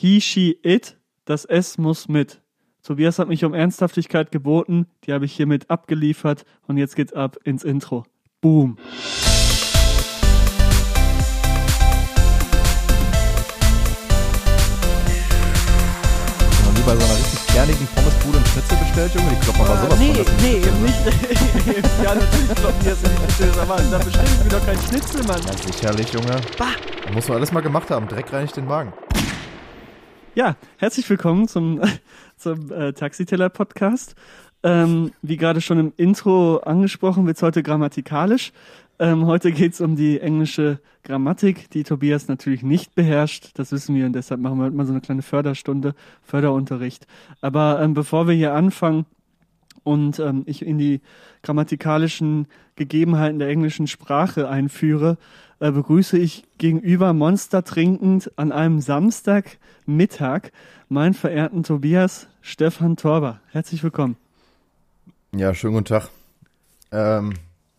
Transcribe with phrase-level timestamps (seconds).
[0.00, 0.96] he, she, it,
[1.26, 2.40] das S muss mit.
[2.82, 7.36] Tobias hat mich um Ernsthaftigkeit geboten, die habe ich hiermit abgeliefert und jetzt geht's ab
[7.44, 8.04] ins Intro.
[8.40, 8.78] Boom.
[16.74, 19.28] Nie bei so einer richtig kernigen Pommesbude einen Schnitzel bestellt, Junge?
[19.28, 20.86] Die kloppen aber sowas nee, von nee, eben ne?
[20.86, 21.04] nicht.
[22.02, 24.80] ja, natürlich kloppen die das in die Schnitzel, aber da bestelle ich mir doch keinen
[24.80, 25.40] Schnitzel, Mann.
[25.46, 26.40] Ja, sicherlich, Junge.
[26.56, 26.68] Bah.
[27.04, 28.08] Da muss man alles mal gemacht haben.
[28.08, 28.94] Dreck reinigt den Magen.
[30.36, 31.80] Ja, herzlich willkommen zum,
[32.36, 34.14] zum äh, Taxiteller-Podcast.
[34.62, 38.52] Ähm, wie gerade schon im Intro angesprochen, wird's heute grammatikalisch.
[39.00, 43.50] Ähm, heute geht's um die englische Grammatik, die Tobias natürlich nicht beherrscht.
[43.54, 47.08] Das wissen wir und deshalb machen wir heute mal so eine kleine Förderstunde, Förderunterricht.
[47.40, 49.06] Aber ähm, bevor wir hier anfangen
[49.82, 51.00] und ähm, ich in die
[51.42, 55.18] grammatikalischen Gegebenheiten der englischen Sprache einführe,
[55.60, 60.50] äh, begrüße ich gegenüber Monster trinkend an einem Samstagmittag
[60.88, 63.40] meinen verehrten Tobias Stefan Torber.
[63.50, 64.16] Herzlich willkommen.
[65.36, 66.08] Ja, schönen guten Tag.
[66.90, 67.34] Ähm,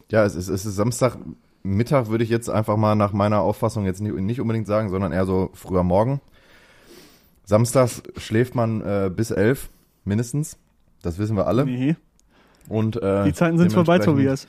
[0.09, 3.99] ja, es ist, es ist Samstagmittag, würde ich jetzt einfach mal nach meiner Auffassung jetzt
[3.99, 6.21] nicht, nicht unbedingt sagen, sondern eher so früher Morgen.
[7.45, 9.69] Samstags schläft man äh, bis elf,
[10.05, 10.57] mindestens.
[11.01, 11.65] Das wissen wir alle.
[11.65, 11.95] Nee,
[12.69, 14.47] Und, äh, die Zeiten sind vorbei, Tobias.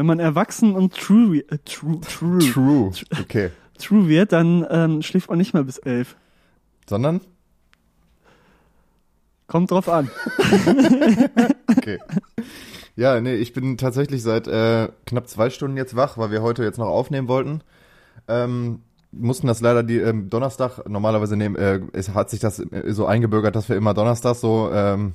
[0.00, 2.90] Wenn man erwachsen und true, äh, true, true, True.
[3.20, 3.50] Okay.
[3.78, 6.16] true wird, dann ähm, schläft man nicht mehr bis elf.
[6.88, 7.20] Sondern?
[9.46, 10.10] Kommt drauf an.
[11.68, 11.98] Okay.
[12.96, 16.64] Ja, nee, ich bin tatsächlich seit äh, knapp zwei Stunden jetzt wach, weil wir heute
[16.64, 17.60] jetzt noch aufnehmen wollten.
[18.26, 18.80] Ähm,
[19.12, 23.04] mussten das leider die ähm, Donnerstag, normalerweise nehmen, äh, es hat sich das äh, so
[23.04, 25.12] eingebürgert, dass wir immer Donnerstag so, ähm,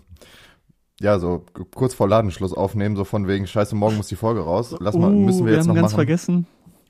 [1.00, 1.44] ja, so
[1.74, 4.76] kurz vor Ladenschluss aufnehmen, so von wegen, scheiße, morgen muss die Folge raus.
[4.80, 5.96] Lass mal, Uh, müssen wir, jetzt haben noch ganz machen.
[5.96, 6.48] vergessen.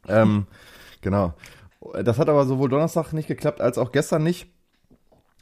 [0.08, 0.46] Ähm,
[1.02, 1.34] genau.
[2.04, 4.48] Das hat aber sowohl Donnerstag nicht geklappt, als auch gestern nicht.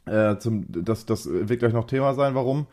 [0.06, 2.66] Äh, zum, das, das wird gleich noch Thema sein, warum.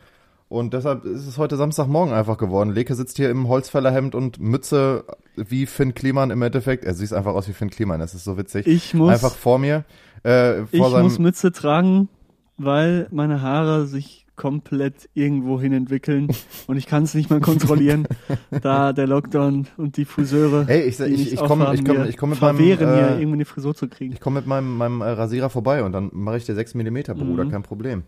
[0.48, 2.72] Und deshalb ist es heute Samstagmorgen einfach geworden.
[2.72, 5.04] Leke sitzt hier im Holzfällerhemd und Mütze
[5.34, 6.84] wie Finn Kliman im Endeffekt.
[6.84, 8.66] Er sieht einfach aus wie Finn Kliman, das ist so witzig.
[8.66, 9.84] Ich muss, einfach vor mir.
[10.26, 12.10] Äh, ich vor seinem, muss Mütze tragen,
[12.58, 16.26] weil meine Haare sich komplett irgendwo hin entwickeln
[16.66, 18.08] und ich kann es nicht mehr kontrollieren,
[18.62, 22.30] da der Lockdown und die Friseure Ey, ich, ich, ich komme ich komm, ich komm
[22.30, 22.72] mit meinem, äh,
[23.20, 24.12] irgendwie eine Frisur zu kriegen.
[24.12, 26.96] ich komm mit meinem, meinem äh, Rasierer vorbei und dann mache ich dir 6 mm,
[27.14, 27.50] Bruder, Mhm.
[27.52, 28.02] kein Problem.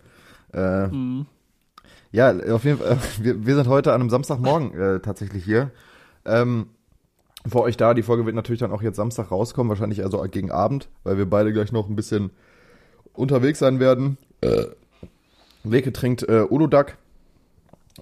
[0.52, 1.26] Äh, Mhm.
[2.10, 2.98] Ja, auf jeden Fall.
[3.22, 5.70] Wir, wir sind heute an einem Samstagmorgen äh, tatsächlich hier.
[6.24, 6.66] Ähm,
[7.46, 10.50] für euch da, die Folge wird natürlich dann auch jetzt Samstag rauskommen, wahrscheinlich also gegen
[10.50, 12.30] Abend, weil wir beide gleich noch ein bisschen
[13.12, 14.16] unterwegs sein werden.
[15.64, 16.96] Leke trinkt äh, Uludag.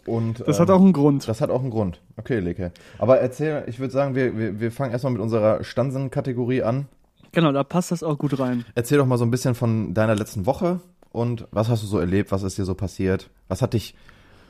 [0.06, 1.28] Und, Das ähm, hat auch einen Grund.
[1.28, 2.00] das hat auch einen Grund.
[2.16, 2.72] Okay, Leke.
[2.98, 6.86] Aber erzähl, ich würde sagen, wir, wir, wir fangen erstmal mit unserer Stansen-Kategorie an.
[7.32, 8.64] Genau, da passt das auch gut rein.
[8.74, 10.80] Erzähl doch mal so ein bisschen von deiner letzten Woche
[11.10, 13.94] und was hast du so erlebt, was ist dir so passiert, was hat dich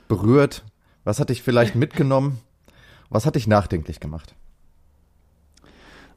[0.09, 0.65] berührt,
[1.05, 2.39] was hat dich vielleicht mitgenommen,
[3.11, 4.35] was hat dich nachdenklich gemacht?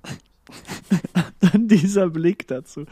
[1.39, 2.85] Dann dieser Blick dazu.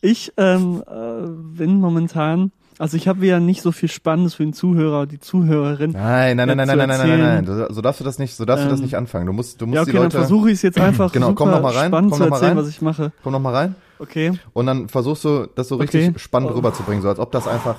[0.00, 4.52] Ich ähm, äh, bin momentan, also ich habe ja nicht so viel Spannendes für den
[4.52, 5.92] Zuhörer, die Zuhörerin.
[5.92, 8.44] Nein, nein, nein, nein, nein, nein, nein, nein, nein, so, darfst du das nicht, so
[8.44, 9.26] darfst du das Ähm, nicht anfangen.
[9.26, 11.28] Du musst, du musst Ja, okay, die dann Leute, versuche ich es jetzt einfach Genau,
[11.28, 12.64] super komm noch mal rein, spannend komm zu noch mal erzählen, rein.
[12.64, 13.12] was ich mache.
[13.22, 14.32] komm noch mal rein Okay.
[14.52, 16.18] und dann versuchst du, das so richtig Okay.
[16.18, 16.54] spannend Oh.
[16.54, 17.76] rüberzubringen, so als ob das einfach,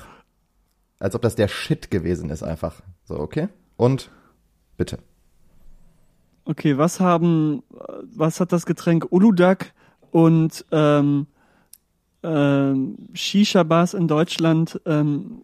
[1.00, 2.75] als ob das der Shit gewesen ist einfach.
[3.03, 3.50] So, okay?
[3.77, 4.09] Und
[4.77, 5.00] bitte.
[6.45, 7.63] Okay, was haben,
[8.16, 9.73] was hat das Getränk Uludag
[10.12, 11.27] und ähm,
[12.25, 15.41] ähm, Shisha-Bars in Deutschland ähm,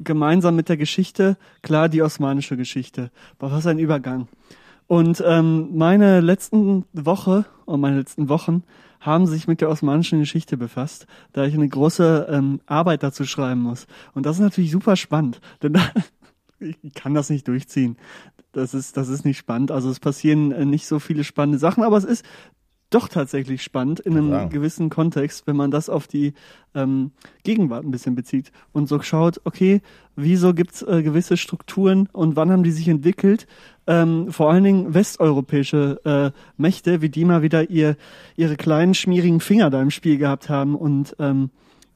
[0.00, 1.36] gemeinsam mit der Geschichte?
[1.62, 3.10] Klar, die osmanische Geschichte.
[3.38, 4.28] Aber was ein Übergang.
[4.86, 8.62] Und ähm, meine letzten Woche und meine letzten Wochen
[9.00, 13.60] haben sich mit der osmanischen Geschichte befasst, da ich eine große ähm, Arbeit dazu schreiben
[13.60, 13.86] muss.
[14.14, 15.80] Und das ist natürlich super spannend, denn da,
[16.58, 17.96] ich kann das nicht durchziehen.
[18.52, 19.70] Das ist, das ist nicht spannend.
[19.70, 22.24] Also es passieren äh, nicht so viele spannende Sachen, aber es ist
[22.90, 24.44] doch tatsächlich spannend in einem Ja.
[24.46, 26.32] gewissen Kontext, wenn man das auf die
[26.74, 27.10] ähm,
[27.44, 29.82] Gegenwart ein bisschen bezieht und so schaut, okay,
[30.16, 33.46] wieso gibt's äh, gewisse Strukturen und wann haben die sich entwickelt?
[33.86, 36.00] Ähm, vor allen Dingen westeuropäische
[36.34, 37.96] äh, Mächte, wie die mal wieder ihr,
[38.36, 41.50] ihre kleinen schmierigen Finger da im Spiel gehabt haben und ähm,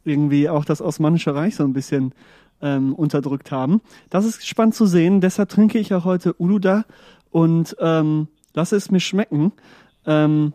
[0.04, 2.12] irgendwie auch das Osmanische Reich so ein bisschen
[2.60, 3.80] ähm, unterdrückt haben.
[4.10, 5.20] Das ist spannend zu sehen.
[5.20, 6.84] Deshalb trinke ich auch heute Uluda
[7.30, 9.52] und ähm, lasse es mir schmecken.
[10.06, 10.52] Ähm,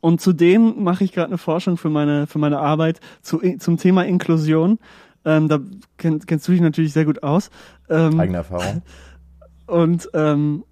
[0.00, 4.04] und zudem mache ich gerade eine Forschung für meine für meine Arbeit zu, zum Thema
[4.04, 4.78] Inklusion.
[5.24, 5.60] Ähm, da
[5.98, 7.50] kenn, kennst du dich natürlich sehr gut aus.
[7.88, 8.82] Ähm, Eigene Erfahrung.
[9.66, 10.64] und ähm,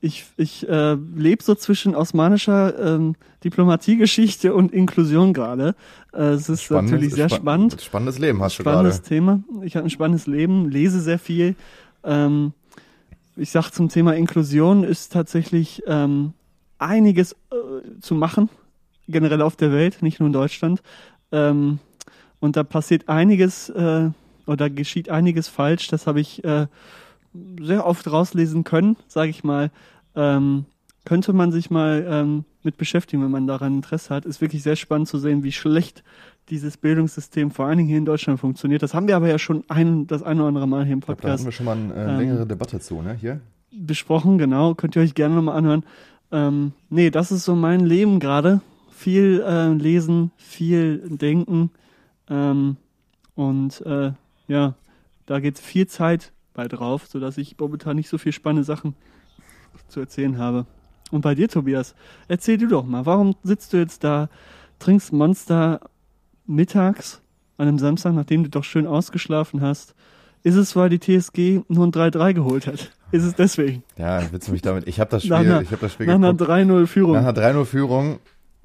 [0.00, 5.74] ich, ich äh, lebe so zwischen osmanischer ähm, Diplomatiegeschichte und Inklusion gerade.
[6.14, 7.80] Äh, es ist Spannendes- natürlich sehr spa- spannend.
[7.82, 9.08] Spannendes Leben hast du Spannendes gerade.
[9.08, 9.40] Thema.
[9.62, 11.54] Ich habe ein spannendes Leben, lese sehr viel.
[12.02, 12.54] Ähm,
[13.36, 16.32] ich sag zum Thema Inklusion ist tatsächlich ähm,
[16.78, 18.48] einiges äh, zu machen,
[19.10, 20.82] generell auf der Welt, nicht nur in Deutschland.
[21.32, 21.78] Ähm,
[22.40, 24.10] und da passiert einiges äh,
[24.46, 25.88] oder geschieht einiges falsch.
[25.88, 26.66] Das habe ich äh,
[27.60, 29.70] sehr oft rauslesen können, sage ich mal.
[30.16, 30.64] Ähm,
[31.04, 34.26] könnte man sich mal ähm, mit beschäftigen, wenn man daran Interesse hat.
[34.26, 36.02] Ist wirklich sehr spannend zu sehen, wie schlecht
[36.50, 38.82] dieses Bildungssystem vor allen Dingen hier in Deutschland funktioniert.
[38.82, 41.16] Das haben wir aber ja schon ein, das ein oder andere Mal hier im glaub,
[41.18, 43.14] Da Podcast hatten wir schon mal eine äh, Ähm, längere Debatte zu, ne?
[43.14, 43.40] Hier?
[43.72, 44.74] besprochen, genau.
[44.74, 45.84] Könnt ihr euch gerne nochmal anhören.
[46.32, 48.60] Ähm, nee, das ist so mein Leben gerade.
[49.00, 51.70] Viel äh, lesen, viel denken.
[52.28, 52.76] Ähm,
[53.34, 54.12] und äh,
[54.46, 54.74] ja,
[55.24, 58.94] da geht viel Zeit bei drauf, sodass ich momentan nicht so viel spannende Sachen
[59.88, 60.66] zu erzählen habe.
[61.10, 61.94] Und bei dir, Tobias,
[62.28, 64.28] erzähl du doch mal, warum sitzt du jetzt da,
[64.80, 65.80] trinkst Monster
[66.46, 67.22] mittags
[67.56, 69.94] an einem Samstag, nachdem du doch schön ausgeschlafen hast?
[70.42, 72.92] Ist es, weil die TSG nur ein 3-3 geholt hat?
[73.12, 73.82] Ist es deswegen?
[73.96, 74.86] Ja, willst du mich damit?
[74.88, 76.50] Ich habe das Spiel, Nach einer- ich habe das Spiel Nach einer geguckt.
[76.50, 77.12] 3-0-Führung.
[77.14, 78.18] Nach einer 3-0-Führung,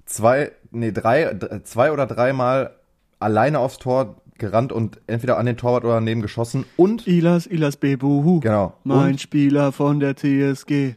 [0.05, 2.71] zwei, nee, drei, zwei oder dreimal
[3.19, 7.77] alleine aufs Tor gerannt und entweder an den Torwart oder daneben geschossen und, Ilas, Ilas
[7.77, 8.39] Bebuhu.
[8.41, 10.95] genau, Mein und, Spieler von der TSG.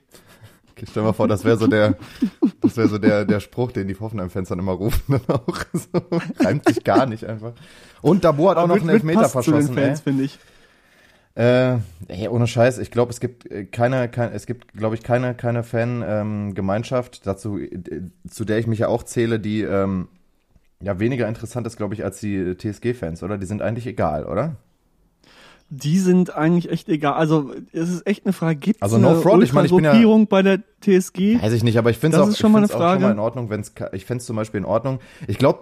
[0.73, 1.95] Okay, stell mal vor, das wäre so der,
[2.61, 5.89] das wäre so der, der Spruch, den die Hoffenheim-Fans dann immer rufen, dann auch so,
[6.45, 7.53] reimt sich gar nicht einfach.
[8.03, 10.39] Und Dabo hat auch noch Wird- einen Elfmeter passt zu den verschossen, Fans, finde ich.
[11.39, 15.05] Äh, ey, ohne Scheiß, ich glaube, es gibt äh, keine, kein, es gibt, glaube ich,
[15.05, 17.71] keine, keine Fan-Gemeinschaft, dazu, äh,
[18.29, 20.09] zu der ich mich ja auch zähle, die ähm,
[20.83, 23.39] ja weniger interessant ist, glaube ich, als die TSG-Fans, oder?
[23.39, 24.57] Die sind eigentlich egal, oder?
[25.71, 27.13] Die sind eigentlich echt egal.
[27.13, 28.59] Also, es ist echt eine Frage.
[28.59, 31.41] Gibt es Also, no eine front, ich meine, ich bin ja- bei der TSG?
[31.41, 33.49] Weiß ich nicht, aber ich finde es auch, schon mal auch schon mal in Ordnung,
[33.49, 34.99] wenn es, ich fände es zum Beispiel in Ordnung.
[35.29, 35.61] Ich glaube,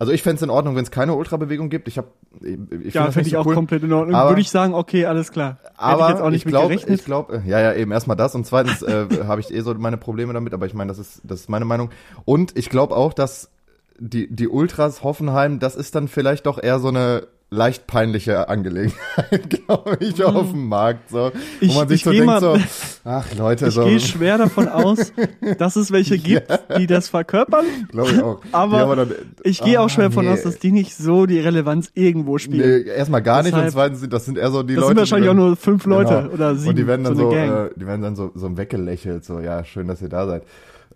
[0.00, 1.86] also ich fände es in Ordnung, wenn es keine Ultrabewegung gibt.
[1.86, 2.08] Ich habe,
[2.40, 3.54] ich, ich find ja, finde nicht ich so auch cool.
[3.54, 4.14] komplett in Ordnung.
[4.14, 5.58] Aber- Würde ich sagen, okay, alles klar.
[5.62, 8.34] Hätte Aber ich jetzt auch nicht mit glaube, ich glaube, ja, ja, eben erstmal das
[8.34, 11.20] und zweitens äh, habe ich eh so meine Probleme damit, aber ich meine, das ist,
[11.22, 11.90] das ist meine Meinung.
[12.24, 13.50] Und ich glaube auch, dass
[13.98, 19.50] die, die Ultras Hoffenheim, das ist dann vielleicht doch eher so eine leicht peinliche Angelegenheit,
[19.66, 21.32] glaube ich, auf dem Markt, so.
[21.60, 22.56] Ich- wo man sich ich so denkt, mal- so,
[23.04, 25.12] ach Leute, ich so, gehe schwer davon aus,
[25.58, 26.46] dass es welche gibt,
[26.78, 27.64] die das verkörpern.
[27.90, 28.40] glaube ich auch.
[28.52, 29.12] Aber dann,
[29.42, 30.30] Ich gehe ah, auch schwer davon nee.
[30.32, 32.84] aus, dass die nicht so die Relevanz irgendwo spielen.
[32.84, 34.88] Nee, erstmal gar nicht und Deshalb- zweitens sind das sind eher so die das Leute.
[34.88, 36.32] sind wahrscheinlich auch nur fünf Leute Genau.
[36.34, 36.70] oder sieben.
[36.70, 39.64] Und die werden dann so, so, äh, die werden dann so, so weggelächelt, so, ja,
[39.64, 40.42] schön, dass ihr da seid.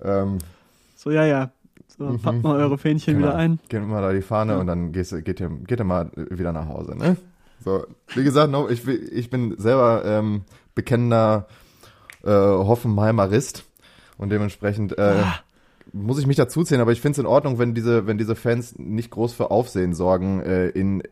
[0.05, 0.39] Ähm,
[0.97, 1.51] so, ja, ja.
[1.87, 3.29] So, packt mal eure Fähnchen genau.
[3.29, 3.61] wieder ein.
[3.69, 4.59] Wir mal da die Fahne Ja.
[4.59, 7.17] und dann gehst, geht, ihr, geht ihr mal wieder nach Hause, ne?
[7.65, 7.85] So,
[8.15, 10.43] wie gesagt, no, ich, bin- ich bin selber ähm,
[10.75, 11.47] bekennender
[12.25, 13.65] äh, Hoffenheimerist
[14.19, 15.35] und dementsprechend äh, Ah.
[15.93, 18.77] muss ich mich dazuzählen, aber ich finde es in Ordnung, wenn diese, wenn diese Fans
[18.79, 21.03] nicht groß für Aufsehen sorgen äh, in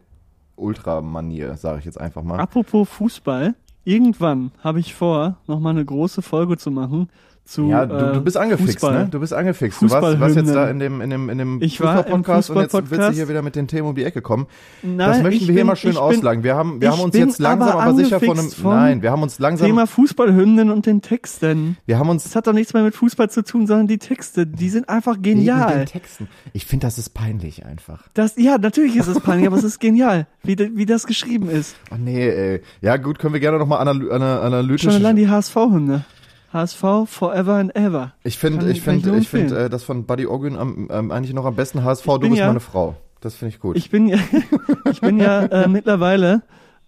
[0.57, 2.39] Ultramanier, sage ich jetzt einfach mal.
[2.41, 3.55] Apropos Fußball,
[3.85, 7.09] irgendwann habe ich vor, nochmal eine große Folge zu machen
[7.45, 9.05] zu Ja, du, äh, du bist angefixt, Fußball.
[9.05, 9.09] ne?
[9.11, 9.83] Du bist angefixt.
[9.83, 13.09] Du warst, warst jetzt da in dem, in dem, in dem Fußballpodcast und jetzt willst
[13.09, 14.47] du hier wieder mit den Themen um die Ecke kommen.
[14.83, 16.45] Nein, das möchten wir hier bin- mal schön bin- auslangen.
[16.45, 19.23] Wir haben, wir haben uns jetzt langsam, aber aber, sicher von einem, nein, wir haben
[19.23, 21.77] uns langsam, Thema Fußballhymnen und den Texten.
[21.85, 24.47] wir haben Das uns hat doch nichts mehr mit Fußball zu tun, sondern die Texte,
[24.47, 25.79] die sind einfach genial.
[25.79, 26.29] den Texten.
[26.53, 28.05] Ich finde, das ist peinlich einfach.
[28.15, 31.75] Das, ja, natürlich ist es peinlich, aber es ist genial, wie, wie das geschrieben ist.
[31.91, 32.63] Oh nee, ey.
[32.81, 34.83] Ja, gut, können wir gerne nochmal analy ana analytisch.
[34.85, 36.05] Schon allein die HSV-Hymne.
[36.53, 38.13] HSV forever and ever.
[38.25, 41.45] Ich finde, ich finde, ich finde, äh, das von Buddy Ogün am, ähm, eigentlich noch
[41.47, 42.05] am besten HSV.
[42.07, 42.95] Du bist ja- meine Frau.
[43.21, 43.77] Das finde ich gut.
[43.77, 44.19] Ich bin ja,
[44.91, 46.43] ich bin ja äh, mittlerweile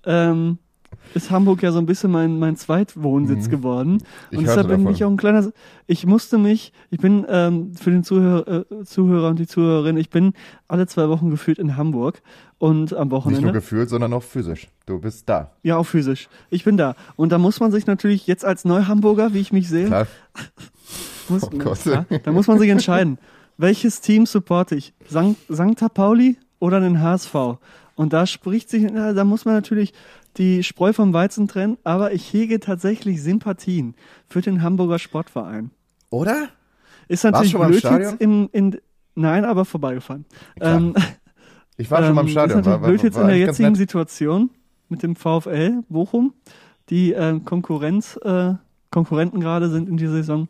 [0.04, 0.58] ähm,
[1.14, 3.98] ist Hamburg ja so ein bisschen mein mein Zweitwohnsitz geworden Mhm.
[4.30, 4.94] Ich und hörte deshalb bin davon.
[4.94, 5.52] ich auch ein kleiner.
[5.86, 10.10] Ich musste mich, ich bin ähm, für den Zuhörer, äh, Zuhörer und die Zuhörerin, ich
[10.10, 10.32] bin
[10.68, 12.22] alle zwei Wochen gefühlt in Hamburg
[12.58, 13.52] und am Nicht nur Wochenende.
[13.52, 14.68] gefühlt, sondern auch physisch.
[14.86, 15.50] Du bist da.
[15.62, 16.28] Ja, auch physisch.
[16.50, 19.68] Ich bin da und da muss man sich natürlich jetzt als Neuhamburger, wie ich mich
[19.68, 20.06] sehe, Klar.
[21.28, 21.84] muss, Oh Gott.
[21.86, 23.18] ja, da muss man sich entscheiden,
[23.56, 24.92] welches Team supporte ich?
[25.08, 25.92] Sankt, St.
[25.94, 27.34] Pauli oder den HSV?
[27.96, 29.92] Und da spricht sich, da muss man natürlich
[30.36, 33.94] die Spreu vom Weizen trennen, aber ich hege tatsächlich Sympathien
[34.26, 35.70] für den Hamburger Sportverein.
[36.10, 36.48] Oder?
[37.08, 38.78] Ist natürlich im blöd jetzt in, in,
[39.14, 40.24] nein, aber vorbeigefahren.
[40.60, 40.94] Ähm,
[41.76, 42.60] Ich war schon mal im ähm, Stadion.
[42.60, 43.74] Ist natürlich war, blöd jetzt in der jetzigen.
[43.74, 44.50] Situation
[44.88, 46.34] mit dem VfL Bochum,
[46.90, 48.54] die äh, Konkurrenz, äh,
[48.90, 50.48] Konkurrenten gerade sind in dieser Saison.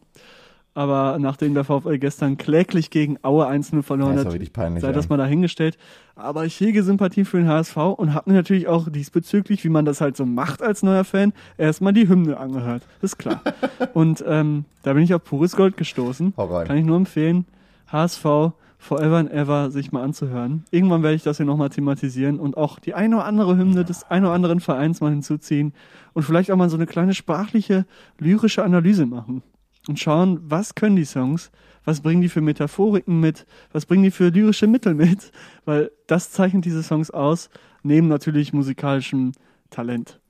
[0.75, 4.83] Aber nachdem der VfL gestern kläglich gegen Aue 1-0 verloren hat, peinlich.
[4.83, 5.79] sei das mal dahingestellt.
[6.17, 9.85] Aber ich hege Sympathie für den HSV und habe mir natürlich auch diesbezüglich, wie man
[9.85, 12.83] das halt so macht als neuer Fan, erstmal die Hymne angehört.
[13.03, 13.41] Ist klar.
[13.95, 16.35] und ähm, da bin ich auf pures Gold gestoßen.
[16.37, 17.47] Kann ich nur empfehlen,
[17.91, 20.65] HSV Forever and Ever sich mal anzuhören.
[20.71, 24.11] Irgendwann werde ich das hier nochmal thematisieren und auch die eine oder andere Hymne des
[24.11, 25.73] ein oder anderen Vereins mal hinzuziehen
[26.13, 27.87] und vielleicht auch mal so eine kleine sprachliche,
[28.19, 29.43] lyrische Analyse machen
[29.89, 31.51] und schauen, was können die Songs,
[31.85, 35.33] was bringen die für Metaphoriken mit, was bringen die für lyrische Mittel mit,
[35.65, 37.51] weil das zeichnet diese Songs aus,
[37.83, 39.33] neben natürlich musikalischem
[39.71, 40.21] Talent.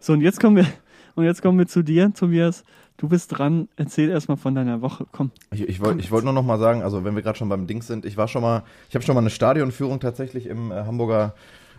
[0.00, 0.66] So, und jetzt kommen wir,
[1.14, 2.64] und jetzt kommen wir zu dir, Tobias.
[2.96, 3.68] Du bist dran.
[3.74, 5.04] Erzähl erstmal von deiner Woche.
[5.10, 5.32] Komm.
[5.50, 7.88] Ich, ich wollte wollt nur noch mal sagen, also wenn wir gerade schon beim Dings
[7.88, 11.34] sind, ich war schon mal, ich habe schon mal eine Stadionführung tatsächlich im äh, Hamburger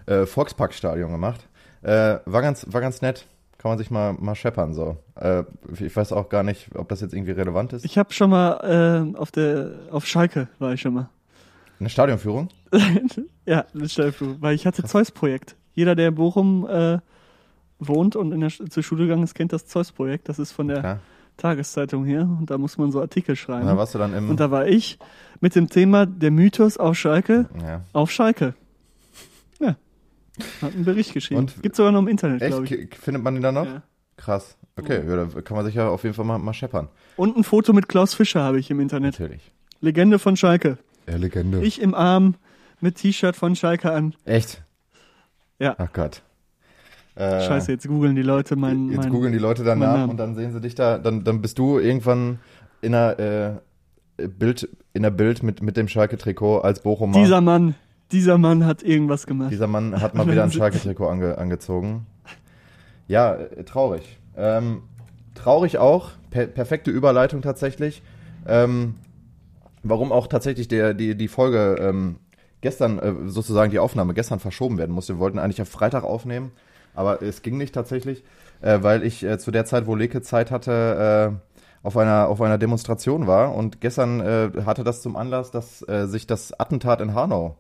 [0.08, 1.48] äh, Volksparkstadion gemacht.
[1.84, 3.28] Äh, war ganz, war ganz nett.
[3.66, 4.98] Kann man sich mal, mal scheppern so.
[5.16, 5.44] Äh,
[5.80, 7.84] ich weiß auch gar nicht, ob das jetzt irgendwie relevant ist.
[7.84, 11.10] Ich habe schon mal äh, auf der auf Schalke war ich schon mal.
[11.80, 12.50] Eine Stadionführung?
[13.48, 15.56] ja, eine Stadionführung, weil ich hatte Zeus-Projekt.
[15.74, 17.00] Jeder, der in Bochum äh,
[17.80, 20.30] wohnt und in der, zur Schule gegangen ist, kennt das Zeus-Projekt.
[20.30, 21.00] Das ist von der Klar.
[21.38, 23.62] Tageszeitung hier und da muss man so Artikel schreiben.
[23.62, 24.30] Und da warst du dann im.
[24.30, 25.00] Und da war ich
[25.40, 27.82] mit dem Thema der Mythos auf Schalke ja.
[27.94, 28.54] auf Schalke.
[30.38, 30.68] Ja.
[30.68, 31.40] Hat einen Bericht geschrieben.
[31.42, 32.52] Und- Gibt's sogar noch im Internet, Echt?
[32.52, 32.96] glaube ich.
[32.98, 33.66] Findet man den da noch?
[33.66, 33.82] Ja.
[34.18, 34.58] Krass.
[34.78, 36.90] Okay, ja, da kann man sich ja auf jeden Fall mal, mal scheppern.
[37.18, 39.20] Und ein Foto mit Klaus Fischer habe ich im Internet.
[39.20, 39.52] Natürlich.
[39.82, 40.78] Legende von Schalke.
[41.08, 41.62] Ja, Legende.
[41.64, 42.36] Ich im Arm
[42.82, 44.14] mit T-Shirt von Schalke an.
[44.26, 44.64] Echt?
[45.60, 45.76] Ja.
[45.78, 46.22] Ach Gott.
[47.16, 50.10] Äh, Scheiße, jetzt googeln die Leute mein, Jetzt mein googeln die Leute danach Namen.
[50.12, 52.40] und dann sehen sie dich da, dann, dann bist du irgendwann
[52.82, 53.18] in einer
[54.18, 57.18] äh, Bild, in der Bild mit, mit dem Schalke-Trikot als Bochumer.
[57.18, 57.76] Dieser Mann,
[58.12, 59.52] dieser Mann hat irgendwas gemacht.
[59.52, 62.06] Dieser Mann hat mal wieder ein Schalke-Trikot ange, angezogen.
[63.08, 64.20] Ja, äh, traurig.
[64.36, 64.84] Ähm,
[65.34, 68.04] traurig auch, per perfekte Überleitung tatsächlich.
[68.48, 68.96] Ähm,
[69.84, 72.18] warum auch tatsächlich der, die, die Folge ähm,
[72.62, 75.16] gestern, äh, sozusagen die Aufnahme gestern verschoben werden musste.
[75.16, 76.52] Wir wollten eigentlich auf Freitag aufnehmen,
[76.94, 78.24] aber es ging nicht tatsächlich,
[78.62, 82.42] äh, weil ich äh, zu der Zeit, wo Leke Zeit hatte, äh, auf einer, auf
[82.42, 87.00] einer Demonstration war und gestern äh, hatte das zum Anlass, dass äh, sich das Attentat
[87.00, 87.58] in Hanau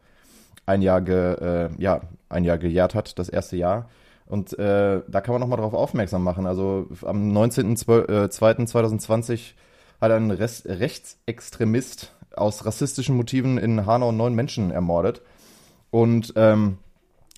[0.65, 3.89] ein Jahr, ge, äh, ja, ein Jahr gejährt hat, das erste Jahr.
[4.25, 6.47] Und äh, da kann man nochmal drauf aufmerksam machen.
[6.47, 9.53] Also am 19.02.2020
[10.01, 15.21] hat ein Rest, Rechtsextremist aus rassistischen Motiven in Hanau neun Menschen ermordet.
[15.91, 16.79] Und ähm,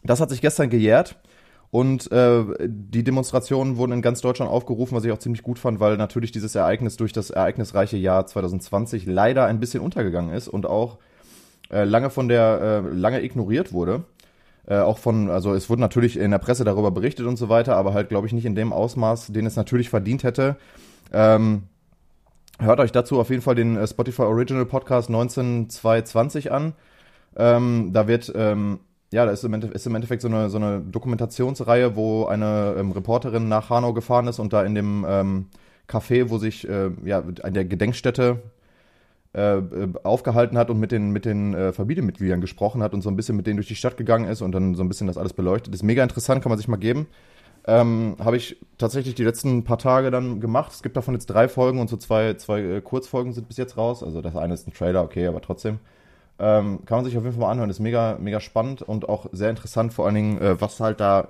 [0.04, 1.18] das hat sich gestern gejährt.
[1.70, 5.82] Und äh, die Demonstrationen wurden in ganz Deutschland aufgerufen, was ich auch ziemlich gut fand,
[5.82, 10.66] weil natürlich dieses Ereignis durch das ereignisreiche Jahr 2020 leider ein bisschen untergegangen ist und
[10.66, 10.98] auch
[11.72, 14.04] äh, lange von der äh, lange ignoriert wurde.
[14.68, 17.78] Äh, auch von, also es wurde natürlich in der Presse darüber berichtet und so weiter,
[17.78, 20.58] aber halt, glaube ich, nicht in dem Ausmaß, den es natürlich verdient hätte.
[21.14, 21.64] Ähm,
[22.60, 26.74] hört euch dazu auf jeden Fall den äh, Spotify Original Podcast 19220 an.
[27.38, 28.80] Ähm, da wird, ähm,
[29.14, 32.76] ja, da ist im, Endeffekt, ist im Endeffekt so eine, so eine Dokumentationsreihe, wo eine
[32.78, 35.46] ähm, Reporterin nach Hanau gefahren ist und da in dem ähm,
[35.88, 38.42] Café, wo sich, äh, ja, an der Gedenkstätte
[39.38, 43.10] äh, äh, aufgehalten hat und mit den, mit den äh, Familienmitgliedern gesprochen hat und so
[43.10, 45.16] ein bisschen mit denen durch die Stadt gegangen ist und dann so ein bisschen das
[45.16, 45.76] alles beleuchtet.
[45.76, 47.06] ist mega interessant, kann man sich mal geben.
[47.68, 50.72] Ähm, Habe ich tatsächlich die letzten paar Tage dann gemacht.
[50.72, 53.78] Es gibt davon jetzt drei Folgen und so zwei, zwei äh, Kurzfolgen sind bis jetzt
[53.78, 54.02] raus.
[54.02, 55.78] Also das eine ist ein Trailer, okay, aber trotzdem.
[56.40, 57.70] Ähm, kann man sich auf jeden Fall mal anhören.
[57.70, 61.28] Ist mega, mega spannend und auch sehr interessant, vor allen Dingen, äh, was halt da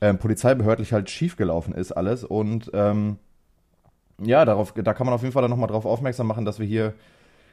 [0.00, 2.22] ähm, polizeibehördlich halt schiefgelaufen ist, alles.
[2.22, 3.16] Und ähm,
[4.22, 6.66] ja, darauf, da kann man auf jeden Fall dann nochmal drauf aufmerksam machen, dass wir
[6.66, 6.94] hier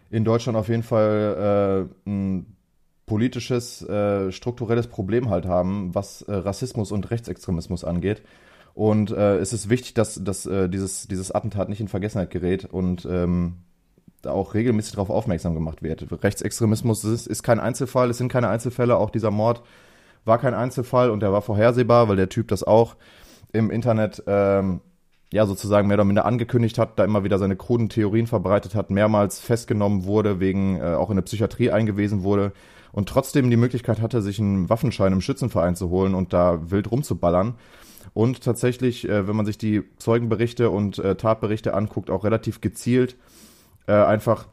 [0.10, 2.58] in Deutschland auf jeden Fall äh, ein
[3.06, 8.22] politisches, äh, strukturelles Problem halt haben, was äh, Rassismus und Rechtsextremismus angeht.
[8.74, 12.66] Und äh, es ist wichtig, dass, dass äh, dieses, dieses Attentat nicht in Vergessenheit gerät
[12.66, 13.56] und ähm,
[14.22, 16.06] da auch regelmäßig darauf aufmerksam gemacht wird.
[16.24, 19.64] Rechtsextremismus ist, ist kein Einzelfall, es sind keine Einzelfälle, auch dieser Mord
[20.26, 22.98] war kein Einzelfall und der war vorhersehbar, weil der Typ das auch
[23.54, 24.82] im Internet ähm,
[25.32, 28.90] ja sozusagen mehr oder minder angekündigt hat, da immer wieder seine kruden Theorien verbreitet hat,
[28.90, 32.54] mehrmals festgenommen wurde, wegen äh, auch in der Psychiatrie eingewiesen wurde
[32.92, 36.90] und trotzdem die Möglichkeit hatte, sich einen Waffenschein im Schützenverein zu holen und da wild
[36.90, 37.56] rumzuballern.
[38.14, 43.16] Und tatsächlich, äh, wenn man sich die Zeugenberichte und äh, Tatberichte anguckt, auch relativ gezielt
[43.86, 44.48] äh, einfach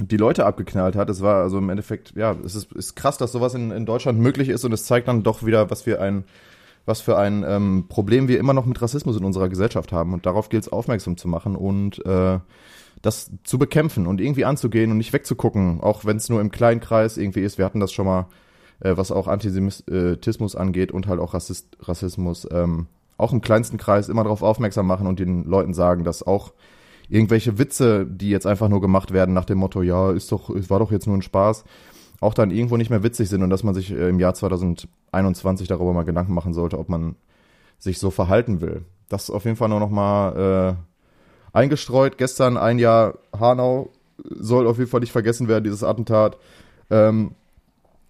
[0.00, 1.08] die Leute abgeknallt hat.
[1.08, 4.18] Es war also im Endeffekt, ja, es ist, ist krass, dass sowas in, in Deutschland
[4.18, 6.24] möglich ist und es zeigt dann doch wieder, was wir ein,
[6.86, 10.12] was für ein ähm, Problem wir immer noch mit Rassismus in unserer Gesellschaft haben.
[10.12, 12.38] Und darauf gilt es aufmerksam zu machen und äh,
[13.02, 16.80] das zu bekämpfen und irgendwie anzugehen und nicht wegzugucken, auch wenn es nur im kleinen
[16.80, 17.58] Kreis irgendwie ist.
[17.58, 18.26] Wir hatten das schon mal,
[18.80, 22.86] äh, was auch Antisemitismus angeht und halt auch Rassist, Rassismus, ähm,
[23.16, 26.52] auch im kleinsten Kreis immer darauf aufmerksam machen und den Leuten sagen, dass auch
[27.08, 30.70] irgendwelche Witze, die jetzt einfach nur gemacht werden nach dem Motto, ja, ist doch, es
[30.70, 31.64] war doch jetzt nur ein Spaß,
[32.24, 35.68] auch dann irgendwo nicht mehr witzig sind und dass man sich äh, im Jahr 2021
[35.68, 37.16] darüber mal Gedanken machen sollte, ob man
[37.78, 38.84] sich so verhalten will.
[39.08, 40.76] Das ist auf jeden Fall nur noch mal
[41.52, 42.18] äh, eingestreut.
[42.18, 43.90] Gestern ein Jahr Hanau
[44.24, 46.38] soll auf jeden Fall nicht vergessen werden, dieses Attentat.
[46.90, 47.32] Ähm,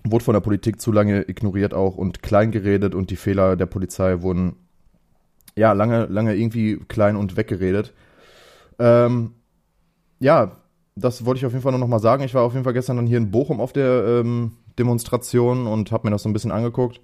[0.04, 3.66] wurde von der Politik zu lange ignoriert auch und klein geredet und die Fehler der
[3.66, 4.56] Polizei wurden
[5.56, 7.94] ja lange, lange irgendwie klein und weggeredet.
[8.78, 9.33] Ähm,
[10.21, 10.56] ja,
[10.97, 12.23] das wollte ich auf jeden Fall nur noch mal sagen.
[12.23, 15.91] Ich war auf jeden Fall gestern dann hier in Bochum auf der ähm, Demonstration und
[15.93, 17.01] habe mir das so ein bisschen angeguckt.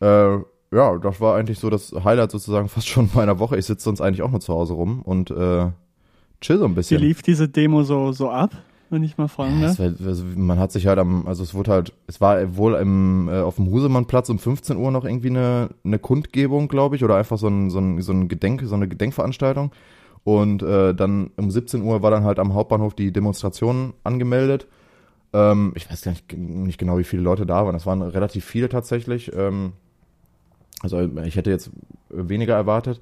[0.00, 0.38] Äh,
[0.74, 3.56] ja, das war eigentlich so das Highlight sozusagen fast schon meiner Woche.
[3.56, 5.70] Ich sitze sonst eigentlich auch nur zu Hause rum und äh,
[6.40, 7.00] chill so ein bisschen.
[7.00, 8.50] Wie lief diese Demo so, so ab,
[8.90, 9.78] wenn ich mal fragen ja, darf?
[9.78, 13.28] war, also man hat sich halt am, also es wurde halt, es war wohl im,
[13.28, 17.16] äh, auf dem Husemannplatz um 15 Uhr noch irgendwie eine, eine Kundgebung, glaube ich, oder
[17.16, 19.70] einfach so ein, so ein, so ein Gedenk, so eine Gedenkveranstaltung.
[20.24, 24.66] Und äh, dann um 17 Uhr war dann halt am Hauptbahnhof die Demonstration angemeldet.
[25.34, 27.74] Ähm, ich weiß gar nicht, nicht genau, wie viele Leute da waren.
[27.74, 29.32] Das waren relativ viele tatsächlich.
[29.36, 29.74] Ähm,
[30.82, 31.70] also ich hätte jetzt
[32.08, 33.00] weniger erwartet.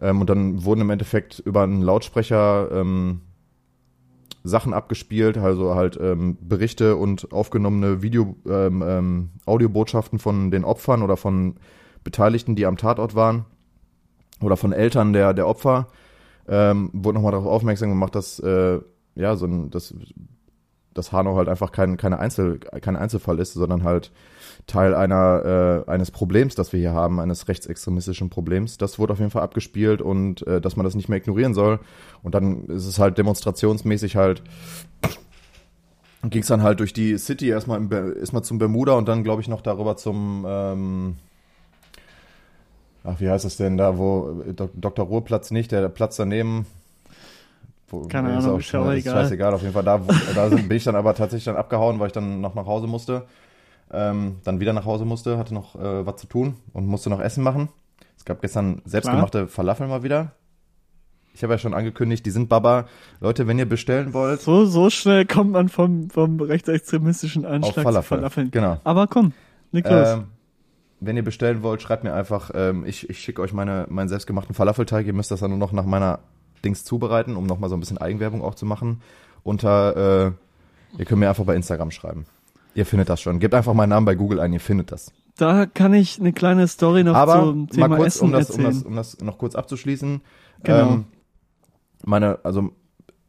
[0.00, 3.22] Ähm, und dann wurden im Endeffekt über einen Lautsprecher ähm,
[4.44, 11.02] Sachen abgespielt, also halt ähm, Berichte und aufgenommene Video, ähm, ähm, Audiobotschaften von den Opfern
[11.02, 11.56] oder von
[12.04, 13.44] Beteiligten, die am Tatort waren
[14.40, 15.88] oder von Eltern der, der Opfer
[16.48, 18.80] ähm, wurde nochmal darauf aufmerksam gemacht, dass äh,
[19.14, 19.94] ja so ein, dass,
[20.94, 24.12] dass Hanau halt einfach kein, keine Einzel, kein Einzelfall ist, sondern halt
[24.66, 28.78] Teil einer äh, eines Problems, das wir hier haben, eines rechtsextremistischen Problems.
[28.78, 31.80] Das wurde auf jeden Fall abgespielt und äh, dass man das nicht mehr ignorieren soll.
[32.22, 34.42] Und dann ist es halt demonstrationsmäßig halt
[36.24, 37.80] ging es dann halt durch die City erstmal,
[38.18, 41.16] erstmal zum Bermuda und dann glaube ich noch darüber zum ähm,
[43.08, 44.42] ach, wie heißt es denn da, wo
[44.74, 45.06] Dr.
[45.06, 46.66] Ruhrplatz nicht, der Platz daneben.
[47.88, 49.14] Wo, Keine Ahnung, auch, ist auch egal.
[49.14, 49.84] scheißegal, auf jeden Fall.
[49.84, 50.00] Da,
[50.34, 53.24] da bin ich dann aber tatsächlich dann abgehauen, weil ich dann noch nach Hause musste.
[53.90, 57.20] Ähm, dann wieder nach Hause musste, hatte noch äh, was zu tun und musste noch
[57.20, 57.70] Essen machen.
[58.18, 59.48] Es gab gestern selbstgemachte Klar.
[59.48, 60.32] Falafel mal wieder.
[61.32, 62.86] Ich habe ja schon angekündigt, die sind Baba.
[63.20, 64.40] Leute, wenn ihr bestellen wollt.
[64.40, 68.02] So, so schnell kommt man vom, vom rechtsextremistischen Anschlag auf Falafel.
[68.02, 68.50] zu Falafeln.
[68.50, 68.80] Genau.
[68.84, 69.32] Aber komm,
[69.72, 70.08] leg los.
[70.08, 70.24] Ähm,
[71.00, 74.54] wenn ihr bestellen wollt, schreibt mir einfach, ähm, ich, ich schicke euch meine, meinen selbstgemachten
[74.54, 75.06] Falafelteig.
[75.06, 76.20] Ihr müsst das dann nur noch nach meiner
[76.64, 79.00] Dings zubereiten, um nochmal so ein bisschen Eigenwerbung auch zu machen.
[79.44, 80.32] Unter, äh,
[80.98, 82.26] ihr könnt mir einfach bei Instagram schreiben.
[82.74, 83.38] Ihr findet das schon.
[83.38, 85.12] Gebt einfach meinen Namen bei Google ein, ihr findet das.
[85.36, 88.50] Da kann ich eine kleine Story noch Aber zum Thema mal kurz, Essen um das,
[88.50, 88.66] erzählen.
[88.66, 90.20] um das, um das noch kurz abzuschließen.
[90.64, 90.92] Genau.
[90.92, 91.04] Ähm,
[92.04, 92.72] meine, also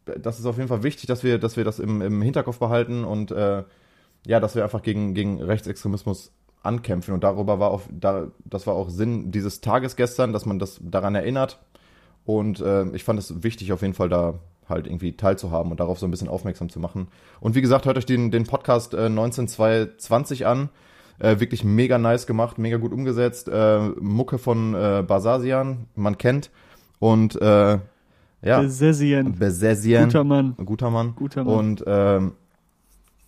[0.05, 3.03] das ist auf jeden Fall wichtig, dass wir, dass wir das im, im Hinterkopf behalten
[3.03, 3.63] und äh,
[4.25, 6.32] ja, dass wir einfach gegen, gegen Rechtsextremismus
[6.63, 7.13] ankämpfen.
[7.13, 10.80] Und darüber war auch, da, das war auch Sinn dieses Tages gestern, dass man das
[10.84, 11.60] daran erinnert.
[12.26, 14.36] Und äh, ich fand es wichtig, auf jeden Fall da
[14.67, 17.08] halt irgendwie teilzuhaben und darauf so ein bisschen aufmerksam zu machen.
[17.39, 20.69] Und wie gesagt, hört euch den, den Podcast äh, 19220 an.
[21.17, 23.50] Äh, wirklich mega nice gemacht, mega gut umgesetzt.
[23.50, 26.50] Äh, Mucke von äh, Basasian, man kennt.
[27.00, 27.80] Und äh,
[28.41, 28.62] ja.
[28.62, 29.38] Besesien.
[29.38, 30.06] Besesien.
[30.06, 30.56] Guter Mann.
[30.63, 31.13] Guter Mann.
[31.15, 31.56] Guter Mann.
[31.56, 32.32] Und ähm,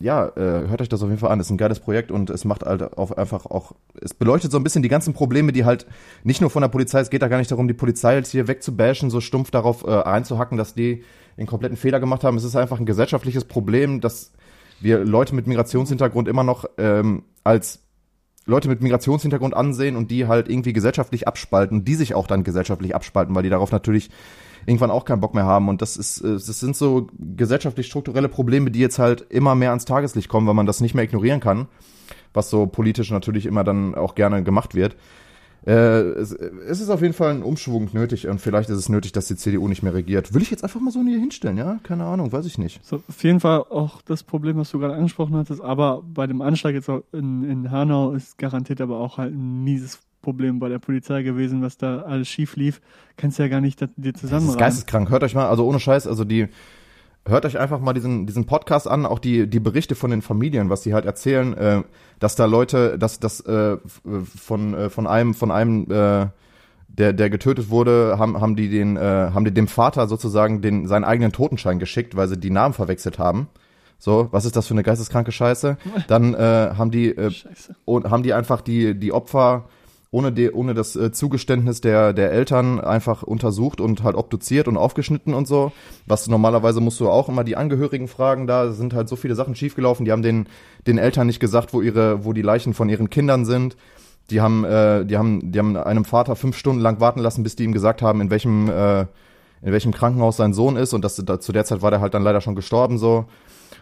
[0.02, 1.40] ja, äh, hört euch das auf jeden Fall an.
[1.40, 4.64] Ist ein geiles Projekt und es macht halt auch einfach auch, es beleuchtet so ein
[4.64, 5.86] bisschen die ganzen Probleme, die halt
[6.24, 8.48] nicht nur von der Polizei, es geht da gar nicht darum, die Polizei jetzt hier
[8.48, 11.04] wegzubashen, so stumpf darauf äh, einzuhacken, dass die
[11.38, 12.38] den kompletten Fehler gemacht haben.
[12.38, 14.32] Es ist einfach ein gesellschaftliches Problem, dass
[14.80, 17.80] wir Leute mit Migrationshintergrund immer noch ähm, als
[18.46, 22.96] Leute mit Migrationshintergrund ansehen und die halt irgendwie gesellschaftlich abspalten, die sich auch dann gesellschaftlich
[22.96, 24.10] abspalten, weil die darauf natürlich
[24.66, 25.70] irgendwann auch keinen Bock mehr haben.
[25.70, 29.70] Und das ist, äh, das sind so gesellschaftlich strukturelle Probleme, die jetzt halt immer mehr
[29.70, 31.68] ans Tageslicht kommen, weil man das nicht mehr ignorieren kann,
[32.34, 34.96] was so politisch natürlich immer dann auch gerne gemacht wird.
[35.66, 39.12] Äh, es, es ist auf jeden Fall ein Umschwung nötig und vielleicht ist es nötig,
[39.12, 40.34] dass die CDU nicht mehr regiert.
[40.34, 41.80] Will ich jetzt einfach mal so hier hinstellen, ja?
[41.84, 42.84] Keine Ahnung, weiß ich nicht.
[42.84, 46.42] So, auf jeden Fall auch das Problem, was du gerade angesprochen hattest, aber bei dem
[46.42, 50.80] Anschlag jetzt in, in Hanau ist garantiert aber auch halt ein mieses Problem bei der
[50.80, 52.82] Polizei gewesen, was da alles schief lief.
[53.18, 54.46] Kannst ja gar nicht dir zusammen.
[54.46, 55.10] Das ist geisteskrank.
[55.10, 56.48] Hört euch mal, also ohne Scheiß, also die,
[57.28, 60.70] hört euch einfach mal diesen, diesen Podcast an, auch die, die Berichte von den Familien,
[60.70, 61.84] was die halt erzählen, äh,
[62.20, 63.78] dass da Leute, dass das äh,
[64.24, 66.28] von, äh, von einem, von einem, äh,
[66.88, 70.88] der, der getötet wurde, haben, haben die den, äh, haben die dem Vater sozusagen den,
[70.88, 73.48] seinen eigenen Totenschein geschickt, weil sie die Namen verwechselt haben.
[73.98, 75.78] So, was ist das für eine geisteskranke Scheiße?
[76.08, 77.32] Dann äh, haben die äh,
[77.86, 79.66] und haben die einfach die die Opfer
[80.12, 84.76] ohne, die, ohne das äh, Zugeständnis der, der Eltern einfach untersucht und halt obduziert und
[84.76, 85.72] aufgeschnitten und so.
[86.06, 89.56] Was normalerweise musst du auch immer die Angehörigen fragen, da sind halt so viele Sachen
[89.56, 90.04] schiefgelaufen.
[90.06, 90.48] Die haben den,
[90.86, 93.78] den Eltern nicht gesagt, wo ihre, wo die Leichen von ihren Kindern sind.
[94.30, 97.56] Die haben, äh, die haben, die haben einem Vater fünf Stunden lang warten lassen, bis
[97.56, 101.16] die ihm gesagt haben, in welchem, äh, in welchem Krankenhaus sein Sohn ist und das,
[101.26, 103.26] da, zu der Zeit war der halt dann leider schon gestorben so.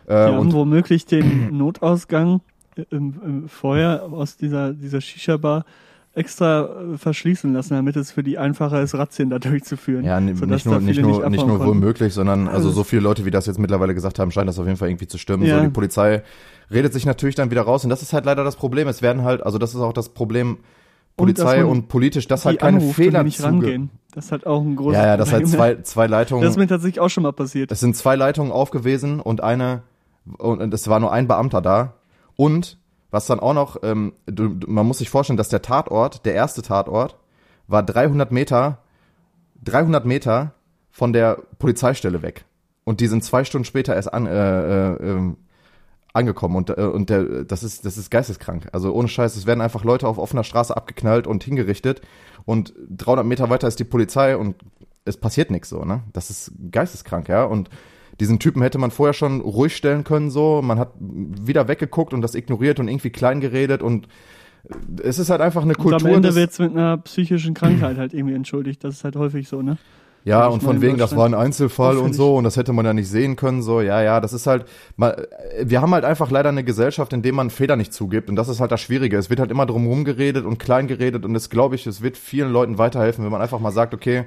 [0.07, 2.41] Die haben womöglich den Notausgang
[2.89, 5.65] im, im vorher aus dieser, dieser Shisha-Bar
[6.19, 10.03] extra äh, verschließen lassen, damit es für die einfacher ist, Razzien da durchzuführen.
[10.05, 13.31] Ja, n- nicht nur, nicht nur, nicht nur womöglich, sondern also so viele Leute, wie
[13.31, 15.43] das jetzt mittlerweile gesagt haben, scheint das auf jeden Fall irgendwie zu stimmen.
[15.45, 15.57] Ja.
[15.57, 16.21] So, die Polizei
[16.71, 18.87] redet sich natürlich dann wieder raus und das ist halt leider das Problem.
[18.87, 20.57] Es werden halt, also das ist auch das Problem
[21.17, 23.89] Polizei und, man politisch, dass halt keine anruft und Fehler nicht rangehen.
[24.13, 25.57] Das ist halt auch ein großes Ja, ja, das halt Problem.
[25.59, 26.43] zwei, zwei Leitungen.
[26.43, 27.71] Das ist mir tatsächlich auch schon mal passiert.
[27.71, 29.81] Es sind zwei Leitungen aufgewesen und eine,
[30.37, 31.93] und es war nur ein Beamter da.
[32.35, 32.77] Und
[33.11, 36.33] was dann auch noch, ähm, du, du- man muss sich vorstellen, dass der Tatort, der
[36.35, 37.17] erste Tatort,
[37.67, 38.79] war 300 Meter,
[39.63, 40.53] 300 Meter
[40.91, 42.45] von der Polizeistelle weg.
[42.83, 44.31] Und die sind zwei Stunden später erst an, äh,
[44.93, 45.37] äh, ähm,
[46.13, 48.67] angekommen und, äh, und der, das ist, das ist geisteskrank.
[48.71, 52.01] Also ohne Scheiß, es werden einfach Leute auf offener Straße abgeknallt und hingerichtet
[52.45, 54.55] und 300 Meter weiter ist die Polizei und
[55.05, 56.01] es passiert nichts so, ne?
[56.13, 57.43] Das ist geisteskrank, ja.
[57.43, 57.69] Und
[58.19, 60.61] diesen Typen hätte man vorher schon ruhig stellen können, so.
[60.61, 64.07] Man hat wieder weggeguckt und das ignoriert und irgendwie klein geredet und
[65.01, 66.09] es ist halt einfach eine Und Kultur.
[66.09, 68.83] am Ende des- wird's mit einer psychischen Krankheit halt irgendwie entschuldigt.
[68.83, 69.77] Das ist halt häufig so, ne?
[70.25, 72.93] Ja, und von wegen, das war ein Einzelfall und so und das hätte man ja
[72.93, 74.65] nicht sehen können, so, ja, ja, das ist halt,
[74.97, 75.27] mal,
[75.63, 78.49] wir haben halt einfach leider eine Gesellschaft, in der man Fehler nicht zugibt und das
[78.49, 79.17] ist halt das Schwierige.
[79.17, 82.17] Es wird halt immer drum geredet und klein geredet und das glaube ich, es wird
[82.17, 84.25] vielen Leuten weiterhelfen, wenn man einfach mal sagt, okay,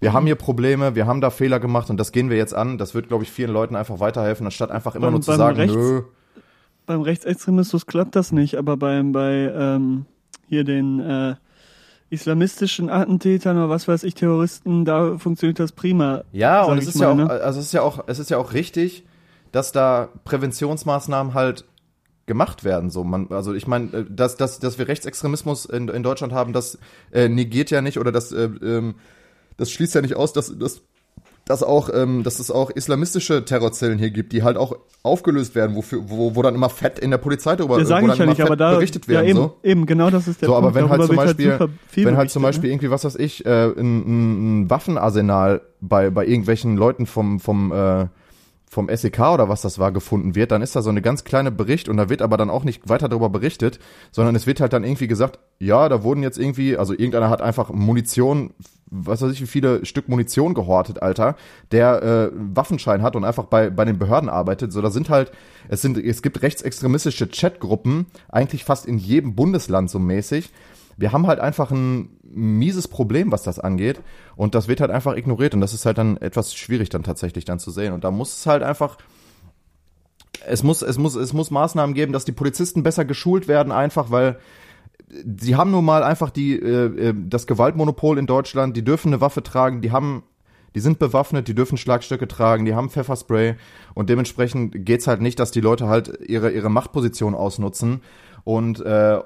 [0.00, 2.78] wir haben hier Probleme, wir haben da Fehler gemacht und das gehen wir jetzt an.
[2.78, 5.56] Das wird, glaube ich, vielen Leuten einfach weiterhelfen, anstatt einfach immer Beim- nur zu sagen,
[5.56, 6.02] Rechts- nö.
[6.86, 10.06] Beim Rechtsextremismus klappt das nicht, aber beim, bei ähm,
[10.48, 11.34] hier den äh,
[12.08, 16.24] islamistischen Attentätern oder was weiß ich, Terroristen, da funktioniert das prima.
[16.32, 17.30] Ja, und es ist mal, ja auch, ne?
[17.30, 19.04] also es ist ja auch, es ist ja auch richtig,
[19.52, 21.64] dass da Präventionsmaßnahmen halt
[22.26, 22.90] gemacht werden.
[22.90, 26.52] So, man, also ich meine, äh, dass, dass, dass wir Rechtsextremismus in, in Deutschland haben,
[26.52, 26.78] das
[27.12, 28.96] äh, negiert ja nicht oder das, äh, ähm,
[29.60, 30.82] das schließt ja nicht aus, dass, dass,
[31.44, 35.76] dass auch, ähm, dass es auch islamistische Terrorzellen hier gibt, die halt auch aufgelöst werden,
[35.76, 38.40] wofür, wo, wo dann immer fett in der Polizei drüber, Das wo ich ja nicht,
[38.40, 39.28] aber da berichtet ja, werden.
[39.28, 39.56] eben, so.
[39.62, 40.66] eben, genau das ist der So, Punkt.
[40.66, 43.04] aber wenn halt Darüber zum wird Beispiel, viel wenn halt zum berichtet, Beispiel irgendwie, was
[43.04, 48.06] weiß ich, äh, ein, ein, ein Waffenarsenal bei, bei irgendwelchen Leuten vom, vom, äh,
[48.70, 51.50] vom SEK oder was das war gefunden wird, dann ist da so eine ganz kleine
[51.50, 53.80] Bericht und da wird aber dann auch nicht weiter darüber berichtet,
[54.12, 57.42] sondern es wird halt dann irgendwie gesagt, ja, da wurden jetzt irgendwie, also irgendeiner hat
[57.42, 58.54] einfach Munition,
[58.90, 61.36] was weiß ich, wie viele Stück Munition gehortet, Alter,
[61.70, 64.72] der äh, Waffenschein hat und einfach bei, bei den Behörden arbeitet.
[64.72, 65.32] So, da sind halt,
[65.68, 70.50] es sind, es gibt rechtsextremistische Chatgruppen, eigentlich fast in jedem Bundesland so mäßig.
[70.96, 74.00] Wir haben halt einfach ein mieses Problem, was das angeht.
[74.36, 75.54] Und das wird halt einfach ignoriert.
[75.54, 77.92] Und das ist halt dann etwas schwierig dann tatsächlich dann zu sehen.
[77.92, 78.98] Und da muss es halt einfach,
[80.46, 84.10] es muss, es muss, es muss Maßnahmen geben, dass die Polizisten besser geschult werden, einfach
[84.10, 84.38] weil
[85.38, 89.20] sie haben nun mal einfach die, äh, äh, das Gewaltmonopol in Deutschland, die dürfen eine
[89.20, 90.22] Waffe tragen, die haben,
[90.74, 93.56] die sind bewaffnet, die dürfen Schlagstöcke tragen, die haben Pfefferspray.
[93.94, 98.02] Und dementsprechend geht's halt nicht, dass die Leute halt ihre, ihre Machtposition ausnutzen
[98.44, 99.20] und äh,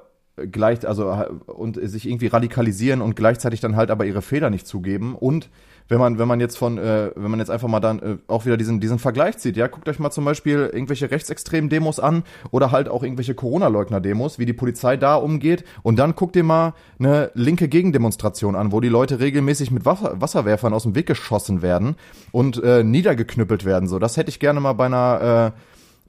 [0.50, 1.14] gleich, also
[1.46, 5.14] und sich irgendwie radikalisieren und gleichzeitig dann halt aber ihre Fehler nicht zugeben.
[5.14, 5.50] Und
[5.88, 8.46] wenn man, wenn man jetzt von, äh, wenn man jetzt einfach mal dann äh, auch
[8.46, 12.24] wieder diesen, diesen Vergleich zieht, ja, guckt euch mal zum Beispiel irgendwelche rechtsextremen Demos an
[12.50, 15.64] oder halt auch irgendwelche Corona-Leugner-Demos, wie die Polizei da umgeht.
[15.82, 20.20] Und dann guckt ihr mal eine linke Gegendemonstration an, wo die Leute regelmäßig mit Wasser,
[20.20, 21.96] Wasserwerfern aus dem Weg geschossen werden
[22.32, 23.88] und äh, niedergeknüppelt werden.
[23.88, 25.60] So, das hätte ich gerne mal bei einer äh,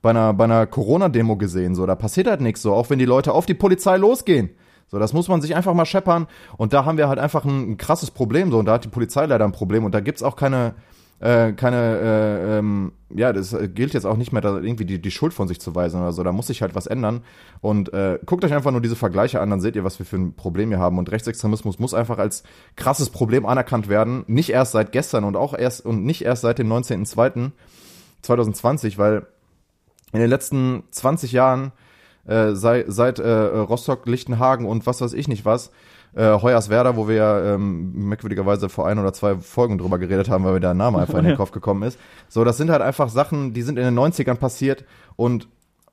[0.02, 1.74] bei einer, bei einer Corona-Demo gesehen.
[1.74, 4.52] So, da passiert halt nichts so, auch wenn die Leute auf die Polizei losgehen.
[4.88, 6.28] So, das muss man sich einfach mal scheppern.
[6.58, 8.52] Und da haben wir halt einfach ein, ein krasses Problem.
[8.52, 9.84] So, und da hat die Polizei leider ein Problem.
[9.84, 10.76] Und da gibt's auch keine,
[11.20, 15.02] äh, keine, äh, ähm, ja, das äh, gilt jetzt auch nicht mehr, da irgendwie die,
[15.02, 16.24] die Schuld von sich zu weisen oder so.
[16.24, 17.22] Da muss sich halt was ändern.
[17.62, 20.18] Und äh, guckt euch einfach nur diese Vergleiche an, dann seht ihr, was wir für
[20.18, 21.00] ein Problem hier haben.
[21.00, 22.44] Und Rechtsextremismus muss einfach als
[22.76, 24.24] krasses Problem anerkannt werden.
[24.28, 29.26] Nicht erst seit gestern und auch erst und nicht erst seit dem 19.02.2020, weil
[30.12, 31.72] in den letzten 20 Jahren,
[32.28, 35.72] äh, sei, seit äh, Rostock, Lichtenhagen und was weiß ich nicht was,
[36.16, 40.44] äh, Hoyerswerda, wo wir ja ähm, merkwürdigerweise vor ein oder zwei Folgen drüber geredet haben,
[40.46, 41.36] weil mir der Name einfach in den.
[41.36, 42.00] Kopf gekommen ist.
[42.30, 44.86] So, das sind halt einfach Sachen, die sind in den 90ern passiert
[45.16, 45.48] und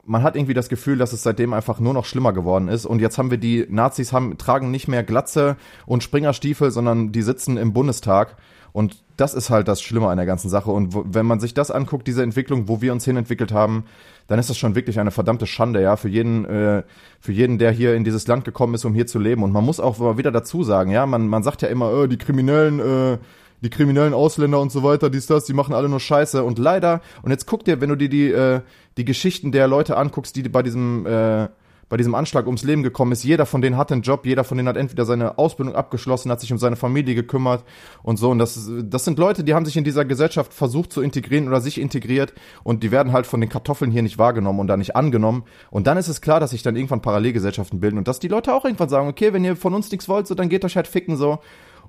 [0.05, 2.87] man hat irgendwie das Gefühl, dass es seitdem einfach nur noch schlimmer geworden ist.
[2.87, 7.23] Und jetzt haben wir die Nazis haben, tragen nicht mehr Glatze und Springerstiefel, sondern die
[7.23, 8.37] sitzen im Bundestag.
[8.73, 10.71] Und das ist halt das Schlimme an der ganzen Sache.
[10.71, 13.85] Und wenn man sich das anguckt, diese Entwicklung, wo wir uns hinentwickelt haben,
[14.29, 16.83] dann ist das schon wirklich eine verdammte Schande, ja, für jeden, äh,
[17.21, 19.43] für jeden, der hier in dieses Land gekommen ist, um hier zu leben.
[19.43, 22.09] Und man muss auch mal wieder dazu sagen, ja, man, man sagt ja immer, äh,
[22.09, 23.19] die Kriminellen, äh,
[23.61, 26.43] die kriminellen Ausländer und so weiter, dies, das, die machen alle nur Scheiße.
[26.43, 28.61] Und leider, und jetzt guck dir, wenn du dir die, äh,
[28.97, 31.49] die Geschichten der Leute anguckst, die bei diesem, äh,
[31.93, 33.23] bei diesem Anschlag ums Leben gekommen ist.
[33.23, 36.41] Jeder von denen hat einen Job, jeder von denen hat entweder seine Ausbildung abgeschlossen, hat
[36.41, 37.65] sich um seine Familie gekümmert
[38.03, 38.31] und so.
[38.31, 41.61] Und das, das sind Leute, die haben sich in dieser Gesellschaft versucht zu integrieren oder
[41.61, 42.33] sich integriert
[42.65, 45.45] und die werden halt von den Kartoffeln hier nicht wahrgenommen und da nicht angenommen.
[45.71, 48.55] Und dann ist es klar, dass sich dann irgendwann Parallelgesellschaften bilden und dass die Leute
[48.55, 50.89] auch irgendwann sagen, okay, wenn ihr von uns nichts wollt, so dann geht euch halt
[50.89, 51.41] ficken so.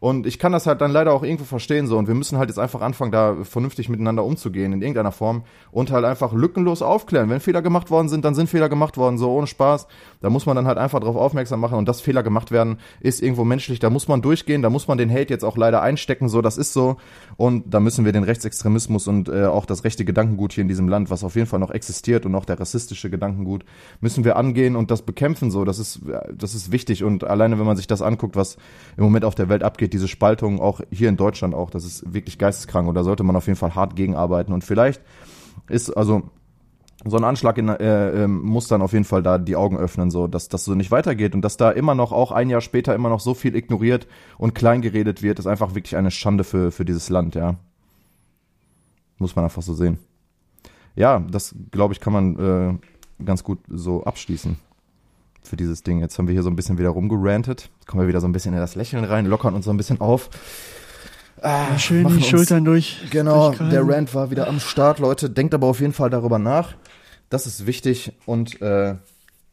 [0.04, 1.98] Und ich kann das halt dann leider auch irgendwo verstehen so.
[1.98, 5.92] Und wir müssen halt jetzt einfach anfangen, da vernünftig miteinander umzugehen in irgendeiner Form und
[5.92, 7.30] halt einfach lückenlos aufklären.
[7.30, 9.88] Wenn Fehler gemacht worden sind, dann sind Fehler gemacht worden, so ohne Spaß.
[10.20, 13.22] Da muss man dann halt einfach darauf aufmerksam machen und dass Fehler gemacht werden, ist
[13.22, 13.80] irgendwo menschlich.
[13.80, 16.58] Da muss man durchgehen, da muss man den Hate jetzt auch leider einstecken, so, das
[16.58, 16.98] ist so.
[17.38, 20.89] Und da müssen wir den Rechtsextremismus und äh, auch das rechte Gedankengut hier in diesem
[20.89, 23.63] Land, was auf jeden Fall noch existiert und auch der rassistische Gedankengut,
[24.02, 25.63] müssen wir angehen und das bekämpfen, so.
[25.63, 26.02] Das ist,
[26.38, 28.58] das ist wichtig und alleine, wenn man sich das anguckt, was
[28.98, 32.13] im Moment auf der Welt abgeht, diese Spaltung, auch hier in Deutschland auch, das ist
[32.13, 34.53] wirklich geisteskrank und da sollte man auf jeden Fall hart gegenarbeiten.
[34.53, 35.01] Und vielleicht
[35.69, 36.23] ist, also,
[37.06, 40.10] so ein Anschlag in, äh, äh, muss dann auf jeden Fall da die Augen öffnen,
[40.10, 42.95] so dass das so nicht weitergeht und dass da immer noch auch ein Jahr später
[42.95, 46.71] immer noch so viel ignoriert und klein geredet wird, ist einfach wirklich eine Schande für
[46.71, 47.56] für dieses Land, ja.
[49.17, 49.99] Muss man einfach so sehen.
[50.95, 54.58] Ja, das glaube ich kann man äh, ganz gut so abschließen
[55.47, 55.99] für dieses Ding.
[55.99, 57.69] Jetzt haben wir hier so ein bisschen wieder rumgerantet.
[57.79, 59.77] Jetzt kommen wir wieder so ein bisschen in das Lächeln rein, lockern uns so ein
[59.77, 60.29] bisschen auf.
[61.41, 62.99] Ah, schön die Schultern durch.
[63.12, 65.29] Genau, der Rant war wieder am Start, Leute.
[65.29, 66.75] Denkt aber auf jeden Fall darüber nach.
[67.29, 68.95] Das ist wichtig und äh,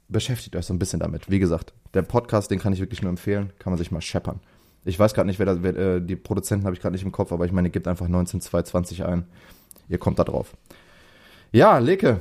[0.08, 1.30] beschäftigt euch so ein bisschen damit.
[1.30, 3.52] Wie gesagt, der Podcast, den kann ich wirklich nur empfehlen.
[3.58, 4.40] Kann man sich mal scheppern.
[4.84, 7.12] Ich weiß gerade nicht, wer, da, wer äh, die Produzenten habe ich gerade nicht im
[7.12, 9.26] Kopf, aber ich meine, ihr gebt einfach 19220 ein.
[9.88, 10.56] Ihr kommt da drauf.
[11.52, 12.20] Ja, Leke,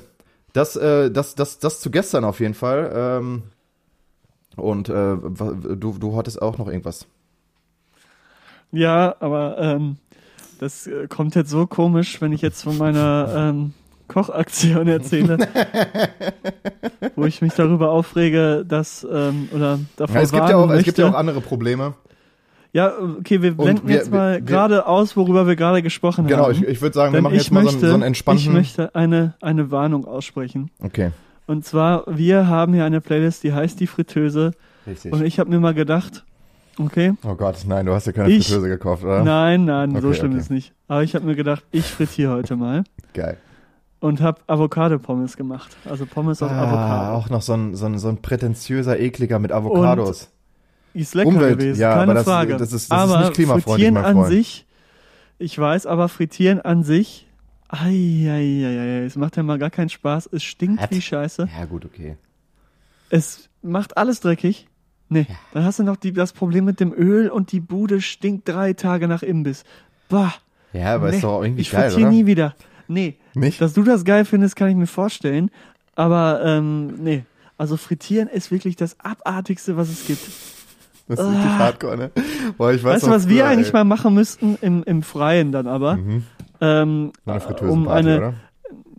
[0.53, 2.91] das, äh, das, das, das zu gestern auf jeden Fall.
[2.93, 3.43] Ähm,
[4.59, 7.07] und äh, du, du hattest auch noch irgendwas.
[8.71, 9.97] Ja, aber ähm,
[10.59, 13.73] das äh, kommt jetzt so komisch, wenn ich jetzt von meiner ähm,
[14.07, 15.37] Kochaktion erzähle,
[17.15, 20.79] wo ich mich darüber aufrege, dass ähm, oder davor ja, es gibt ja auch, möchte.
[20.79, 21.93] es gibt ja auch andere Probleme.
[22.71, 26.53] Ja, okay, wir blenden wir, jetzt mal gerade aus, worüber wir gerade gesprochen genau, haben.
[26.53, 28.45] Genau, ich, ich würde sagen, wir machen jetzt mal möchte, so, einen, so einen entspannten...
[28.45, 30.69] Ich möchte eine, eine Warnung aussprechen.
[30.79, 31.09] Okay.
[31.49, 34.51] Und zwar, wir haben hier eine Playlist, die heißt Die Fritteuse.
[34.85, 35.11] Richtig.
[35.11, 36.23] Und ich habe mir mal gedacht,
[36.77, 37.13] okay.
[37.23, 39.23] Oh Gott, nein, du hast ja keine ich, Fritteuse gekauft, oder?
[39.23, 40.41] Nein, nein, okay, so schlimm okay.
[40.41, 40.73] ist nicht.
[40.87, 42.83] Aber ich habe mir gedacht, ich frittiere heute mal.
[43.15, 43.37] Geil.
[43.99, 45.75] Und habe Avocado-Pommes gemacht.
[45.89, 47.15] Also Pommes aus ah, Avocado.
[47.15, 50.29] Auch noch so ein, so ein, so ein prätentiöser Ekliger mit Avocados.
[50.93, 52.57] Und ist lecker Umwelt, gewesen, ja, keine aber das, Frage.
[52.57, 54.67] Das ist, das aber ist nicht klimafreundlich, frittieren an sich,
[55.39, 57.25] ich weiß, aber frittieren an sich,
[57.69, 60.29] Eieieiei, es macht ja mal gar keinen Spaß.
[60.33, 60.91] Es stinkt Hat?
[60.91, 61.47] wie Scheiße.
[61.57, 62.17] Ja, gut, okay.
[63.09, 64.67] Es macht alles dreckig.
[65.07, 65.35] Nee, Ja.
[65.53, 68.73] dann hast du noch die, das Problem mit dem Öl und die Bude stinkt drei
[68.73, 69.63] Tage nach Imbiss.
[70.07, 70.33] Bah,
[70.73, 72.15] Ja, aber nee, ist doch irgendwie ich geil, frittiere oder?
[72.15, 72.55] nie wieder.
[72.87, 73.59] Nee, Nicht?
[73.61, 75.49] dass du das geil findest, kann ich mir vorstellen.
[75.95, 77.23] Aber ähm, nee,
[77.57, 80.21] also frittieren ist wirklich das Abartigste, was es gibt.
[81.07, 81.57] Das ist wirklich Ah.
[81.59, 82.11] hardcore, ne?
[82.57, 83.73] Boah, ich weiß Weißt du, was wir früher, eigentlich ey.
[83.73, 85.97] mal machen müssten im, im Freien dann aber?
[85.97, 86.23] Mhm.
[86.61, 87.41] Ähm, Eine
[87.71, 88.33] um eine, oder?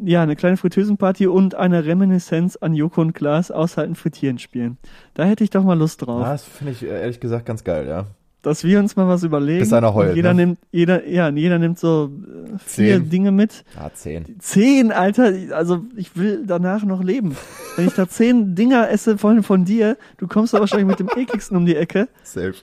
[0.02, 4.78] ja, eine kleine Fritteusenparty und eine Reminiszenz an Joko und Klaas aushalten, frittieren spielen.
[5.14, 6.22] Da hätte ich doch mal Lust drauf.
[6.22, 8.06] Ja, das finde ich äh, ehrlich gesagt ganz geil, ja.
[8.42, 9.60] Dass wir uns mal was überlegen.
[9.60, 10.46] Bis einer heult, Und Jeder ne?
[10.46, 13.10] nimmt, jeder, ja, jeder nimmt so äh, vier Zehn.
[13.10, 13.64] Dinge mit.
[13.78, 14.36] Ah, zehn.
[14.38, 17.36] Zehn, Alter, also ich will danach noch leben.
[17.76, 21.10] Wenn ich da zehn Dinger esse von, von dir, du kommst da wahrscheinlich mit dem
[21.14, 22.08] ekligsten um die Ecke.
[22.22, 22.54] Safe.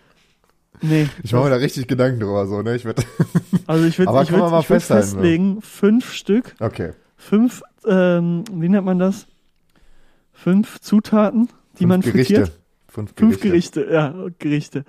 [0.81, 1.07] Nee.
[1.23, 2.75] Ich mache mir da richtig Gedanken drüber, so, ne?
[2.75, 3.03] Ich würde.
[3.67, 5.15] Also ich würde Aber ich würd, ich würd festhalten, so.
[5.17, 6.91] festlegen, fünf Stück, Okay.
[7.17, 9.27] fünf, ähm, wie nennt man das?
[10.33, 12.35] Fünf Zutaten, die Fünf man Gerichte.
[12.35, 12.59] frittiert.
[12.87, 13.39] Fünf Gerichte.
[13.39, 14.85] Fünf Gerichte, ja, Gerichte.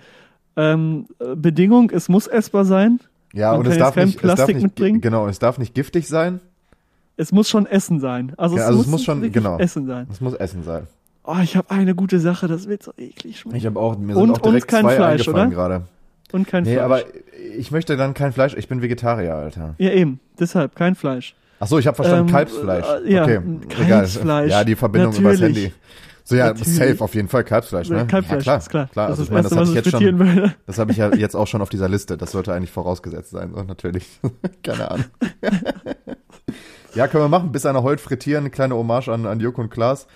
[0.57, 3.01] Ähm, äh, Bedingung, es muss essbar sein.
[3.33, 5.01] Ja, Man und es darf, nicht, es darf Plastik nicht, mitbringen.
[5.01, 6.41] genau, es darf nicht giftig sein.
[7.17, 8.33] Es muss schon Essen sein.
[8.37, 9.59] Also, Ja, es, also muss es muss schon- genau.
[9.59, 10.07] Essen sein.
[10.11, 10.87] Es muss Essen sein.
[11.31, 13.59] Oh, ich habe eine gute Sache, das wird so eklig schmecken.
[13.59, 15.83] Ich habe auch, mir Und- sind auch direkt und zwei Fleisch, eingefallen gerade.
[16.33, 16.85] Und kein Nee, Fleisch.
[16.85, 17.01] aber
[17.59, 19.75] ich möchte dann kein Fleisch, ich bin Vegetarier, Alter.
[19.77, 20.21] ja, eben.
[20.41, 21.35] Deshalb kein Fleisch.
[21.61, 22.87] Ach so, ich habe verstanden, Ähm, Kalbsfleisch.
[23.05, 23.41] äh, ja, okay,
[23.89, 24.51] Kalbsfleisch.
[24.51, 25.57] Ja, die Verbindung übers Natürlich.
[25.65, 25.75] Handy.
[26.25, 26.75] So, ja, Natürlich.
[26.77, 28.07] safe, auf jeden Fall Kalbsfleisch, ne?
[28.07, 28.87] Kalbfleisch, ja, klar, klar.
[28.89, 29.09] klar.
[29.09, 30.55] Das Also, ich meine, das habe ich jetzt schon, würde.
[30.67, 32.17] das habe ich ja jetzt auch schon auf dieser Liste.
[32.17, 34.07] Das sollte eigentlich vorausgesetzt sein, so, natürlich.
[34.63, 35.07] Keine Ahnung.
[36.95, 37.53] ja, können wir machen.
[37.53, 40.07] Bis einer heult frittieren, eine kleine Hommage an, an Joko und Klaas.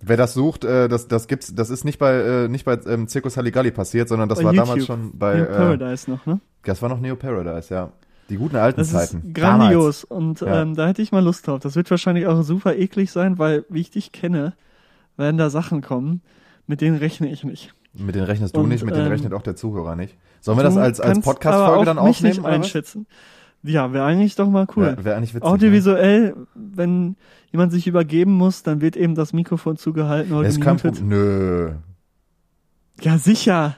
[0.00, 3.08] Wer das sucht, äh, das, das gibt's, das ist nicht bei, äh, nicht bei ähm,
[3.08, 4.68] Circus Halligalli passiert, sondern das Bei war YouTube.
[4.68, 6.40] damals schon bei, Neo äh, Paradise noch, ne?
[6.62, 7.90] das war noch Neo Paradise, ja.
[8.28, 9.22] Die guten alten Das Zeiten.
[9.28, 10.62] ist grandios und Ja.
[10.62, 11.60] ähm, da hätte ich mal Lust drauf.
[11.60, 14.52] Das wird wahrscheinlich auch super eklig sein, weil, wie ich dich kenne,
[15.16, 16.20] werden da Sachen kommen,
[16.66, 17.74] mit denen rechne ich nicht.
[17.94, 20.14] Mit denen rechnest du Und, nicht, mit denen ähm, rechnet auch der Zuhörer nicht.
[20.40, 22.30] Sollen wir das als, als Podcast-Folge auch dann mich aufnehmen?
[22.34, 22.54] nicht oder was?
[22.56, 23.06] einschätzen.
[23.62, 24.84] Ja, wäre eigentlich doch mal cool.
[24.86, 25.42] Wäre wär eigentlich witzig.
[25.44, 25.48] ne?
[25.50, 27.16] Audiovisuell, wenn
[27.50, 30.48] jemand sich übergeben muss, dann wird eben das Mikrofon zugehalten oder Ne?
[30.48, 31.00] Ist kein gemutet.
[31.00, 31.08] Problem.
[31.08, 31.70] Nö.
[33.00, 33.76] Ja, sicher.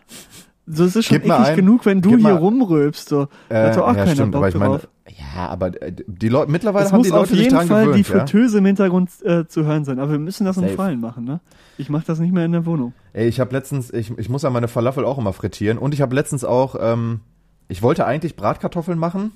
[0.66, 3.08] So ist es schon Gib mal eklig ein- genug, wenn du hier rumrülpst.
[3.08, 3.28] So.
[3.48, 4.88] Äh, Hat doch auch ja, keiner stimmt, Bock aber ich meine, drauf.
[5.34, 7.66] ja, aber äh, die Leute, mittlerweile Es haben muss die auf Leute sich jeden dran
[7.66, 8.18] Fall gewöhnt, die ja?
[8.20, 9.98] Fritteuse im Hintergrund äh, zu hören sein.
[9.98, 10.68] Aber wir müssen das im.
[10.68, 11.40] Freien machen, ne?
[11.78, 12.92] Ich mache das nicht mehr in der Wohnung.
[13.14, 16.02] Ey, ich habe letztens, ich, ich muss ja meine Falafel auch immer frittieren und ich
[16.02, 17.20] habe letztens auch, ähm,
[17.68, 19.32] ich wollte eigentlich Bratkartoffeln machen,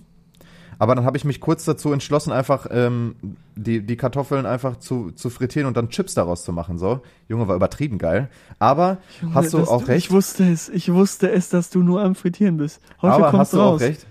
[0.78, 3.16] aber dann habe ich mich kurz dazu entschlossen, einfach ähm,
[3.56, 6.78] die, die Kartoffeln einfach zu, zu frittieren und dann Chips daraus zu machen.
[6.78, 8.28] So, Junge, war übertrieben geil.
[8.58, 8.98] Aber
[9.32, 10.06] hast du auch recht?
[10.06, 10.68] Ich wusste es.
[10.68, 12.80] Ich wusste es, dass du nur am Frittieren bist.
[13.02, 13.80] Heute aber hast du raus.
[13.80, 14.06] auch recht?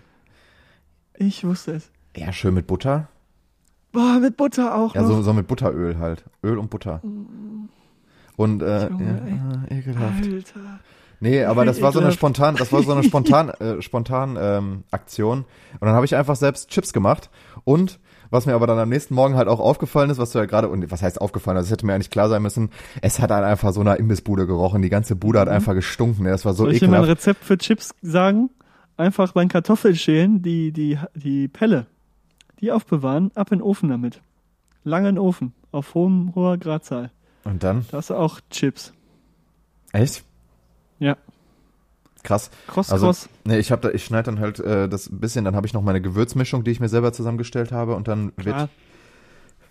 [1.15, 1.91] Ich wusste es.
[2.15, 3.07] Ja, schön mit Butter.
[3.91, 5.09] Boah, mit Butter auch Ja, noch.
[5.09, 6.23] so, so mit Butteröl halt.
[6.43, 7.01] Öl und Butter.
[8.35, 10.23] Und äh, Junge, ja, ekelhaft.
[10.25, 10.79] Alter.
[11.23, 12.17] Nee, aber das war so eine Ekelhaft.
[12.19, 15.45] spontan, das war so eine spontan, äh, spontan ähm, Aktion.
[15.79, 17.29] Und dann habe ich einfach selbst Chips gemacht.
[17.63, 20.45] Und was mir aber dann am nächsten Morgen halt auch aufgefallen ist, was du ja
[20.45, 23.45] gerade, und was heißt aufgefallen, das hätte mir eigentlich klar sein müssen, es hat halt
[23.45, 24.81] einfach so eine Imbissbude gerochen.
[24.81, 26.23] Die ganze Bude hat einfach gestunken.
[26.25, 26.31] ne?
[26.31, 26.67] Das war so Mhm.
[26.67, 27.21] Soll ich dir mal ein ekelhaft.
[27.27, 28.49] Rezept für Chips sagen?
[28.97, 31.85] Einfach beim Kartoffelschälen die, die, die Pelle,
[32.59, 34.21] die aufbewahren, ab in den Ofen damit.
[34.83, 37.11] Lange in den Ofen, auf hohem, hoher Gradzahl.
[37.45, 37.85] Und dann?
[37.91, 38.91] Da hast du auch Chips.
[39.93, 40.25] Echt?
[40.99, 41.17] Ja.
[42.23, 42.49] Krass.
[42.67, 43.29] Cross, Also, cross.
[43.43, 45.81] nee, ich da, ich schneide dann halt äh, das ein bisschen, dann habe ich noch
[45.81, 48.69] meine Gewürzmischung, die ich mir selber zusammengestellt habe und dann wird Klar.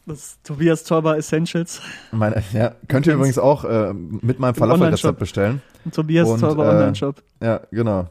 [0.05, 1.81] Das Tobias Torber Essentials.
[2.11, 5.63] meine, ja, könnt ihr übrigens auch äh, mit meinem Falafel-Rezept bestellen.
[5.93, 7.23] Tobias Und, Torber äh, Online-Shop.
[7.41, 8.09] Ja, genau.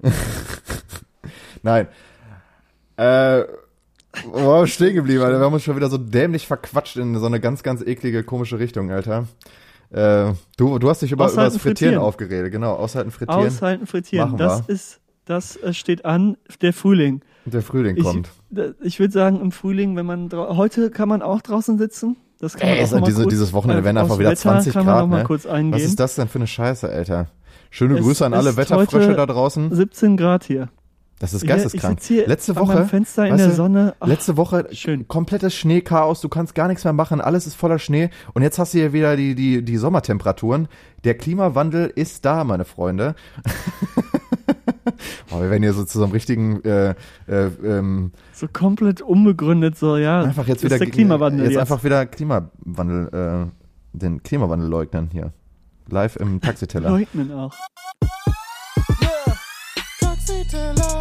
[1.62, 1.88] Nein.
[2.96, 3.44] Äh,
[4.26, 5.38] wo waren wir stehen geblieben, Alter?
[5.38, 8.58] Wir haben uns schon wieder so dämlich verquatscht in so eine ganz, ganz eklige, komische
[8.58, 9.26] Richtung, Alter.
[9.90, 11.98] Äh, du, du hast dich über, über das Frittieren, frittieren.
[11.98, 12.74] aufgeredet, genau.
[12.74, 13.46] Aushalten, frittieren.
[13.46, 14.30] Aushalten, frittieren.
[14.32, 14.74] Machen Das wir.
[14.74, 17.20] ist, das äh, steht an, der Frühling.
[17.46, 18.30] Der Frühling Ich, kommt.
[18.82, 22.16] ich würde sagen, im Frühling, wenn man heute kann man auch draußen sitzen.
[22.40, 24.40] Das kann man Ey, auch mal diese, kurz, dieses Wochenende äh, werden einfach wieder Wetter
[24.40, 25.24] 20 kann man Grad, noch mal ne?
[25.24, 25.74] kurz eingehen.
[25.74, 27.28] Was ist das denn für eine Scheiße, Alter?
[27.70, 29.74] Schöne Es Grüße an alle Wetterfrösche da draußen.
[29.74, 30.68] 17 Grad hier.
[31.24, 32.02] Das ist geisteskrank.
[32.02, 33.94] Hier Letzte Woche, Fenster in der du, Sonne.
[33.98, 35.08] Ach, Letzte Woche schön.
[35.08, 38.74] komplettes Schneechaos, du kannst gar nichts mehr machen, alles ist voller Schnee und jetzt hast
[38.74, 40.68] du hier wieder die, die, die Sommertemperaturen.
[41.04, 43.14] Der Klimawandel ist da, meine Freunde.
[45.30, 46.90] oh, wir werden hier so zu so einem richtigen äh,
[47.26, 50.24] äh, ähm, so komplett unbegründet, so, ja.
[50.24, 51.60] einfach jetzt ist wieder der Klimawandel jetzt, jetzt.
[51.60, 55.32] einfach wieder Klimawandel äh, den Klimawandel leugnen hier.
[55.88, 56.90] Live im Taxiteller.
[56.90, 57.54] Leugnen auch.
[59.00, 59.38] Yeah.
[60.26, 61.00] Taxiteller,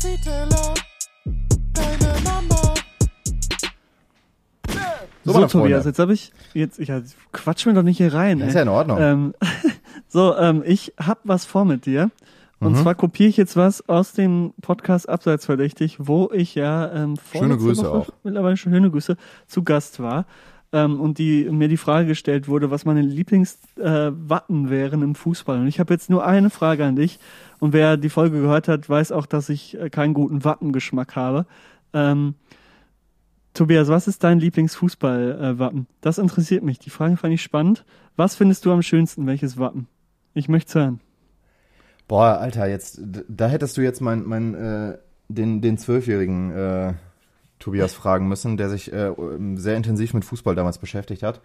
[0.00, 0.74] Taxiteller,
[1.74, 2.74] deine Mama.
[5.24, 6.92] So, So, Tobias, jetzt habe ich, jetzt, ich
[7.32, 8.54] quatsch mir doch nicht hier rein, ist ey.
[8.56, 8.98] ja in Ordnung.
[9.00, 9.34] Ähm,
[10.08, 12.12] so, ähm, ich hab was vor mit dir.
[12.60, 12.76] Und Mhm.
[12.82, 17.56] zwar kopiere ich jetzt was aus dem Podcast Abseits verdächtig, wo ich ja ähm, Schöne
[17.56, 18.08] vorletzte Grüße Woche, auch.
[18.22, 19.16] mittlerweile schöne Grüße,
[19.48, 20.26] zu Gast war.
[20.70, 25.60] Ähm, und die mir die Frage gestellt wurde, was meine Lieblingswappen äh, wären im Fußball.
[25.60, 27.18] Und ich habe jetzt nur eine Frage an dich.
[27.58, 31.46] Und wer die Folge gehört hat, weiß auch, dass ich äh, keinen guten Wappengeschmack habe.
[31.94, 32.34] Ähm,
[33.54, 35.86] Tobias, was ist dein Lieblingsfußballwappen?
[36.00, 36.78] das interessiert mich.
[36.78, 37.84] Die Frage fand ich spannend.
[38.16, 39.26] Was findest du am schönsten?
[39.26, 39.88] Welches Wappen?
[40.34, 41.00] Ich möchte hören.
[42.06, 46.94] Boah, Alter, jetzt, da hättest du jetzt mein, mein, äh, den, den zwölfjährigen äh,
[47.58, 49.12] Tobias fragen müssen, der sich äh,
[49.56, 51.40] sehr intensiv mit Fußball damals beschäftigt hat.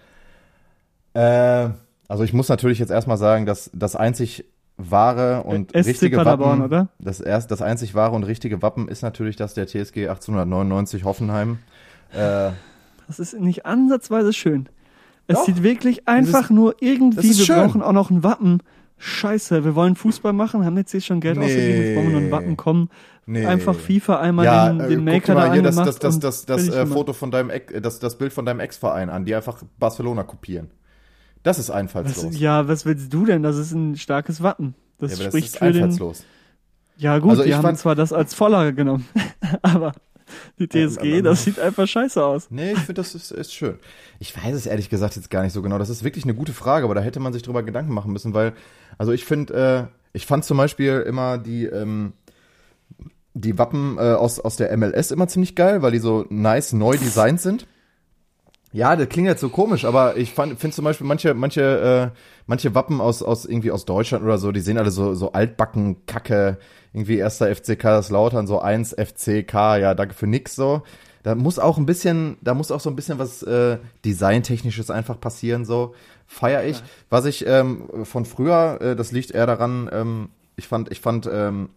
[1.14, 1.70] Äh,
[2.08, 4.46] also ich muss natürlich jetzt erstmal sagen, dass das einzig
[4.78, 6.88] wahre und SC richtige Paderborn, Wappen, oder?
[7.00, 11.60] das erst, das einzig wahre und richtige Wappen ist natürlich das der TSG 1899 Hoffenheim.
[12.12, 12.52] Äh,
[13.08, 14.68] Das ist nicht ansatzweise schön.
[15.28, 15.46] Es Doch.
[15.46, 17.56] sieht wirklich einfach ist- nur irgendwie, wir schön.
[17.56, 18.62] brauchen auch noch ein Wappen.
[18.98, 21.46] Scheiße, wir wollen Fußball machen, haben jetzt hier schon Geld Nee.
[21.46, 22.90] ausgegeben, jetzt brauchen wir nur ein Wappen kommen.
[23.26, 23.46] Nee.
[23.46, 26.00] Einfach FIFA einmal ja, den, äh, den guck Maker dir da mal hier das, das,
[26.00, 26.86] das, das, das fertig äh.
[26.94, 30.72] Foto von deinem, Ex- das, das Bild von deinem Ex-Verein an, die einfach Barcelona kopieren.
[31.44, 32.26] Das ist einfallslos.
[32.26, 33.44] Was, ja, was willst du denn?
[33.44, 34.76] Das ist ein starkes Wappen.
[35.00, 35.84] Das Ja, aber das spricht ist für den.
[35.84, 36.24] einfallslos.
[36.98, 39.06] Ja gut, Also die ich haben fand- zwar das als Vorlage genommen,
[39.62, 39.94] aber
[40.60, 42.48] die TSG, Ähm, ähm, das sieht einfach scheiße aus.
[42.50, 43.78] Nee, ich finde, das ist, ist schön.
[44.20, 45.78] Ich weiß es ehrlich gesagt jetzt gar nicht so genau.
[45.80, 48.34] Das ist wirklich eine gute Frage, aber da hätte man sich drüber Gedanken machen müssen,
[48.34, 48.54] weil,
[48.98, 52.14] also ich finde, äh, ich fand zum Beispiel immer die, ähm,
[53.34, 56.98] die Wappen äh, aus, aus der MLS immer ziemlich geil, weil die so nice neu
[56.98, 57.68] designt sind.
[58.72, 62.18] Ja, das klingt jetzt so komisch, aber ich finde zum Beispiel manche, manche, äh,
[62.48, 66.08] manche Wappen aus, aus irgendwie aus Deutschland oder so, die sehen alle so, so altbacken,
[66.08, 66.58] kacke,
[66.92, 70.82] irgendwie erster FCK das Lautern, so eins FCK, ja, danke für nix so.
[71.22, 75.20] Da muss auch ein bisschen, da muss auch so ein bisschen was äh, Designtechnisches einfach
[75.20, 75.94] passieren, so.
[76.26, 76.82] Feier ich.
[77.10, 81.30] Was ich ähm, von früher, äh, das liegt eher daran, ähm, ich fand, ich fand,
[81.32, 81.70] ähm,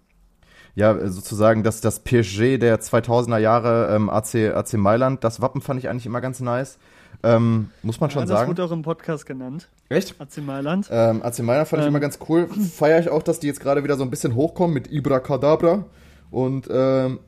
[0.77, 5.24] ja, sozusagen das, das PSG der 2000er Jahre ähm, AC, AC Mailand.
[5.24, 6.79] Das Wappen fand ich eigentlich immer ganz nice.
[7.22, 8.51] Ähm, muss man schon ja, das sagen.
[8.51, 9.68] wurde auch im Podcast genannt.
[9.89, 10.20] Echt?
[10.20, 10.87] AC Mailand.
[10.91, 11.93] Ähm, AC Mailand fand ich Ähm.
[11.95, 12.47] immer ganz cool.
[12.49, 15.87] Feiere ich auch, dass die jetzt gerade wieder so ein bisschen hochkommen mit Ibra Kadabra.
[16.31, 17.20] Und ähm,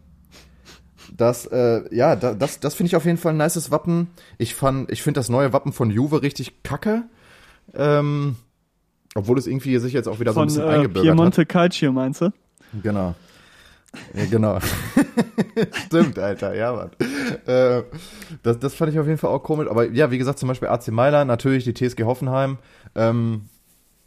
[1.16, 4.08] das, äh, ja, da, das, das finde ich auf jeden Fall ein nices Wappen.
[4.36, 7.04] Ich fand, ich finde das neue Wappen von Juve richtig kacke.
[7.74, 8.36] Ähm,
[9.14, 11.92] obwohl es irgendwie sich jetzt auch wieder so ein Von bisschen äh, eingebürgert Piemonte Calcio,
[11.92, 12.26] meinst du?
[12.26, 12.34] hat.
[12.82, 13.14] Genau.
[14.14, 14.58] Ja, genau.
[15.86, 16.90] Stimmt, Alter, ja, Mann.
[17.46, 17.82] Äh,
[18.42, 19.68] das, das fand ich auf jeden Fall auch komisch.
[19.68, 22.58] Aber ja, wie gesagt, zum Beispiel AC Mailand, natürlich die TSG Hoffenheim.
[22.94, 23.48] Ähm,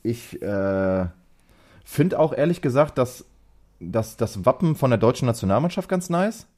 [0.04, 1.06] ich äh,
[1.84, 3.26] finde auch ehrlich gesagt, dass,
[3.80, 6.48] dass das Wappen von der deutschen Nationalmannschaft ganz nice.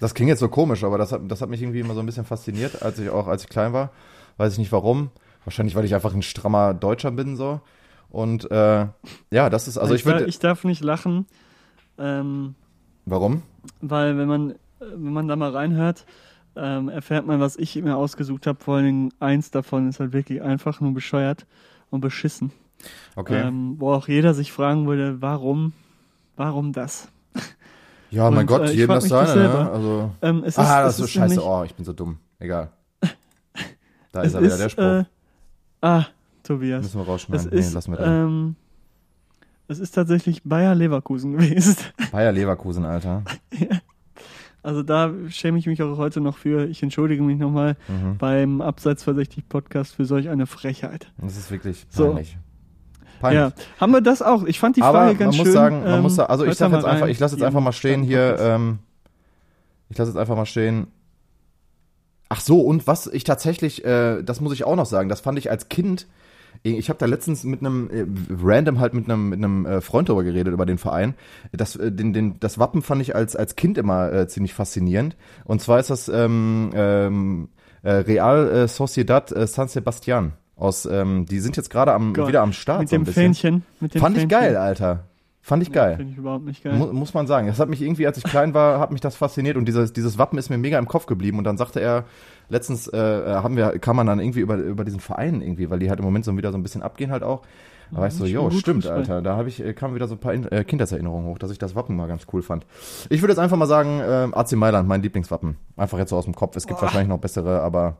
[0.00, 2.06] Das klingt jetzt so komisch, aber das hat, das hat mich irgendwie immer so ein
[2.06, 3.90] bisschen fasziniert, als ich auch, als ich klein war.
[4.36, 5.10] Weiß ich nicht warum.
[5.44, 7.60] Wahrscheinlich, weil ich einfach ein strammer Deutscher bin, so.
[8.10, 8.86] Und äh,
[9.30, 10.24] ja, das ist, also ich würde.
[10.24, 11.26] ich darf nicht lachen,
[11.98, 12.54] ähm,
[13.06, 13.42] Warum?
[13.80, 16.06] weil wenn man, wenn man da mal reinhört,
[16.56, 18.62] ähm, erfährt man, was ich mir ausgesucht habe.
[18.62, 21.46] Vor allen Dingen eins davon ist halt wirklich einfach nur bescheuert
[21.90, 22.52] und beschissen.
[23.16, 23.40] Okay.
[23.48, 25.72] Ähm, wo auch jeder sich fragen würde, warum,
[26.36, 27.08] warum das?
[28.10, 29.70] ja, mein und, Gott, äh, jedem das seine, ne?
[29.70, 30.10] Also.
[30.22, 31.34] Ähm, es ah, ist, das ist so scheiße.
[31.34, 32.18] nämlich- Oh, ich bin so dumm.
[32.38, 32.70] Egal.
[34.12, 34.82] Da ist er wieder, ist, der Spruch.
[34.84, 35.04] Äh,
[35.80, 36.04] ah,
[36.44, 36.82] Tobias.
[36.84, 37.50] Müssen wir Es rausschneiden.
[37.50, 38.24] ist, nee, lassen wir da.
[38.24, 38.54] ähm,
[39.68, 41.76] es ist tatsächlich Bayer Leverkusen gewesen.
[42.12, 43.22] Bayer Leverkusen, Alter.
[44.62, 46.66] Also da schäme ich mich auch heute noch für.
[46.66, 48.16] Ich entschuldige mich nochmal Mhm.
[48.16, 51.12] beim Abseits verdächtig Podcast für solch eine Frechheit.
[51.18, 52.06] Das ist wirklich So.
[52.06, 52.38] peinlich.
[53.20, 53.40] Peinlich.
[53.40, 54.44] Ja, haben wir das auch?
[54.44, 55.52] Ich fand die Frage Aber man ganz muss schön.
[55.52, 57.72] sagen, man ähm, muss sagen, also ich sag jetzt einfach, ich lasse jetzt einfach mal
[57.72, 58.78] stehen hier, ähm,
[59.90, 60.86] ich lasse jetzt einfach mal stehen.
[62.30, 65.38] Ach so, und was ich tatsächlich, äh, das muss ich auch noch sagen, das fand
[65.38, 66.06] ich als Kind,
[66.62, 68.06] ich habe da letztens mit einem, äh,
[68.42, 71.14] random halt mit einem, mit einem äh, Freund darüber geredet, über den Verein.
[71.52, 75.16] Das, äh, den, den, das Wappen fand ich als, als Kind immer äh, ziemlich faszinierend.
[75.44, 77.48] Und zwar ist das ähm, ähm,
[77.82, 80.32] äh, Real äh, Sociedad äh, San Sebastian.
[80.56, 82.80] Aus, ähm, die sind jetzt gerade am, Gott, wieder am Start.
[82.80, 83.22] mit so ein dem bisschen.
[83.34, 83.62] Fähnchen.
[83.80, 84.40] Mit dem Fand ich Fähnchen.
[84.40, 85.04] geil, Alter.
[85.46, 85.96] Fand ich geil.
[85.98, 86.72] Finde ich überhaupt nicht geil.
[86.72, 87.48] Mu muss man sagen.
[87.48, 90.16] Das hat mich irgendwie, als ich klein war, hat mich das fasziniert und dieses, dieses
[90.16, 91.36] Wappen ist mir mega im Kopf geblieben.
[91.36, 92.04] Und dann sagte er,
[92.48, 95.90] letztens äh, haben wir, kam man dann irgendwie über, über diesen Verein irgendwie, weil die
[95.90, 97.42] halt im Moment so wieder so ein bisschen abgehen halt auch.
[97.90, 98.86] Da war ich so, jo, stimmt.
[98.86, 99.20] Alter.
[99.20, 101.74] Da habe ich, äh, kamen wieder so ein paar äh, Kindheitserinnerungen hoch, dass ich das
[101.74, 102.64] Wappen mal ganz cool fand.
[103.10, 105.58] Ich würde jetzt einfach mal sagen, äh, AC Mailand, mein Lieblingswappen.
[105.76, 106.56] Einfach jetzt so aus dem Kopf.
[106.56, 107.98] Es gibt wahrscheinlich noch bessere, aber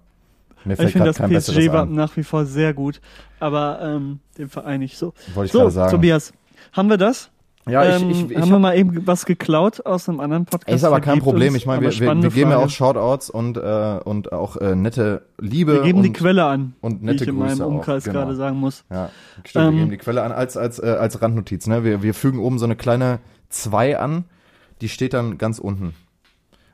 [0.65, 1.97] mir ich fällt finde gerade das kein besseres PSG-Wappen ein.
[1.97, 3.03] nach wie vor sehr gut,
[3.39, 5.13] aber ähm, dem Verein nicht so.
[5.35, 5.91] Wollte ich So, gerade sagen.
[5.91, 6.33] Tobias,
[6.73, 7.31] haben wir das?
[7.67, 10.77] Ja, ich, ähm, ich, ich, haben wir mal eben was geklaut aus einem anderen Podcast?
[10.77, 11.55] Ist aber kein Problem.
[11.55, 15.23] Ich meine, wir, wir, wir geben ja auch Shoutouts und, äh, und auch äh, nette
[15.39, 15.73] Liebe.
[15.75, 18.21] Wir geben und, die Quelle an, und wie nette ich in meinem Grüße Umkreis genau.
[18.21, 18.85] gerade sagen muss.
[18.91, 19.09] Ja,
[19.45, 21.67] stimmt, Ähm, wir geben die Quelle an als, als, äh, als Randnotiz.
[21.67, 21.85] Ne?
[21.85, 24.25] Wir, wir fügen oben so eine kleine 2 an,
[24.83, 25.95] die steht dann ganz unten.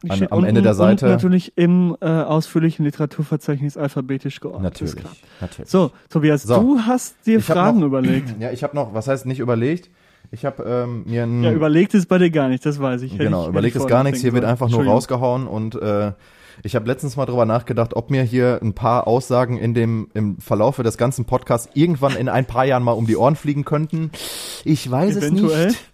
[0.03, 4.72] Die An- am unten Ende der Seite- Und natürlich im äh, ausführlichen Literaturverzeichnis alphabetisch geordnet.
[4.80, 5.05] Natürlich.
[5.41, 5.70] natürlich.
[5.70, 6.59] So, Tobias, So.
[6.61, 8.34] du hast dir Ich Fragen noch- überlegt.
[8.41, 9.88] Ja, ich habe noch, was heißt nicht überlegt?
[10.33, 13.18] Ich habe ähm, mir ein, Ja, überlegt ist bei dir gar nicht, das weiß ich.
[13.18, 16.12] Genau, ich, überlegt ist vorher gar nichts, hier wird einfach nur rausgehauen und äh,
[16.62, 20.39] ich habe letztens mal drüber nachgedacht, ob mir hier ein paar Aussagen in dem im
[20.39, 24.11] Verlaufe des ganzen Podcasts irgendwann in ein paar Jahren mal um die Ohren fliegen könnten.
[24.64, 25.66] Ich weiß Eventuell.
[25.68, 25.85] es nicht.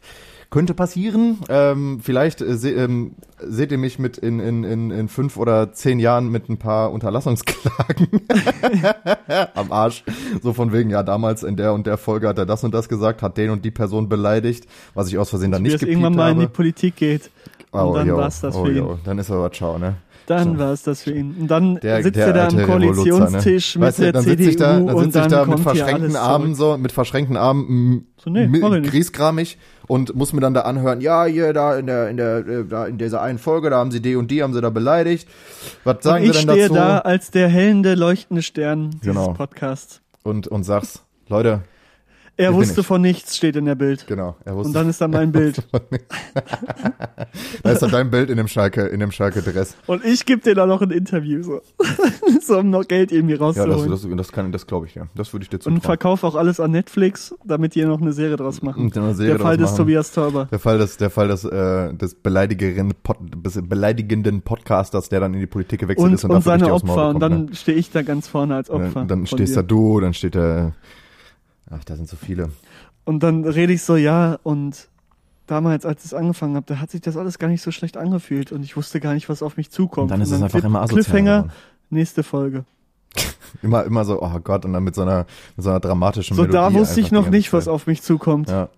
[0.51, 1.39] Könnte passieren.
[1.49, 5.73] Ähm, vielleicht äh, se, ähm, seht ihr mich mit in, in, in, in fünf oder
[5.73, 8.09] zehn Jahren mit ein paar Unterlassungsklagen
[9.55, 10.05] am Arsch.
[10.43, 12.89] So von wegen, ja, damals in der und der Folge hat er das und das
[12.89, 15.81] gesagt, hat den und die Person beleidigt, was ich aus Versehen dann Wie nicht es
[15.81, 16.47] gepiept irgendwann mal in die.
[16.47, 17.31] Politik geht.
[17.73, 18.79] Und dann jo, war's das oh, für ihn.
[18.79, 19.97] jo, Dann ist aber ciao, ne?
[20.27, 20.59] Dann So.
[20.59, 21.37] war es das für ihn.
[21.41, 23.81] Und dann Der, sitzt der er da am Koalitionstisch Revoluzzer, ne?
[23.81, 25.61] mit weißt du, der dann CDU ich da, dann und sitze ich dann da mit
[25.61, 30.53] verschränkten alles Armen so, mit verschränkten Armen, So, nee, ich griesgramig und muss mir dann
[30.55, 33.71] da anhören, ja, hier da in der in der äh, da in dieser einen Folge,
[33.71, 35.29] da haben sie die und die haben sie da beleidigt.
[35.85, 36.75] Was sagen und ich sie denn stehe dazu?
[36.75, 39.33] da als der hellende, leuchtende Stern dieses Genau.
[39.33, 40.01] Podcasts.
[40.25, 41.61] Und und sag's, Leute,
[42.39, 44.07] Er wusste von nichts, steht in der Bild.
[44.07, 45.63] genau, er wusste Und dann ist da mein Bild.
[47.63, 49.77] da ist dann dein Bild in dem Schalke in dem Schalke Dress.
[49.87, 51.61] Und ich gebe dir da noch ein Interview, so.
[52.43, 53.91] so um noch Geld irgendwie Ja, das rauszuholen.
[53.91, 55.07] das, das kann das glaube ich ja.
[55.15, 55.81] Das würde ich dir und zutrauen.
[55.81, 58.85] verkauf auch alles an Netflix, damit die noch eine Serie draus machen.
[58.85, 59.77] Und Serie der Fall des machen.
[59.79, 60.49] Tobias Tauber.
[60.51, 65.35] Der Fall des, der Fall des, äh, des beleidigenden, Pod, des beleidigenden Podcasters, der dann
[65.35, 67.09] in die Politik gewechselt Und, ist und, und seine Opfer.
[67.09, 67.55] Und bekommt, dann ne?
[67.55, 69.01] stehe ich da ganz vorne als Opfer.
[69.01, 69.63] Dann, dann stehst dir.
[69.63, 70.73] da du, dann steht da,
[71.71, 72.51] ach, da sind so viele.
[73.05, 74.89] Und dann rede ich so, ja, und
[75.47, 77.97] damals, als ich es angefangen habe, da hat sich das alles gar nicht so schlecht
[77.97, 80.05] angefühlt und ich wusste gar nicht, was auf mich zukommt.
[80.05, 81.53] Und dann ist es einfach immer asozial Cliffhanger, geworden.
[81.91, 82.65] nächste Folge.
[83.63, 85.25] Immer, immer so, oh Gott, und dann mit so einer,
[85.57, 88.51] mit so einer dramatischen So, da Melodie wusste ich noch nicht, was auf mich zukommt.
[88.51, 88.69] Ja.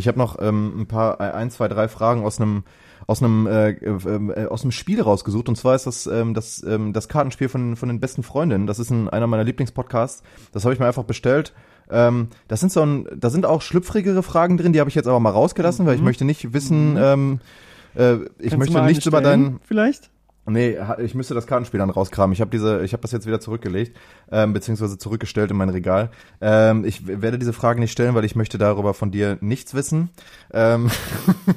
[0.00, 2.64] Ich habe noch ähm, ein paar, ein, zwei, drei Fragen aus einem
[3.06, 6.92] aus einem äh, äh, aus einem Spiel rausgesucht und zwar ist das ähm, das ähm,
[6.92, 8.66] das Kartenspiel von von den besten Freundinnen.
[8.66, 10.22] Das ist ein, einer meiner Lieblingspodcasts.
[10.52, 11.52] Das habe ich mir einfach bestellt.
[11.90, 14.72] Ähm, das sind so ein, da sind auch schlüpfrigere Fragen drin.
[14.72, 16.96] Die habe ich jetzt aber mal rausgelassen, weil ich möchte nicht wissen.
[16.98, 17.40] Ähm,
[17.94, 18.24] äh, ich Mhm.
[18.40, 20.10] Kannst möchte nichts über deinen Vielleicht?
[20.52, 22.32] Nee, ich müsste das Kartenspiel dann rauskramen.
[22.32, 23.96] Ich habe diese, ich habe das jetzt wieder zurückgelegt,
[24.30, 26.10] ähm, beziehungsweise zurückgestellt in mein Regal.
[26.40, 30.10] Ähm, ich werde diese Frage nicht stellen, weil ich möchte darüber von dir nichts wissen.
[30.52, 30.90] Ähm,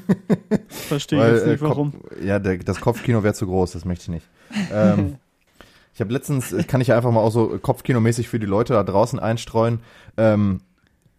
[0.70, 1.94] Verstehe ich weil, jetzt äh, nicht, warum.
[2.24, 4.30] Ja, der, das Kopfkino wäre zu groß, das möchte ich nicht.
[4.72, 5.18] Ähm,
[5.94, 8.84] ich habe letztens, äh, kann ich einfach mal auch so Kopfkinomäßig für die Leute da
[8.84, 9.80] draußen einstreuen.
[10.18, 10.62] Ähm,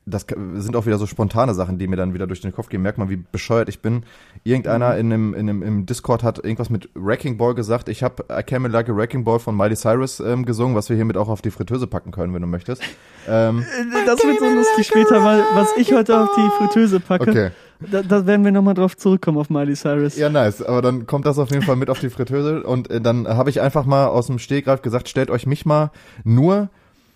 [0.07, 0.27] das
[0.57, 2.83] sind auch wieder so spontane Sachen, die mir dann wieder durch den Kopf gehen.
[2.83, 4.05] Merkt man, wie bescheuert ich bin.
[4.43, 7.89] Irgendeiner in einem, in einem, im Discord hat irgendwas mit Wrecking Ball gesagt.
[7.89, 10.97] Ich habe I Came Like a Wrecking Ball von Miley Cyrus ähm, gesungen, was wir
[10.97, 12.83] hiermit auch auf die Fritteuse packen können, wenn du möchtest.
[13.29, 17.31] Ähm, Äh, Das wird so lustig später, weil was ich heute auf die Fritteuse packe,
[17.31, 17.51] okay.
[17.91, 20.17] da, da werden wir nochmal drauf zurückkommen auf Miley Cyrus.
[20.17, 20.63] Ja, nice.
[20.63, 22.63] Aber dann kommt das auf jeden Fall mit auf die Fritteuse.
[22.63, 25.91] Und äh, dann habe ich einfach mal aus dem Stehgreif gesagt, stellt euch mich mal
[26.25, 26.69] nur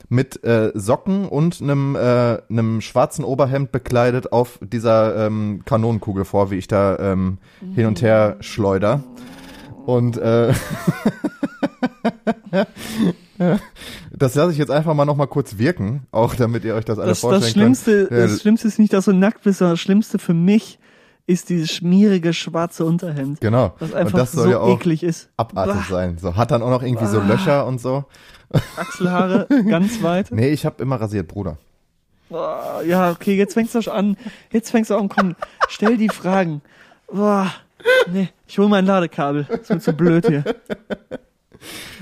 [0.08, 6.50] mit äh, Socken und einem, äh, einem schwarzen Oberhemd bekleidet auf dieser ähm, Kanonenkugel vor,
[6.50, 7.38] wie ich da ähm,
[7.74, 9.04] hin und her schleuder.
[9.84, 10.52] Und äh,
[14.16, 16.98] das lasse ich jetzt einfach mal noch mal kurz wirken, auch damit ihr euch das
[16.98, 18.32] alle Das, vorstellen das, Schlimmste, könnt.
[18.32, 20.78] Das Schlimmste ist nicht, dass du nackt bist, sondern das Schlimmste für mich
[21.28, 23.40] ist dieses schmierige schwarze Unterhemd.
[23.40, 23.74] Genau.
[23.78, 25.28] Was und einfach das soll so ja auch eklig ist.
[25.36, 26.16] abartig Bah, sein.
[26.16, 28.06] So hat dann auch noch irgendwie so Löcher und so.
[28.76, 30.32] Achselhaare ganz weit.
[30.32, 31.58] Nee, ich habe immer rasiert, Bruder.
[32.30, 34.16] Boah, ja, okay, jetzt fängst du an.
[34.50, 35.36] Jetzt fängst du an, komm,
[35.68, 36.62] stell die Fragen.
[37.12, 37.52] Boah,
[38.10, 39.46] nee, ich hol mein Ladekabel.
[39.50, 40.44] Ist mir zu blöd hier.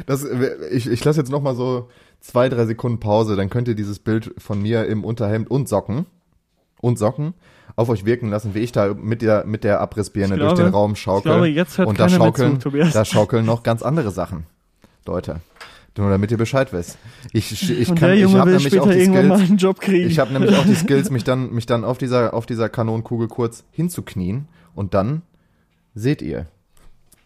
[0.07, 0.25] Das,
[0.71, 1.89] ich ich lasse jetzt noch mal so
[2.21, 6.07] zwei, drei Sekunden Pause, dann könnt ihr dieses Bild von mir im Unterhemd und Socken
[6.81, 7.35] und Socken
[7.77, 10.71] auf euch wirken lassen, wie ich da mit der mit der Abrissbirne Ich durch glaube-
[10.71, 11.31] den Raum schaukel.
[11.31, 14.47] ich glaube, jetzt hört und da schaukeln, zu, da schaukeln noch ganz andere Sachen,
[15.07, 15.41] Leute.
[15.99, 16.99] Nur damit ihr Bescheid wisst.
[17.33, 20.11] Ich ich, Und kann ich habe nämlich auch die Skills.
[20.11, 23.29] Ich habe nämlich auch die Skills, mich dann mich dann auf dieser auf dieser Kanonenkugel
[23.29, 25.23] kurz hinzuknien und dann
[25.95, 26.49] seht ihr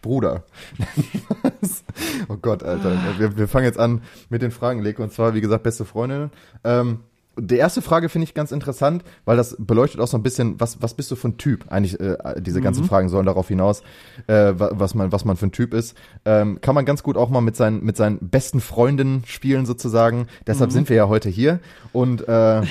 [0.01, 0.45] Bruder.
[2.29, 2.97] oh Gott, Alter.
[3.17, 5.03] Wir, wir fangen jetzt an mit den Fragen, Leke.
[5.03, 6.31] Und zwar, wie gesagt, beste Freundin.
[6.63, 6.99] Ähm,
[7.37, 10.81] die erste Frage finde ich ganz interessant, weil das beleuchtet auch so ein bisschen, was,
[10.81, 11.65] was bist du für ein Typ?
[11.71, 13.83] Eigentlich, äh, diese ganzen Fragen sollen darauf hinaus,
[14.27, 15.95] äh, wa- was man, was man für ein Typ ist.
[16.25, 20.27] Ähm, kann man ganz gut auch mal mit seinen, mit seinen besten Freundinnen spielen, sozusagen.
[20.45, 21.59] Deshalb sind wir ja heute hier.
[21.93, 22.63] Und, äh,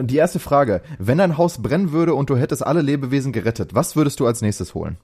[0.00, 0.80] die erste Frage.
[0.98, 4.40] Wenn dein Haus brennen würde und du hättest alle Lebewesen gerettet, was würdest du als
[4.40, 4.96] nächstes holen?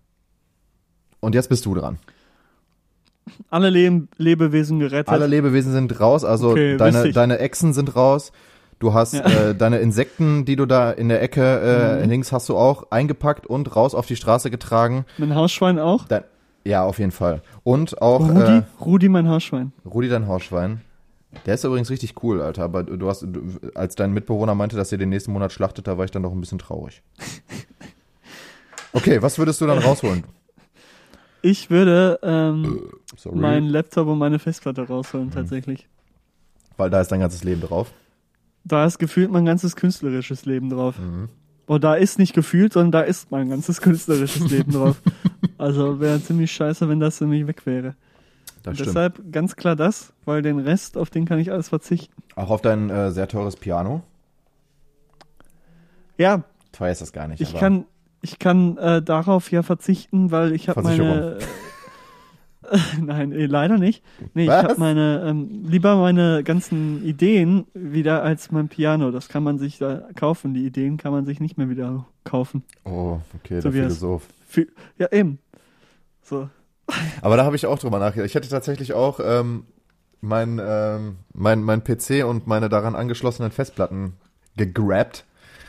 [1.21, 1.99] Und jetzt bist du dran.
[3.51, 5.09] Alle Leb Lebewesen gerettet.
[5.09, 8.33] Alle Lebewesen sind raus, also Okay, deine, deine Echsen sind raus.
[8.81, 9.25] Du hast Ja.
[9.51, 11.43] äh, deine Insekten, die du da in der Ecke
[12.01, 12.11] äh, Mhm.
[12.11, 15.07] links hast du auch eingepackt und raus auf die Straße getragen.
[15.17, 16.07] mein Hausschwein auch.
[16.07, 16.25] Dein,
[16.65, 17.41] ja, auf jeden Fall.
[17.63, 19.73] Und auch Rudi, äh, Rudi, mein Hausschwein.
[19.87, 20.81] Rudi, dein Hausschwein.
[21.47, 22.63] Der ist übrigens richtig cool, Alter.
[22.65, 23.41] Aber du hast, du,
[23.75, 26.33] als dein Mitbewohner meinte, dass ihr den nächsten Monat schlachtet, da war ich dann doch
[26.33, 27.03] ein bisschen traurig.
[28.93, 30.23] Okay, was würdest du dann rausholen?
[31.45, 32.89] Ich würde ähm,
[33.19, 33.37] Sorry.
[33.37, 35.87] meinen Laptop und meine Festplatte rausholen, tatsächlich.
[36.79, 37.93] Weil da ist dein ganzes Leben drauf.
[38.65, 40.99] Da ist gefühlt mein ganzes künstlerisches Leben drauf.
[40.99, 41.29] Mhm.
[41.67, 45.03] Und da ist nicht gefühlt, sondern da ist mein ganzes künstlerisches Leben drauf.
[45.59, 47.95] Also wäre ziemlich scheiße, wenn das nämlich weg wäre.
[48.65, 52.23] Deshalb ganz klar das, weil den Rest, auf den kann ich alles verzichten.
[52.37, 54.03] Auch auf dein äh, sehr teures Piano.
[56.17, 56.43] Ja,
[56.73, 57.43] Teuer ist das gar nicht.
[57.43, 57.85] ich kann,
[58.25, 61.39] ich kann äh, darauf ja verzichten, weil ich habe meine.
[62.71, 64.03] Äh, nein, eh, leider nicht.
[64.33, 64.63] Nee, Was?
[64.63, 69.11] ich habe meine, ähm, lieber meine ganzen Ideen wieder als mein Piano.
[69.11, 70.55] Das kann man sich da kaufen.
[70.55, 72.65] Die Ideen kann man sich nicht mehr wieder kaufen.
[72.85, 74.27] Oh, okay, So der Philosoph.
[74.49, 74.67] Für,
[74.97, 75.39] ja, eben.
[76.23, 76.49] So.
[77.21, 78.29] Aber da habe ich auch drüber nachgedacht.
[78.29, 79.65] Ich hätte tatsächlich auch ähm,
[80.23, 84.15] mein, ähm, mein, mein PC und meine daran angeschlossenen Festplatten
[84.57, 85.27] gegrabt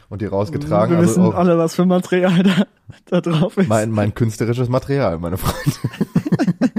[0.10, 0.92] und die rausgetragen.
[0.92, 2.66] Wir Also wissen auch alle, was für Material da,
[3.06, 3.68] da drauf ist.
[3.70, 5.78] mein, mein künstlerisches Material, meine Freunde.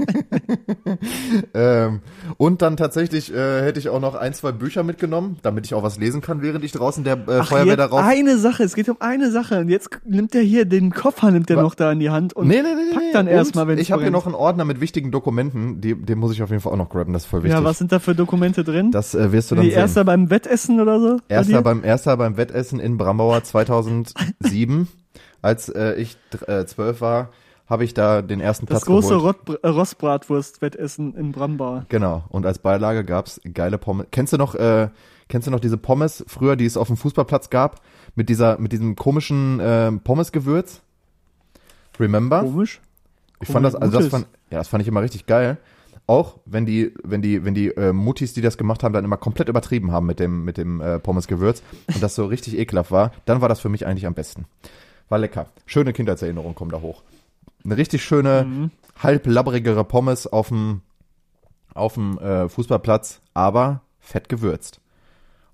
[1.53, 2.01] ähm,
[2.37, 5.83] und dann tatsächlich äh, hätte ich auch noch ein, zwei Bücher mitgenommen, damit ich auch
[5.83, 8.03] was lesen kann, während ich draußen der äh, Ach, Feuerwehr jetzt darauf.
[8.03, 9.59] eine Sache, es geht um eine Sache.
[9.59, 12.47] Und jetzt nimmt er hier den Koffer, nimmt er noch da in die Hand und
[12.47, 15.11] nee, nee, nee, packt dann erstmal, wenn Ich habe hier noch einen Ordner mit wichtigen
[15.11, 17.57] Dokumenten, die, den muss ich auf jeden Fall auch noch graben, das ist voll wichtig.
[17.57, 18.91] Ja, was sind da für Dokumente drin?
[18.91, 19.79] das äh, wirst du dann Wie sehen.
[19.79, 21.17] erster beim Wettessen oder so?
[21.27, 24.87] Erster beim, erster beim Wettessen in Brambauer 2007,
[25.41, 26.17] als äh, ich
[26.47, 27.29] äh, zwölf war,
[27.67, 29.37] habe ich da den ersten das Platz große geholt.
[29.47, 31.85] Rott, äh, Rostbratwurst-Wettessen in Brambauer.
[31.89, 32.23] Genau.
[32.29, 34.07] Und als Beilage gab's geile Pommes.
[34.11, 34.89] Kennst du noch, äh,
[35.27, 37.81] kennst du noch diese Pommes früher, die es auf dem Fußballplatz gab?
[38.17, 40.81] mit dieser, mit diesem komischen äh, Pommesgewürz.
[41.99, 42.41] Remember?
[42.41, 42.81] Komisch.
[43.39, 45.57] Ich fand das, also das fand, ja, das fand ich immer richtig geil.
[46.07, 49.17] Auch wenn die, wenn die, wenn die äh, Muttis, die das gemacht haben, dann immer
[49.17, 51.61] komplett übertrieben haben mit dem, mit dem äh, Pommesgewürz
[51.93, 54.45] und das so richtig ekelhaft war, dann war das für mich eigentlich am besten.
[55.09, 55.47] War lecker.
[55.67, 57.03] Schöne Kindheitserinnerungen kommen da hoch.
[57.67, 58.71] Eine richtig schöne, Mhm.
[59.03, 60.81] halb labbrigere Pommes auf dem,
[61.73, 64.79] auf dem äh, Fußballplatz, aber fett gewürzt.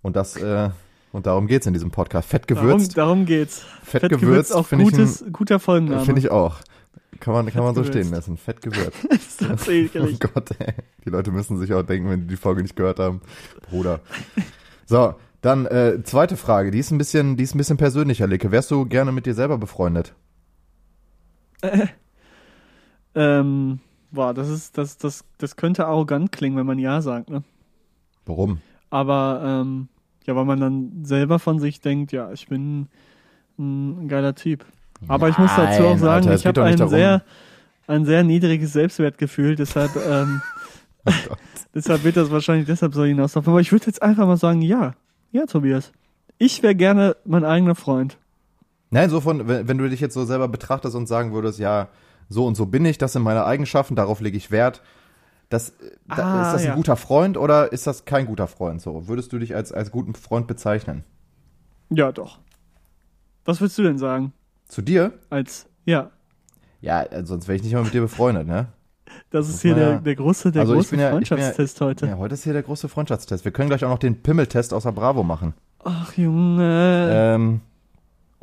[0.01, 0.69] Und das, äh,
[1.11, 2.29] und darum geht's in diesem Podcast.
[2.29, 3.59] Fett Darum, gewürzt, darum geht's.
[3.83, 6.05] fett, Fettgewürzt gewürzt, auch finde ich, gutes, ein- guter Folgenname.
[6.05, 6.57] finde ich auch.
[7.19, 8.27] Kann man, kann man so Fett stehen gewürzt.
[8.27, 8.37] lassen.
[8.37, 9.05] Fett gewürzt.
[9.09, 10.19] ist das Oh ekelig.
[10.19, 10.73] Gott, ey.
[11.05, 13.21] Die Leute müssen sich auch denken, wenn die die Folge nicht gehört haben.
[13.69, 14.01] Bruder.
[14.85, 16.69] So, dann äh, zweite Frage.
[16.71, 18.51] Die ist ein bisschen, die ist ein bisschen persönlicher, Leke.
[18.51, 20.13] Wärst du gerne mit dir selber befreundet?
[23.15, 23.79] Ähm,
[24.11, 27.43] boah, das ist, das, das, das könnte arrogant klingen, wenn man Ja sagt, ne?
[28.25, 28.61] Warum?
[28.89, 29.87] Aber, ähm,
[30.25, 32.87] ja, weil man dann selber von sich denkt, ja, ich bin
[33.57, 34.65] ein geiler Typ.
[35.07, 37.23] Aber ich muss dazu auch Nein, sagen, Alter, ich habe ein sehr,
[37.87, 40.41] ein sehr niedriges Selbstwertgefühl, deshalb, ähm,
[41.05, 41.35] Oh
[41.75, 43.51] deshalb wird das wahrscheinlich deshalb so hinauslaufen.
[43.51, 44.93] Aber ich würde jetzt einfach mal sagen, ja,
[45.31, 45.91] ja, Tobias.
[46.37, 48.17] Ich wäre gerne mein eigener Freund.
[48.89, 51.89] Nein, so von, wenn, wenn du dich jetzt so selber betrachtest und sagen würdest, ja,
[52.33, 54.81] so und so bin ich, das sind meine Eigenschaften, darauf lege ich Wert.
[55.49, 55.73] Das,
[56.07, 56.75] da, Ah, ist das ein ja.
[56.75, 58.81] guter Freund oder ist das kein guter Freund?
[58.81, 61.03] So, würdest du dich als, als guten Freund bezeichnen?
[61.89, 62.39] Ja, doch.
[63.45, 64.33] Was würdest du denn sagen?
[64.67, 65.13] Zu dir?
[65.29, 66.09] Als, ja,
[66.81, 68.67] Ja, äh, sonst wäre ich nicht mal mit dir befreundet, ne?
[69.29, 72.07] das ist hier der, ja- der große, der Also große ja- bin ja- Freundschaftstest heute.
[72.07, 73.45] Ja, heute ist hier der große Freundschaftstest.
[73.45, 75.53] Wir können gleich auch noch den Pimmeltest außer Bravo machen.
[75.83, 77.09] Ach, Junge.
[77.11, 77.61] Ähm,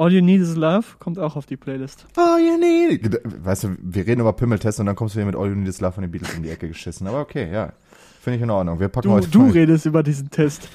[0.00, 2.06] All You Need Is Love kommt auch auf die Playlist.
[2.16, 3.20] oh, you need.
[3.44, 5.68] Weißt du, wir reden über Pimmeltest und dann kommst du hier mit All You Need
[5.68, 7.06] Is Love von den Beatles in die Ecke geschissen.
[7.06, 7.72] Aber okay, ja.
[8.22, 8.80] Finde ich in Ordnung.
[8.80, 10.68] Wir packen Du, heute du redest über diesen Test.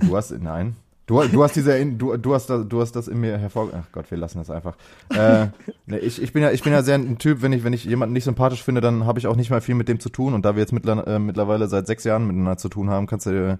[0.00, 0.76] Du hast, nein.
[1.06, 3.92] Du, du hast diese, du, du hast das, du hast das in mir hervor, ach
[3.92, 4.76] Gott, wir lassen das einfach.
[5.14, 5.48] Äh,
[5.86, 7.84] nee, ich, ich bin ja, ich bin ja sehr ein Typ, wenn ich, wenn ich
[7.84, 10.32] jemanden nicht sympathisch finde, dann habe ich auch nicht mal viel mit dem zu tun.
[10.32, 13.26] Und da wir jetzt mittler, äh, mittlerweile seit sechs Jahren miteinander zu tun haben, kannst
[13.26, 13.58] du,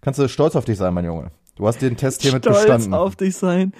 [0.00, 1.30] kannst du stolz auf dich sein, mein Junge.
[1.56, 2.94] Du hast den Test hiermit Stolz bestanden.
[2.94, 3.74] auf dich sein.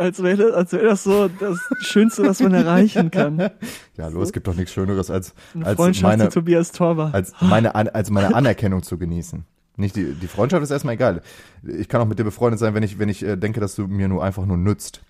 [0.00, 3.50] Als wäre als wär das so das Schönste, was man erreichen kann.
[3.98, 7.10] Ja, los, es gibt doch nichts Schöneres als, als Freundschaft meine, zu Tobias Torber.
[7.12, 9.44] als meine, als meine Anerkennung zu genießen.
[9.76, 11.20] Nicht die, die Freundschaft ist erstmal egal.
[11.62, 13.86] Ich kann auch mit dir befreundet sein, wenn ich, wenn ich äh, denke, dass du
[13.88, 15.02] mir nur einfach nur nützt.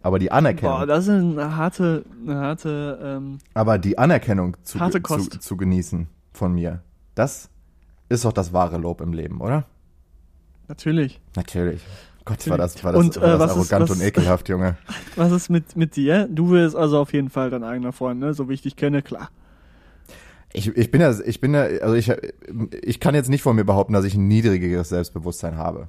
[0.00, 0.78] Aber die Anerkennung.
[0.78, 5.56] Boah, das ist eine harte, eine harte, ähm, Aber die Anerkennung zu, Harte zu, zu
[5.58, 6.80] genießen von mir,
[7.14, 7.50] das
[8.08, 9.66] ist doch das wahre Lob im Leben, oder?
[10.68, 11.20] natürlich.
[11.34, 11.82] Natürlich.
[12.26, 14.48] Gott, war das, war das, Und, war äh, das was ist- arrogant was- und ekelhaft,
[14.50, 14.76] Junge.
[15.16, 16.28] Was ist mit, mit dir?
[16.30, 18.34] Du willst also auf jeden Fall dein eigener Freund, ne?
[18.34, 19.30] So wie ich dich kenne, klar.
[20.52, 22.12] Ich, ich bin ja, ich bin ja, also ich,
[22.82, 25.88] ich kann jetzt nicht von mir behaupten, dass ich ein niedrigeres Selbstbewusstsein habe.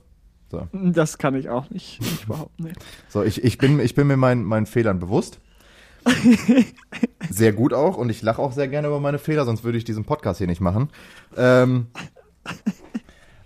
[0.50, 2.64] So, Das kann ich auch nicht, nicht behaupten.
[2.66, 2.74] Nee.
[3.10, 5.40] so ich, ich bin, ich bin mir meinen, meinen Fehlern bewusst.
[7.30, 9.84] Sehr gut auch und ich lache auch sehr gerne über meine Fehler, sonst würde ich
[9.84, 10.90] diesen Podcast hier nicht machen.
[11.36, 11.88] Ähm,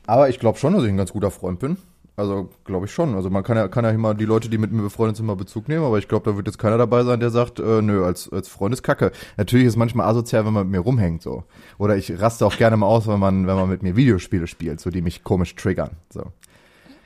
[0.06, 1.78] aber ich glaube schon, dass ich ein ganz guter Freund bin.
[2.22, 3.16] Also glaube ich schon.
[3.16, 5.36] Also man kann ja, kann ja immer die Leute, die mit mir befreundet sind, mal
[5.36, 8.06] Bezug nehmen, aber ich glaube, da wird jetzt keiner dabei sein, der sagt, äh, nö,
[8.06, 9.12] als, als Freund ist Kacke.
[9.38, 11.46] Natürlich ist es manchmal asozial, wenn man mit mir rumhängt, so.
[11.80, 14.80] Oder ich raste auch gerne mal aus, wenn man, wenn man mit mir Videospiele spielt,
[14.80, 15.98] so die mich komisch triggern.
[16.12, 16.26] So.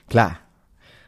[0.10, 0.38] Klar.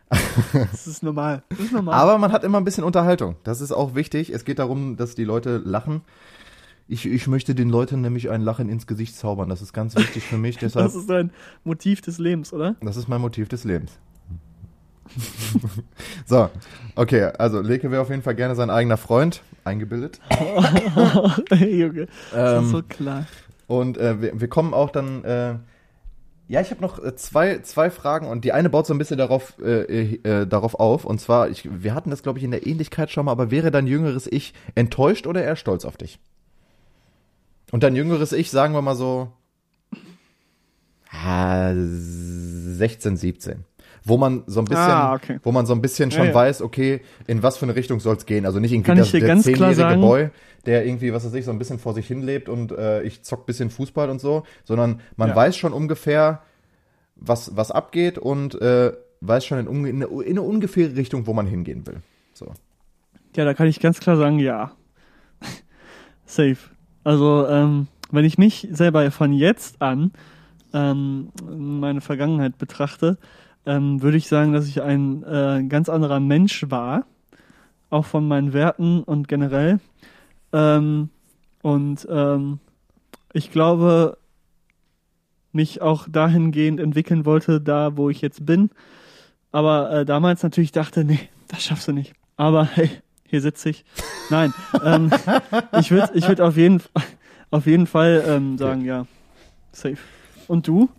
[0.54, 1.44] Das ist normal.
[1.50, 1.94] Das ist normal.
[1.96, 3.36] Aber man hat immer ein bisschen Unterhaltung.
[3.44, 4.30] Das ist auch wichtig.
[4.30, 6.02] Es geht darum, dass die Leute lachen.
[6.90, 9.50] Ich, ich möchte den Leuten nämlich ein Lachen ins Gesicht zaubern.
[9.50, 10.58] Das ist ganz wichtig für mich.
[10.62, 11.32] Deshalb, das ist dein
[11.64, 12.76] Motiv des Lebens, oder?
[12.82, 13.92] das ist mein Motiv des Lebens.
[16.26, 16.50] so,
[16.96, 20.20] okay, also Leke wäre auf jeden Fall gerne sein eigener Freund, eingebildet.
[21.52, 23.26] Junge, das Ähm, ist so klar.
[23.68, 25.24] Und äh, wir, wir kommen auch dann.
[25.24, 25.56] Äh,
[26.50, 29.18] ja, ich habe noch äh, zwei, zwei Fragen und die eine baut so ein bisschen
[29.18, 31.04] darauf, äh, äh, darauf auf.
[31.04, 33.70] Und zwar, ich, wir hatten das, glaube ich, in der Ähnlichkeit schon mal, aber wäre
[33.72, 36.20] dein jüngeres Ich enttäuscht oder eher stolz auf dich?
[37.72, 39.32] Und dein jüngeres Ich, sagen wir mal so,
[41.12, 43.64] ah, 16, 17.
[44.04, 45.40] Wo man so ein bisschen, Ah, okay.
[45.44, 46.34] wo man so ein bisschen schon Ja, ja.
[46.36, 48.46] weiß, okay, in was für eine Richtung soll's gehen.
[48.46, 50.30] Also nicht irgendwie das, der zehnjährige Boy,
[50.66, 53.24] der irgendwie, was weiß ich, so ein bisschen vor sich hin lebt und äh, ich
[53.24, 55.36] zock bisschen Fußball und so, sondern man Ja.
[55.36, 56.42] weiß schon ungefähr,
[57.18, 61.34] was, was abgeht und äh, weiß schon in, in, eine, in eine ungefähre Richtung, wo
[61.34, 61.98] man hingehen will.
[62.34, 62.54] So.
[63.36, 64.72] Ja, da kann ich ganz klar sagen, ja.
[66.26, 66.58] Safe.
[67.08, 70.12] Also, ähm, wenn ich mich selber von jetzt an
[70.74, 73.18] ähm, meine Vergangenheit betrachte,
[73.66, 77.06] ähm, würde ich sagen, dass ich ein äh, ganz anderer Mensch war,
[77.90, 79.80] auch von meinen Werten und generell.
[80.52, 81.08] Ähm,
[81.62, 82.60] und ähm,
[83.32, 84.18] ich glaube,
[85.54, 88.70] mich auch dahingehend entwickeln wollte, da wo ich jetzt bin.
[89.54, 92.16] aber äh, damals natürlich dachte, nee, das schaffst du nicht.
[92.36, 92.90] Aber hey,
[93.28, 93.86] hier sitze ich.
[94.30, 94.54] Nein,
[94.84, 95.12] ähm,
[95.80, 96.82] ich würde ich würd auf jeden
[97.50, 99.06] auf jeden Fall ähm, sagen, ja,
[99.72, 99.98] safe.
[100.48, 100.90] Und du,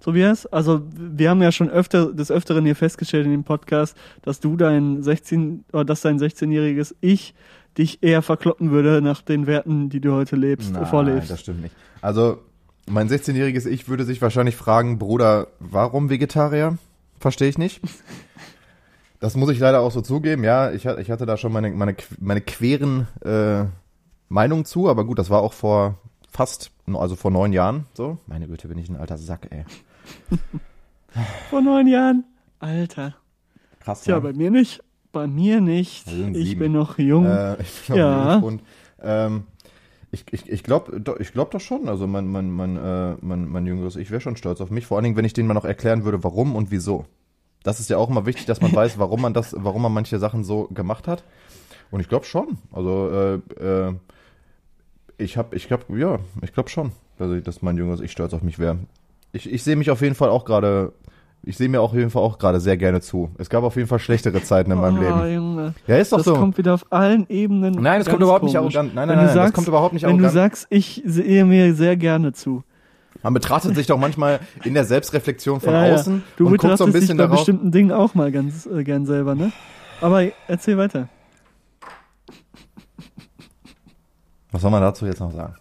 [0.00, 0.46] Tobias?
[0.46, 4.56] Also wir haben ja schon öfter des Öfteren hier festgestellt in dem Podcast, dass du
[4.56, 7.34] dein 16 oder dass dein 16-jähriges Ich
[7.76, 11.30] dich eher verkloppen würde nach den Werten, die du heute lebst, Nein, vorlebst.
[11.30, 11.74] das stimmt nicht.
[12.00, 12.38] Also,
[12.88, 16.78] mein 16-jähriges Ich würde sich wahrscheinlich fragen, Bruder, warum Vegetarier?
[17.18, 17.80] Verstehe ich nicht.
[19.26, 20.44] Das muss ich leider auch so zugeben.
[20.44, 23.64] Ja, ich, ich hatte da schon meine, meine, meine queren äh,
[24.28, 25.98] Meinungen zu, aber gut, das war auch vor
[26.30, 28.18] fast, also vor neun Jahren so.
[28.28, 29.64] Meine Güte, bin ich ein alter Sack, ey.
[31.50, 32.22] Vor neun Jahren.
[32.60, 33.16] Alter.
[33.80, 34.02] Krass.
[34.02, 34.20] Tja, ne?
[34.20, 34.84] bei mir nicht.
[35.10, 36.06] Bei mir nicht.
[36.12, 37.26] Ich bin noch jung.
[37.26, 38.36] Äh, ich glaub, Ja.
[38.36, 38.62] Und,
[39.02, 39.48] ähm,
[40.12, 41.88] ich ich, ich glaube ich glaub doch schon.
[41.88, 44.86] Also mein, mein, mein, äh, mein, mein jüngeres Ich wäre schon stolz auf mich.
[44.86, 47.06] Vor allen Dingen, wenn ich denen mal noch erklären würde, warum und wieso.
[47.66, 50.20] Das ist ja auch immer wichtig, dass man weiß, warum man das, warum man manche
[50.20, 51.24] Sachen so gemacht hat.
[51.90, 52.58] Und ich glaube schon.
[52.72, 53.94] Also äh, äh,
[55.18, 58.32] ich habe, ich glaube, ja, ich glaube schon, dass, ich, dass mein jüngeres Ich stolz
[58.34, 58.78] auf mich wäre.
[59.32, 60.92] Ich, ich sehe mich auf jeden Fall auch gerade,
[61.42, 63.30] ich sehe mir auch auf jeden Fall auch gerade sehr gerne zu.
[63.36, 65.34] Es gab auf jeden Fall schlechtere Zeiten in meinem oh, Leben.
[65.34, 65.74] Junge.
[65.88, 66.34] Ja, ist doch Das so.
[66.34, 67.74] kommt wieder auf allen Ebenen.
[67.82, 68.76] Nein, das kommt überhaupt nicht komisch.
[68.76, 68.94] arrogant.
[68.94, 70.34] Nein, Wenn nein, du nein, das sagst, kommt überhaupt nicht Wenn du arrogant.
[70.34, 72.62] sagst, ich sehe mir sehr gerne zu.
[73.22, 75.94] Man betrachtet sich doch manchmal in der Selbstreflexion von Ja, ja.
[75.94, 77.38] außen Du und betrachtest so ein dich bisschen bei darauf.
[77.40, 79.52] bestimmten Dingen auch mal ganz äh, gern selber, ne?
[80.00, 81.08] Aber erzähl weiter.
[84.52, 85.54] Was soll man dazu jetzt noch sagen?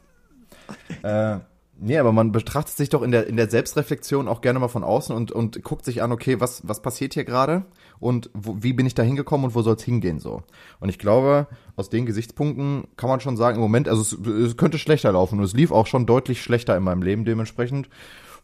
[1.04, 1.38] äh,
[1.80, 4.84] nee, aber man betrachtet sich doch in der, in der Selbstreflexion auch gerne mal von
[4.84, 7.66] außen und, und guckt sich an, okay, was, was passiert hier gerade
[8.00, 10.44] und wo, wie bin ich da hingekommen und wo soll es hingehen so.
[10.80, 14.58] Und ich glaube, aus den Gesichtspunkten kann man schon sagen, im Moment, also es, es
[14.58, 17.90] könnte schlechter laufen und es lief auch schon deutlich schlechter in meinem Leben, dementsprechend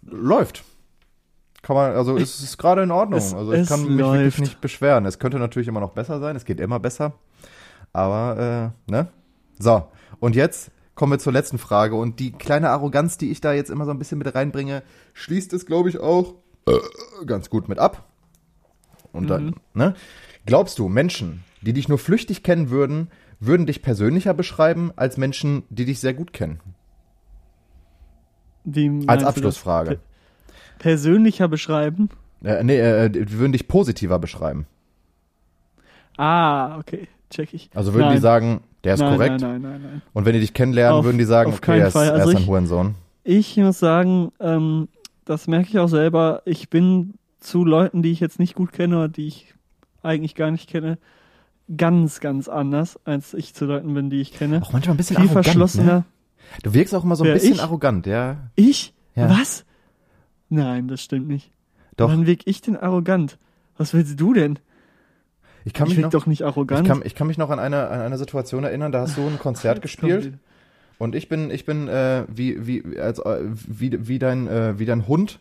[0.03, 0.63] läuft.
[1.61, 3.19] Kann man, also es ist gerade in Ordnung.
[3.19, 5.05] Es- also ich kann mich wirklich nicht beschweren.
[5.05, 7.13] Es könnte natürlich immer noch besser sein, es geht immer besser.
[7.93, 9.07] Aber, äh, ne?
[9.59, 9.83] So,
[10.19, 10.71] und jetzt
[11.01, 11.95] kommen wir zur letzten Frage.
[11.95, 14.83] Und die kleine Arroganz, die ich da jetzt immer so ein bisschen mit reinbringe,
[15.13, 16.35] schließt es, glaube ich, auch
[16.67, 18.07] äh, ganz gut mit ab.
[19.11, 19.95] Und dann, ne?
[20.45, 25.63] Glaubst du, Menschen, die dich nur flüchtig kennen würden, würden dich persönlicher beschreiben als Menschen,
[25.71, 26.59] die dich sehr gut kennen?
[29.07, 29.23] Als?
[29.23, 29.95] Abschlussfrage.
[29.95, 29.99] Per-
[30.77, 32.09] Persönlicher beschreiben?
[32.43, 34.67] Äh, nee, äh, würden dich positiver beschreiben.
[36.15, 37.69] Ah, okay, check ich.
[37.73, 38.15] Also würden nein.
[38.15, 39.41] die sagen, der ist nein, korrekt.
[39.41, 40.01] Nein, nein, nein, nein.
[40.13, 42.35] Und wenn die dich kennenlernen, Auf- würden die sagen, okay, er ist, er Also ist
[42.35, 42.95] ein ich- Hurensohn.
[43.23, 44.87] Ich muss sagen, ähm,
[45.25, 46.41] das merke ich auch selber.
[46.45, 49.53] Ich bin zu Leuten, die ich jetzt nicht gut kenne oder die ich
[50.03, 50.97] eigentlich gar nicht kenne,
[51.77, 54.61] ganz, ganz anders, als ich zu Leuten bin, die ich kenne.
[54.63, 55.93] Auch manchmal ein bisschen Viel arrogant, verschlossener.
[55.93, 56.03] Ne?
[56.63, 57.61] Du wirkst auch immer so ein Wer, bisschen ich?
[57.61, 58.37] arrogant, ja.
[58.55, 58.93] Ich?
[59.15, 59.29] Ja.
[59.29, 59.63] Was?
[60.49, 61.51] Nein, das stimmt nicht.
[61.97, 62.09] Doch.
[62.09, 63.37] Wann wirk ich denn arrogant?
[63.77, 64.59] Was willst du denn?
[65.65, 66.87] Ich kann ich mich noch, doch nicht ich arrogant.
[66.87, 69.37] kann, ich kann mich noch an eine, an eine Situation erinnern, da hast du ein
[69.39, 70.33] Konzert gespielt
[70.97, 74.85] und ich bin, ich bin äh, wie, wie, als, äh, wie, wie, dein, äh, wie
[74.85, 75.39] dein Hund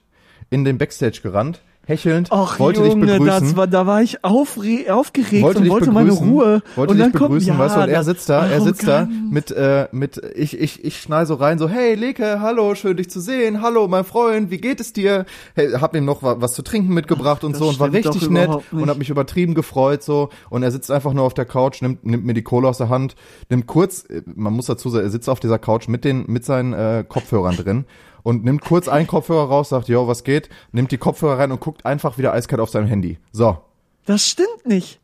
[0.50, 3.26] in den Backstage gerannt, hechelnd, Ach, wollte Junge, dich begrüßen.
[3.48, 6.62] das war, da war ich aufre aufgeregt wollte und wollte begrüßen, meine Ruhe.
[6.76, 8.86] wollte und dich dann kommt, begrüßen, ja, weißt du, und er sitzt da, er sitzt
[8.88, 12.96] da mit, äh, mit, ich, ich, ich schnall so rein, so, hey, Leke, hallo, schön
[12.96, 15.26] dich zu sehen, hallo, mein Freund, wie geht es dir?
[15.54, 18.30] Hey, hab ihm noch wa- was zu trinken mitgebracht und das so und war richtig
[18.30, 21.82] nett und hab mich übertrieben gefreut, so, und er sitzt einfach nur auf der Couch,
[21.82, 23.16] nimmt, nimmt mir die Kohle aus der Hand,
[23.48, 26.44] nimmt kurz, äh, man muss dazu sagen, er sitzt auf dieser Couch mit den, mit
[26.44, 27.84] seinen, äh, Kopfhörern drin.
[28.22, 30.48] Und nimmt kurz einen Kopfhörer raus, sagt, yo, was geht?
[30.72, 33.18] Nimmt die Kopfhörer rein und guckt einfach wieder eiskalt auf seinem Handy.
[33.32, 33.58] So.
[34.06, 35.00] Das stimmt nicht.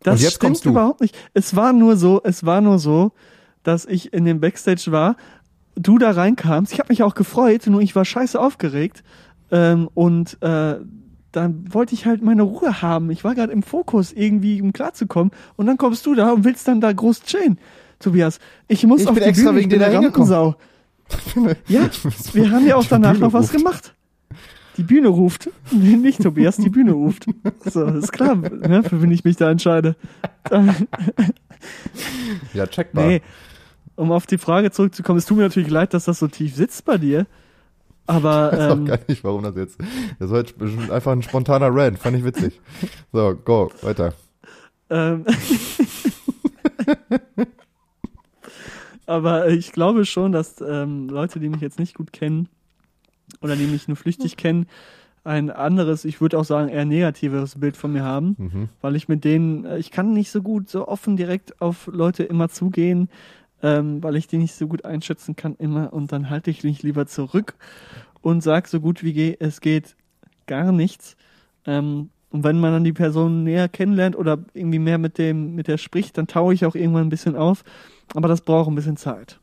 [0.00, 0.70] Das Und jetzt stimmt kommst du.
[0.70, 1.16] überhaupt nicht.
[1.34, 3.12] Es war nur so, es war nur so,
[3.62, 5.16] dass ich in dem Backstage war,
[5.76, 6.72] du da reinkamst.
[6.72, 9.02] Ich habe mich auch gefreut, nur ich war scheiße aufgeregt.
[9.50, 10.76] Ähm, und äh,
[11.30, 13.10] dann wollte ich halt meine Ruhe haben.
[13.10, 15.30] Ich war gerade im Fokus, irgendwie um klarzukommen.
[15.56, 17.58] Und dann kommst du da und willst dann da groß chillen.
[17.98, 20.00] Tobias, ich muss Ich auf bin die extra Bühne, wegen ich bin dir da eine
[20.00, 20.28] hingekommen.
[21.68, 21.88] Ja,
[22.32, 23.94] wir haben ja auch danach noch was gemacht.
[24.76, 25.50] Die Bühne ruft.
[25.70, 27.26] Nee, nicht Tobias, die Bühne ruft.
[27.64, 29.96] So, ist klar, ne, für wen ich mich da entscheide.
[32.54, 33.06] Ja, checkbar.
[33.06, 33.22] Nee,
[33.94, 36.84] um auf die Frage zurückzukommen, es tut mir natürlich leid, dass das so tief sitzt
[36.84, 37.26] bei dir.
[38.06, 39.78] Aber Ich weiß auch ähm, gar nicht, warum das jetzt.
[40.18, 40.54] Das war jetzt
[40.90, 42.60] einfach ein spontaner Rant, fand ich witzig.
[43.12, 44.14] So, go, weiter.
[44.90, 45.24] ähm,
[49.06, 52.48] aber ich glaube schon, dass ähm, Leute, die mich jetzt nicht gut kennen
[53.40, 54.66] oder die mich nur flüchtig kennen,
[55.24, 58.34] ein anderes, ich würde auch sagen, eher negativeres Bild von mir haben.
[58.38, 58.68] Mhm.
[58.80, 62.24] weil ich mit denen, äh, ich kann nicht so gut so offen direkt auf Leute
[62.24, 63.08] immer zugehen,
[63.62, 66.82] ähm, weil ich die nicht so gut einschätzen kann immer und dann halte ich mich
[66.82, 67.54] lieber zurück
[68.20, 69.94] und sag so gut wie ge es geht
[70.48, 71.16] gar nichts.
[71.66, 75.68] Ähm, Und wenn man dann die Person näher kennenlernt oder irgendwie mehr mit dem, mit
[75.68, 77.62] der spricht, dann taue ich auch irgendwann ein bisschen auf.
[78.14, 79.38] Aber das braucht ein bisschen Zeit.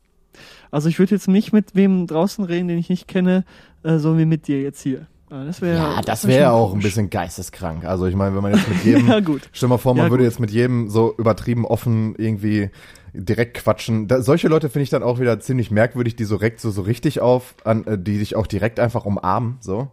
[0.70, 3.44] Also ich würde jetzt nicht mit wem draußen reden, den ich nicht kenne,
[3.82, 5.06] äh, so wie mit dir jetzt hier.
[5.28, 7.84] Das wäre Ja, das wär wäre schon auch ein bisschen geisteskrank.
[7.84, 9.42] Also ich meine, wenn man jetzt mit jedem, Ja, gut.
[9.52, 10.30] stell mal vor, man Ja, würde gut.
[10.32, 12.70] jetzt mit jedem so übertrieben offen irgendwie
[13.12, 14.06] direkt quatschen.
[14.08, 16.82] Da, solche Leute finde ich dann auch wieder ziemlich merkwürdig, die so direkt so, so
[16.82, 19.88] richtig auf, an, äh, die sich auch direkt einfach umarmen, so.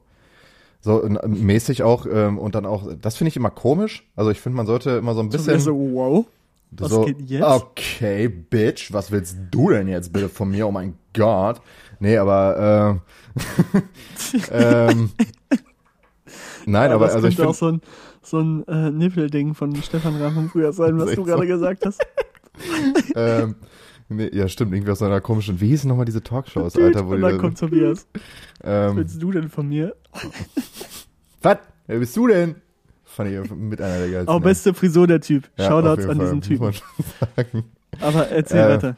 [0.82, 4.08] So mäßig auch ähm, und dann auch, das finde ich immer komisch.
[4.16, 6.26] Also ich finde, man sollte immer so ein bisschen wär so, wow.
[6.72, 7.44] Was so, geht jetzt?
[7.44, 10.68] okay, Bitch, was willst du denn jetzt bitte von mir?
[10.68, 11.62] Oh mein Gott.
[12.00, 13.82] Nee, aber äh,
[14.52, 15.12] ähm,
[16.66, 17.82] nein, Ja, aber das also ich könnte auch finde,
[18.24, 21.44] so ein, so ein äh, Nippelding von Stefan Rahm von früher sein, was du gerade
[21.44, 21.48] so.
[21.48, 22.06] gesagt hast.
[23.16, 23.56] ähm,
[24.10, 27.14] nee, ja stimmt, irgendwie aus so einer komischen, wie hießen nochmal diese Talkshows, Alter, wo
[27.14, 28.08] Und dann da, kommt Tobias.
[28.62, 29.96] Was ähm, willst du denn von mir?
[31.42, 31.58] was?
[31.88, 32.56] Wer bist du denn?
[33.18, 34.28] Fand ich mit einer der geilsten.
[34.28, 35.50] Auch beste Frisur der Typ.
[35.58, 36.72] Ja, Shoutouts an Fall, diesen Typen.
[38.00, 38.98] Aber erzähl Äh, weiter.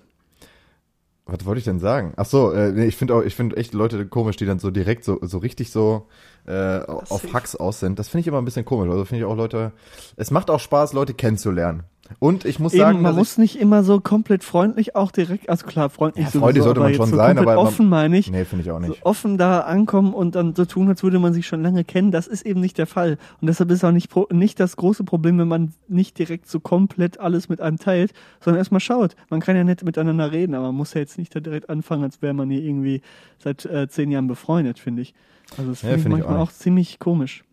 [1.25, 2.11] Was wollte ich denn sagen?
[2.17, 4.71] Ach so, äh, nee, ich finde auch, ich finde echt Leute komisch, die dann so
[4.71, 6.07] direkt so, so richtig so
[6.47, 7.33] äh, auf.
[7.33, 7.97] Hacks aus sind.
[7.97, 8.89] Das finde ich immer ein bisschen komisch.
[8.89, 9.71] Also finde ich auch Leute,
[10.17, 11.83] es macht auch Spaß, Leute kennenzulernen.
[12.17, 15.47] Und ich muss sagen, Eben, man dass muss nicht immer so komplett freundlich auch direkt,
[15.47, 18.31] also klar, freundlich Ja, freundlich sollte man schon so sein, aber man- offen meine ich.
[18.31, 19.05] nee, finde ich auch So nicht.
[19.05, 22.25] offen da ankommen und dann so tun, als würde man sich schon lange kennen, das
[22.25, 23.17] ist eben nicht der Fall.
[23.39, 27.19] Und deshalb ist auch nicht, nicht das große Problem, wenn man nicht direkt so komplett
[27.19, 29.15] alles mit einem teilt, sondern erstmal schaut.
[29.29, 32.03] Man kann ja nett miteinander reden, aber man muss ja jetzt nicht da direkt anfangen,
[32.03, 33.01] als wäre man hier irgendwie
[33.37, 35.13] seit äh, zehn Jahren befreundet, finde ich.
[35.57, 37.43] Also das Ja, finde ich finde ich manchmal auch auch, ziemlich komisch.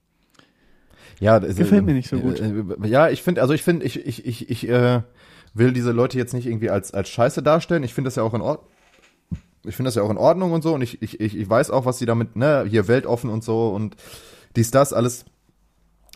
[1.20, 2.40] Ja, das, Gefällt mir nicht so gut.
[2.40, 5.02] Äh, äh, ja, ich finde, also ich finde, ich, ich, ich, ich äh,
[5.54, 7.82] will diese Leute jetzt nicht irgendwie als, als Scheiße darstellen.
[7.82, 8.68] Ich finde das ja auch in Ordnung.
[9.64, 11.70] Ich finde das ja auch in Ordnung und so und ich, ich, ich, ich weiß
[11.70, 13.96] auch, was sie damit, ne, hier weltoffen und so und
[14.54, 15.24] dies, das, alles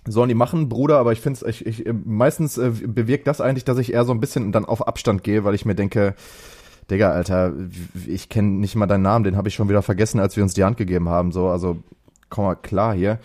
[0.07, 3.41] sollen die machen, Bruder, aber ich finde es, ich, ich, äh, meistens äh, bewirkt das
[3.41, 6.15] eigentlich, dass ich eher so ein bisschen dann auf Abstand gehe, weil ich mir denke,
[6.91, 7.53] Digga, Alter,
[8.07, 10.55] ich kenne nicht mal deinen Namen, den habe ich schon wieder vergessen, als wir uns
[10.55, 11.79] die Hand gegeben haben, so, also
[12.29, 13.19] komm mal klar hier.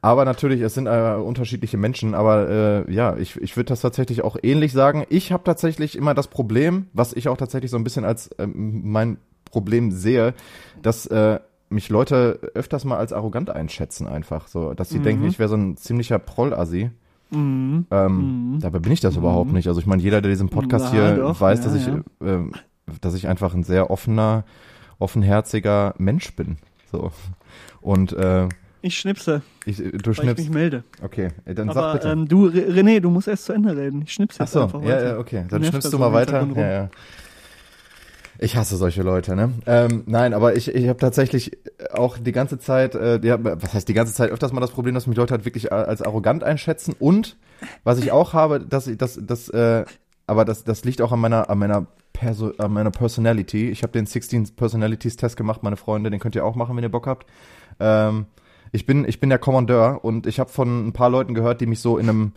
[0.00, 2.48] Aber natürlich, es sind äh, unterschiedliche Menschen, aber
[2.88, 5.04] äh, ja, ich, ich würde das tatsächlich auch ähnlich sagen.
[5.08, 8.82] Ich habe tatsächlich immer das Problem, was ich auch tatsächlich so ein bisschen als ähm,
[8.90, 9.18] mein
[9.50, 10.34] Problem sehe,
[10.82, 15.02] dass äh, mich Leute öfters mal als arrogant einschätzen einfach, so, dass sie Mhm.
[15.04, 16.90] denken, ich wäre so ein ziemlicher Prollassi.
[17.30, 17.86] Mhm.
[17.90, 19.68] Ähm, Dabei bin ich das überhaupt nicht.
[19.68, 22.00] Also ich meine, jeder, der diesen Podcast Na, hier doch, weiß, ja, dass ich, ja.
[22.22, 22.52] ähm,
[23.00, 24.44] dass ich einfach ein sehr offener,
[24.98, 26.58] offenherziger Mensch bin.
[26.90, 27.10] So.
[27.80, 28.48] Und äh,
[28.84, 30.50] Ich schnipse, ich, du weil ich mich schnippst.
[30.50, 30.84] melde.
[31.02, 32.08] Okay, äh, dann sag Aber bitte.
[32.08, 34.02] ähm, du, Re- René, du musst erst zu Ende reden.
[34.02, 35.06] Ich schnipse Ach jetzt so, einfach ja, weiter.
[35.06, 35.44] ja, okay.
[35.48, 36.46] Dann schnippst du mal weiter.
[36.56, 36.90] Ja, ja.
[38.38, 39.52] Ich hasse solche Leute, ne?
[39.66, 41.56] Ähm, nein, aber ich, ich habe tatsächlich
[41.92, 44.94] auch die ganze Zeit, äh, ja, was heißt die ganze Zeit, öfters mal das Problem,
[44.94, 46.94] dass mich Leute halt wirklich als arrogant einschätzen.
[46.98, 47.36] Und
[47.84, 49.84] was ich auch habe, dass ich das, das, äh,
[50.26, 53.70] aber das, das liegt auch an meiner, an meiner Perso an meiner Personality.
[53.70, 56.82] Ich habe den 16 Personalities Test gemacht, meine Freunde, den könnt ihr auch machen, wenn
[56.84, 57.26] ihr Bock habt.
[57.80, 58.26] Ähm,
[58.72, 61.66] ich bin, ich bin der Kommandeur und ich habe von ein paar Leuten gehört, die
[61.66, 62.32] mich so in einem,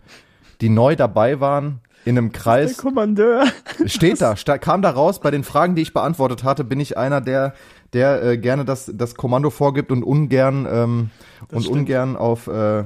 [0.60, 2.76] die neu dabei waren, in einem Der Kreis.
[2.76, 3.44] Kommandeur.
[3.86, 7.20] Steht da, kam da raus, bei den Fragen, die ich beantwortet hatte, bin ich einer,
[7.20, 7.54] der,
[7.92, 11.10] der äh, gerne das, das Kommando vorgibt und ungern ähm,
[11.50, 11.78] und stimmt.
[11.78, 12.84] ungern auf äh,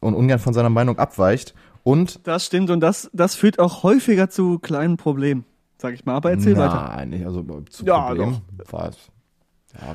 [0.00, 1.54] und ungern von seiner Meinung abweicht.
[1.82, 5.44] Und Das stimmt und das, das führt auch häufiger zu kleinen Problemen,
[5.78, 6.14] sag ich mal.
[6.14, 6.92] Aber erzähl weiter.
[6.94, 8.36] Nein, nicht, also zu Ja, Problem.
[8.70, 8.96] Was?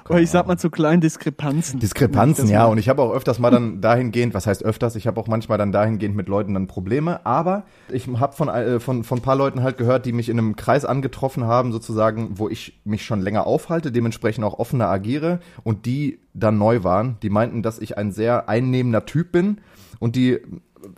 [0.09, 1.79] Ja, ich sag mal zu kleinen Diskrepanzen.
[1.79, 2.65] Diskrepanzen, ja.
[2.65, 5.57] Und ich habe auch öfters mal dann dahingehend, was heißt öfters, ich habe auch manchmal
[5.57, 7.25] dann dahingehend mit Leuten dann Probleme.
[7.25, 10.39] Aber ich habe von, äh, von, von ein paar Leuten halt gehört, die mich in
[10.39, 15.39] einem Kreis angetroffen haben, sozusagen, wo ich mich schon länger aufhalte, dementsprechend auch offener agiere
[15.63, 17.17] und die dann neu waren.
[17.21, 19.59] Die meinten, dass ich ein sehr einnehmender Typ bin
[19.99, 20.39] und die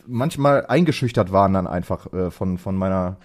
[0.06, 3.18] manchmal eingeschüchtert waren dann einfach äh, von, von meiner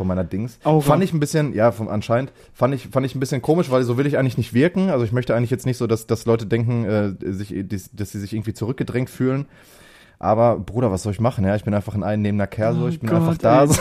[0.00, 0.58] von meiner Dings.
[0.64, 0.80] Aura.
[0.80, 3.82] Fand ich ein bisschen, ja, vom, anscheinend, fand ich, fand ich ein bisschen komisch, weil
[3.82, 4.88] so will ich eigentlich nicht wirken.
[4.88, 8.12] Also ich möchte eigentlich jetzt nicht so, dass, dass Leute denken, äh, sich, dass, dass
[8.12, 9.44] sie sich irgendwie zurückgedrängt fühlen.
[10.18, 11.44] Aber Bruder, was soll ich machen?
[11.44, 13.66] Ja, ich bin einfach ein einnehmender Kerl, so Oh ich bin Gott, einfach da.
[13.66, 13.78] So.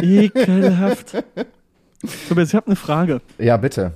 [0.00, 1.24] Ekelhaft.
[2.28, 3.20] Tobias, ich habe eine Frage.
[3.38, 3.92] Ja, bitte.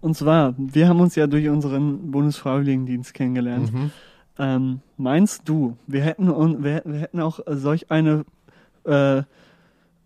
[0.00, 3.72] Und zwar, wir haben uns ja durch unseren Bundesfreiwilligendienst kennengelernt.
[3.72, 3.90] Mhm.
[4.36, 6.26] Ähm, meinst du, wir hätten,
[6.64, 8.24] wir, wir hätten auch solch eine
[8.84, 9.22] äh,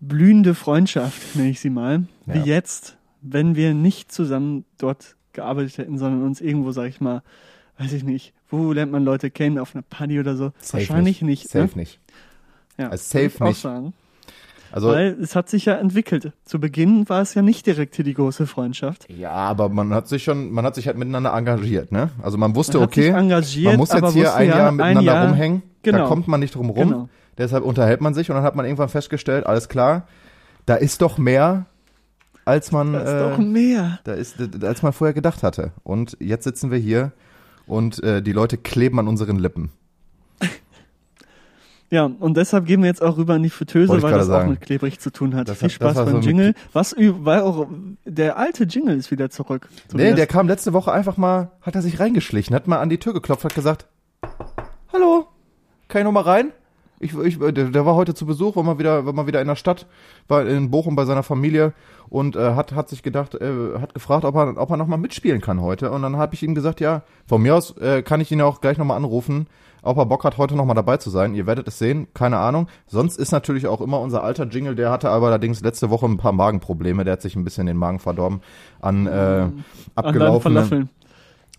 [0.08, 2.44] blühende Freundschaft, nenne ich sie mal, wie Ja.
[2.44, 7.22] jetzt, wenn wir nicht zusammen dort gearbeitet hätten, sondern uns irgendwo, sag ich mal,
[7.78, 10.52] weiß ich nicht, wo lernt man Leute kennen, auf einer Party oder so?
[10.58, 11.48] Safe Wahrscheinlich nicht.
[11.48, 11.82] Safe ne?
[11.82, 11.98] nicht.
[12.78, 13.60] Ja, Also safe ich auch nicht.
[13.60, 13.92] Sagen.
[14.72, 16.32] Also Weil es hat sich ja entwickelt.
[16.44, 19.06] Zu Beginn war es ja nicht direkt hier die große Freundschaft.
[19.10, 22.10] ja, aber man hat sich schon, man hat sich halt miteinander engagiert, ne?
[22.22, 24.76] Also man wusste, Man okay, engagiert, man muss jetzt hier wusste ein ja, Jahr ein
[24.76, 25.62] miteinander Jahr- rumhängen.
[25.84, 26.08] Da Genau.
[26.08, 26.88] kommt man nicht drum rum.
[26.88, 27.08] Genau.
[27.38, 30.06] Deshalb unterhält man sich und dann hat man irgendwann festgestellt, alles klar,
[30.66, 31.66] da ist doch mehr,
[32.44, 33.98] als man, Da ist äh, doch mehr.
[34.04, 35.72] da ist, als man vorher gedacht hatte.
[35.82, 37.12] Und jetzt sitzen wir hier
[37.66, 39.70] und äh, die Leute kleben an unseren Lippen.
[41.90, 44.50] Ja, und deshalb gehen wir jetzt auch rüber in die Fritteuse, weil das auch sagen.
[44.50, 45.48] mit klebrig zu tun hat.
[45.48, 46.54] Das Viel hat- Spaß beim so Jingle.
[46.72, 47.68] Was, weil auch
[48.04, 49.68] der alte Jingle ist wieder zurück.
[49.70, 50.16] Nee, Tobias.
[50.16, 53.12] der kam letzte Woche einfach mal, hat er sich reingeschlichen, hat mal an die Tür
[53.12, 53.86] geklopft, hat gesagt,
[54.92, 55.28] hallo,
[55.86, 56.50] kann ich noch mal rein?
[57.04, 59.46] Ich, ich, der, der war heute zu Besuch, war mal wieder, war mal wieder in
[59.46, 59.86] der Stadt,
[60.26, 61.74] war in Bochum bei seiner Familie
[62.08, 64.96] und äh, hat, hat sich gedacht, äh, hat gefragt, ob er, ob er noch mal
[64.96, 65.90] mitspielen kann heute.
[65.90, 68.46] Und dann habe ich ihm gesagt, ja, von mir aus äh, kann ich ihn ja
[68.46, 69.48] auch gleich noch mal anrufen,
[69.82, 71.34] ob er Bock hat, heute noch mal dabei zu sein.
[71.34, 72.68] Ihr werdet es sehen, keine Ahnung.
[72.86, 76.16] Sonst ist natürlich auch immer unser alter Jingle, der hatte aber allerdings letzte Woche ein
[76.16, 78.40] paar Magenprobleme, der hat sich ein bisschen den Magen verdorben
[78.80, 80.88] an äh, An abgelaufenen Falafeln.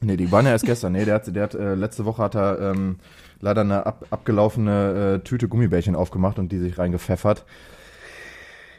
[0.06, 0.94] Nee, die waren ja erst gestern.
[0.94, 2.98] Nee, der hat, der hat äh, letzte Woche hat er ähm,
[3.40, 7.44] leider eine ab, abgelaufene äh, Tüte Gummibärchen aufgemacht und die sich reingepfeffert.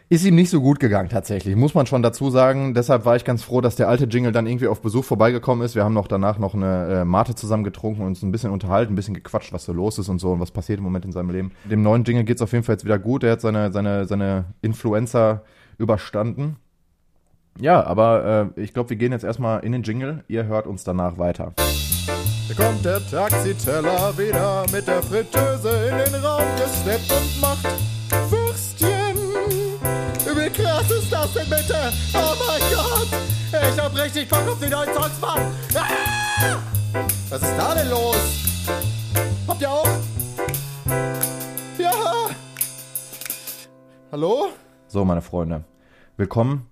[0.09, 2.75] Ist ihm nicht so gut gegangen tatsächlich, muss man schon dazu sagen.
[2.75, 5.75] Deshalb war ich ganz froh, dass der alte Jingle dann irgendwie auf Besuch vorbeigekommen ist.
[5.75, 8.93] Wir haben noch danach noch eine äh, Mate zusammen getrunken und uns ein bisschen unterhalten,
[8.93, 11.11] ein bisschen gequatscht, was so los ist und so und was passiert im Moment in
[11.11, 11.51] seinem Leben.
[11.65, 13.25] Dem neuen Jingle geht's auf jeden Fall jetzt wieder gut.
[13.25, 15.43] Er hat seine, seine, seine Influencer
[15.77, 16.55] überstanden.
[17.59, 20.25] Ja, aber äh, ich glaube, wir gehen jetzt erstmal in den Jingle.
[20.29, 21.55] Ihr hört uns danach weiter.
[21.57, 27.67] Da kommt der Taxiteller wieder mit der Fritteuse in den Raum gesteppt und macht
[28.31, 29.17] Würstchen.
[30.37, 31.93] Wie krass ist das denn bitte?
[32.13, 33.09] Oh mein Gott!
[33.53, 35.41] Ich hab richtig Bock auf die neuen Songs, Mann!
[35.75, 36.59] Ah!
[37.31, 38.17] Was ist da denn los?
[39.49, 39.89] Habt ihr auch?
[41.79, 41.91] Ja!
[44.13, 44.49] Hallo?
[44.89, 45.65] So, meine Freunde,
[46.17, 46.69] willkommen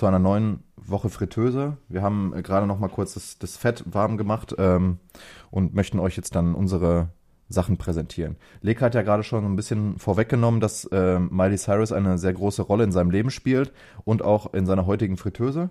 [0.00, 1.76] zu einer neuen Woche Fritteuse.
[1.90, 4.98] Wir haben äh, gerade noch mal kurz das, das Fett warm gemacht ähm,
[5.50, 7.10] und möchten euch jetzt dann unsere
[7.50, 8.36] Sachen präsentieren.
[8.62, 12.62] Leka hat ja gerade schon ein bisschen vorweggenommen, dass ähm, Miley Cyrus eine sehr große
[12.62, 13.74] Rolle in seinem Leben spielt
[14.04, 15.68] und auch in seiner heutigen Fritteuse.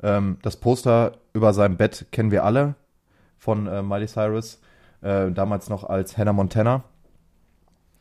[0.00, 2.76] Ähm, das Poster über seinem Bett kennen wir alle
[3.36, 4.60] von äh, Miley Cyrus,
[5.00, 6.84] äh, damals noch als Hannah Montana.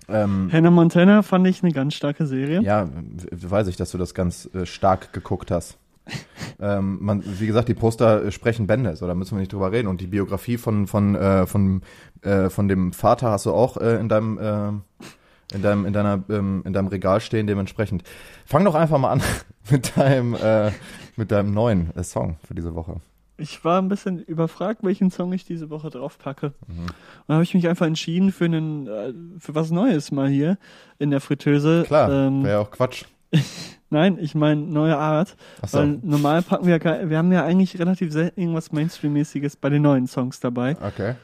[0.08, 2.62] Ähm, Hannah Montana fand ich eine ganz starke Serie.
[2.62, 2.90] ja,
[3.32, 5.78] weiß ich, dass du das ganz äh, stark geguckt hast.
[6.60, 9.72] ähm, man, wie gesagt, die Poster äh, sprechen Bände, so da müssen wir nicht drüber
[9.72, 9.88] reden.
[9.88, 11.82] Und die Biografie von von äh, von
[12.22, 16.24] äh, von dem Vater hast du auch äh, in deinem äh, in deinem in deiner
[16.30, 17.48] ähm, in deinem Regal stehen.
[17.48, 18.04] Dementsprechend
[18.46, 19.22] fang doch einfach mal an
[19.70, 20.72] mit deinem äh,
[21.16, 22.96] mit deinem neuen Song für diese Woche.
[23.42, 26.54] Ich war ein bisschen überfragt, welchen Song ich diese Woche draufpacke.
[26.68, 26.80] Mhm.
[26.82, 26.90] Und
[27.28, 30.58] dann habe ich mich einfach entschieden für einen, äh, für was Neues mal hier
[31.00, 31.84] in der Fritteuse.
[31.88, 33.06] Klar, Ähm, wäre ja auch Quatsch.
[33.90, 35.36] nein, ich meine neue Art.
[35.62, 39.70] Achso, Weil normal packen wir ja, wir haben ja eigentlich relativ selten irgendwas Mainstream-mäßiges bei
[39.70, 40.78] den neuen Songs dabei.
[40.82, 41.16] okay.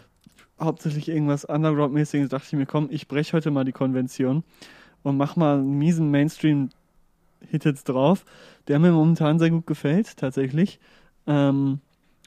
[0.59, 2.29] Hauptsächlich irgendwas Underground-mäßiges.
[2.29, 4.43] Dachte ich mir, komm, ich breche heute mal die Konvention
[5.03, 8.25] und mach mal einen miesen Mainstream-Hit jetzt drauf,
[8.67, 10.79] der mir momentan sehr gut gefällt, tatsächlich.
[11.27, 11.79] Ähm,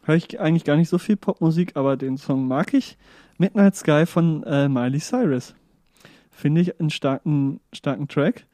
[0.03, 2.97] Höre ich eigentlich gar nicht so viel Popmusik, aber den Song mag ich.
[3.39, 5.55] Midnight Sky von äh, Miley Cyrus.
[6.31, 8.47] Finde ich einen starken, starken Track.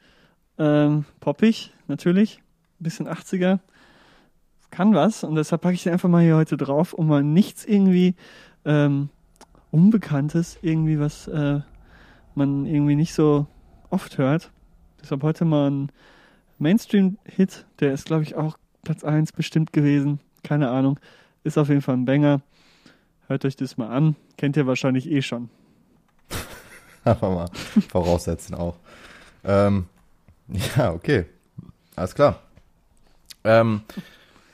[0.57, 2.41] Ähm, poppig, natürlich.
[2.79, 3.59] Bisschen 80er.
[4.71, 5.23] Kann was.
[5.23, 8.15] Und deshalb packe ich den einfach mal hier heute drauf, um mal nichts irgendwie
[8.65, 9.09] ähm,
[9.71, 11.61] Unbekanntes, irgendwie was äh,
[12.35, 13.47] man irgendwie nicht so
[13.89, 14.51] oft hört.
[15.01, 15.91] Deshalb heute mal ein
[16.59, 17.65] Mainstream-Hit.
[17.79, 20.19] Der ist, glaube ich, auch Platz 1 bestimmt gewesen.
[20.43, 20.99] Keine Ahnung.
[21.47, 22.41] Ist auf jeden Fall ein Banger.
[23.27, 24.17] Hört euch das mal an.
[24.35, 25.49] Kennt ihr wahrscheinlich eh schon.
[27.05, 27.49] Einfach mal
[27.87, 28.75] voraussetzen auch.
[29.45, 29.85] Ähm,
[30.75, 31.23] ja, okay.
[31.95, 32.41] Alles klar.
[33.45, 33.79] Ähm,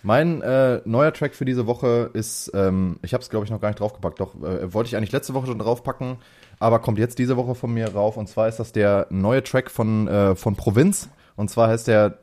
[0.03, 3.59] mein äh, neuer Track für diese Woche ist, ähm, ich habe es glaube ich noch
[3.59, 6.17] gar nicht draufgepackt, doch äh, wollte ich eigentlich letzte Woche schon draufpacken,
[6.59, 9.71] aber kommt jetzt diese Woche von mir rauf und zwar ist das der neue Track
[9.71, 12.19] von, äh, von Provinz und zwar heißt der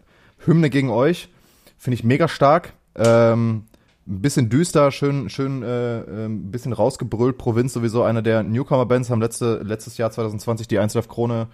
[0.46, 1.28] Hymne gegen euch.
[1.76, 2.72] Finde ich mega stark.
[2.94, 3.64] Ähm,
[4.06, 7.38] ein bisschen düster, schön, schön, äh, ein bisschen rausgebrüllt.
[7.38, 11.48] Provinz sowieso eine der Newcomer-Bands, haben letzte, letztes Jahr 2020 die 1 Krone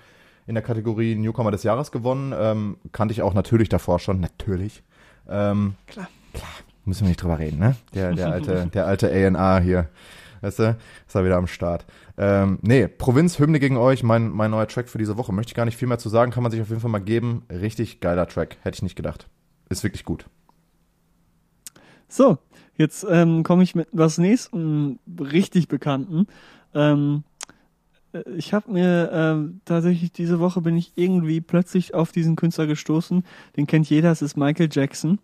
[0.47, 2.33] in der Kategorie Newcomer des Jahres gewonnen.
[2.37, 4.83] Ähm, kannte ich auch natürlich davor schon, natürlich.
[5.29, 6.09] Ähm, Klar.
[6.33, 6.49] Klar,
[6.85, 7.77] müssen wir nicht drüber reden, ne?
[7.95, 9.89] Der, der alte, der alte A&R hier.
[10.41, 10.77] Weißt du,
[11.07, 11.87] ist er wieder am Start.
[12.19, 15.33] Ähm, nee, Provinz, Hymne gegen euch, mein, mein neuer Track für diese Woche.
[15.33, 17.01] Möchte ich gar nicht viel mehr zu sagen, kann man sich auf jeden Fall mal
[17.01, 17.43] geben.
[17.51, 19.29] Richtig geiler Track, hätte ich nicht gedacht.
[19.69, 20.27] Ist wirklich gut.
[22.09, 22.39] So,
[22.77, 26.27] jetzt ähm, komme ich mit was nächsten richtig Bekannten.
[26.75, 27.25] Ähm,
[28.13, 32.67] äh, ich habe mir ähm, tatsächlich diese Woche bin ich irgendwie plötzlich auf diesen Künstler
[32.67, 33.25] gestoßen.
[33.57, 35.19] Den kennt jeder, es ist Michael Jackson.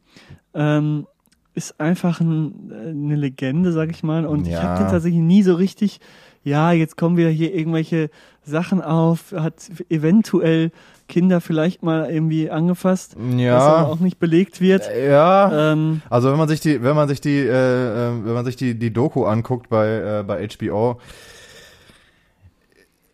[0.54, 1.06] Ähm,
[1.54, 4.26] ist einfach ein, äh, eine Legende, sag ich mal.
[4.26, 4.62] Und ich Ja.
[4.62, 6.00] habe den tatsächlich nie so richtig,
[6.42, 8.10] ja, jetzt kommen wieder hier irgendwelche
[8.42, 10.72] Sachen auf, hat eventuell
[11.12, 13.84] Kinder vielleicht mal irgendwie angefasst, was aber Ja.
[13.84, 14.88] auch nicht belegt wird.
[15.06, 15.72] Ja.
[15.72, 18.56] Ähm, Also wenn man sich die, wenn man sich die, äh, äh, wenn man sich
[18.56, 20.98] die, die Doku anguckt bei, äh, bei HBO,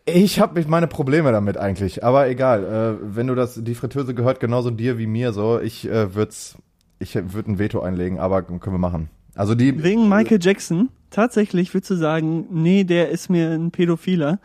[0.05, 2.63] ich habe meine Probleme damit eigentlich, aber egal.
[3.03, 6.57] Äh, wenn du das, die Fritteuse gehört genauso dir wie mir so, ich äh, würd's,
[6.99, 9.09] ich würde ein Veto einlegen, aber können wir machen.
[9.35, 14.39] Also die, Wegen Michael Jackson, tatsächlich würdest du sagen, nee, der ist mir ein Pädophiler.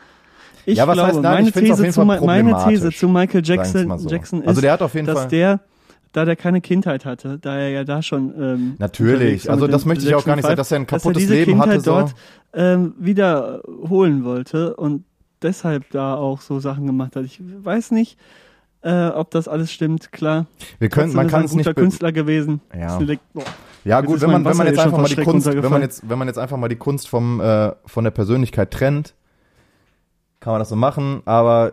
[0.66, 1.32] Ich Ja, was glaube, heißt nein?
[1.34, 4.08] meine, Ich These zu, meine These zu Michael Jackson, so.
[4.08, 5.60] Jackson ist, Also der hat auf jeden dass Fall- der,
[6.12, 9.50] da der keine Kindheit hatte, da er ja da schon ähm, Natürlich.
[9.50, 11.34] Also das möchte ich auch gar nicht sagen, dass er ein Five, dass kaputtes diese
[11.34, 11.90] Leben Kindheit hatte, so.
[11.90, 12.14] dort
[12.54, 15.04] ähm, wiederholen wollte und
[15.42, 17.24] deshalb da auch so Sachen gemacht hat.
[17.24, 18.16] Ich weiß nicht,
[18.82, 20.46] äh, ob das alles stimmt, klar.
[20.78, 22.60] wir können, man er kann es guter nicht, be- Künstler gewesen.
[22.78, 22.98] Ja.
[23.84, 26.08] Ja Jetzt gut, wenn man, wenn man jetzt einfach mal die Kunst, wenn man jetzt,
[26.08, 29.14] wenn man jetzt einfach mal die Kunst vom äh, von der Persönlichkeit trennt,
[30.44, 31.22] kann man das so machen.
[31.24, 31.72] Aber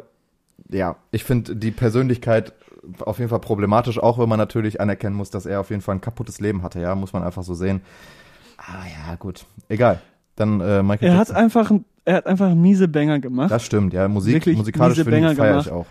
[0.70, 2.54] ja, ich finde die Persönlichkeit
[3.02, 5.96] auf jeden Fall problematisch, auch wenn man natürlich anerkennen muss, dass er auf jeden Fall
[5.96, 6.80] ein kaputtes Leben hatte.
[6.80, 7.82] Ja, muss man einfach so sehen.
[8.58, 10.02] Ah ja, gut, egal.
[10.38, 11.70] Dann äh, Michael Er hat einfach,
[12.06, 13.52] er hat einfach miese Banger gemacht.
[13.52, 15.86] Das stimmt, ja, Musik, Wirklich musikalisch miese finde ich feiere ich auch.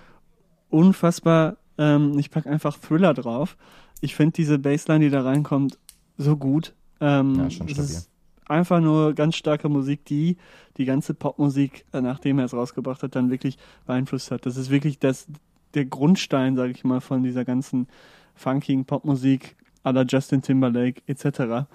[0.71, 1.57] unfassbar.
[1.79, 3.57] Ähm, ich pack einfach Thriller drauf.
[4.01, 5.79] Ich finde diese Bassline, die da reinkommt,
[6.17, 6.75] so gut.
[7.01, 7.85] Ähm, Ja, schon stabil.
[7.85, 8.10] ist
[8.51, 10.37] einfach nur ganz starke Musik, die
[10.77, 14.47] die ganze Popmusik, äh, nachdem er es rausgebracht hat, dann wirklich beeinflusst hat.
[14.47, 15.27] Das ist wirklich das,
[15.75, 17.87] der Grundstein, sage ich mal, von dieser ganzen
[18.35, 21.67] funkigen Popmusik à la Justin Timberlake etc.,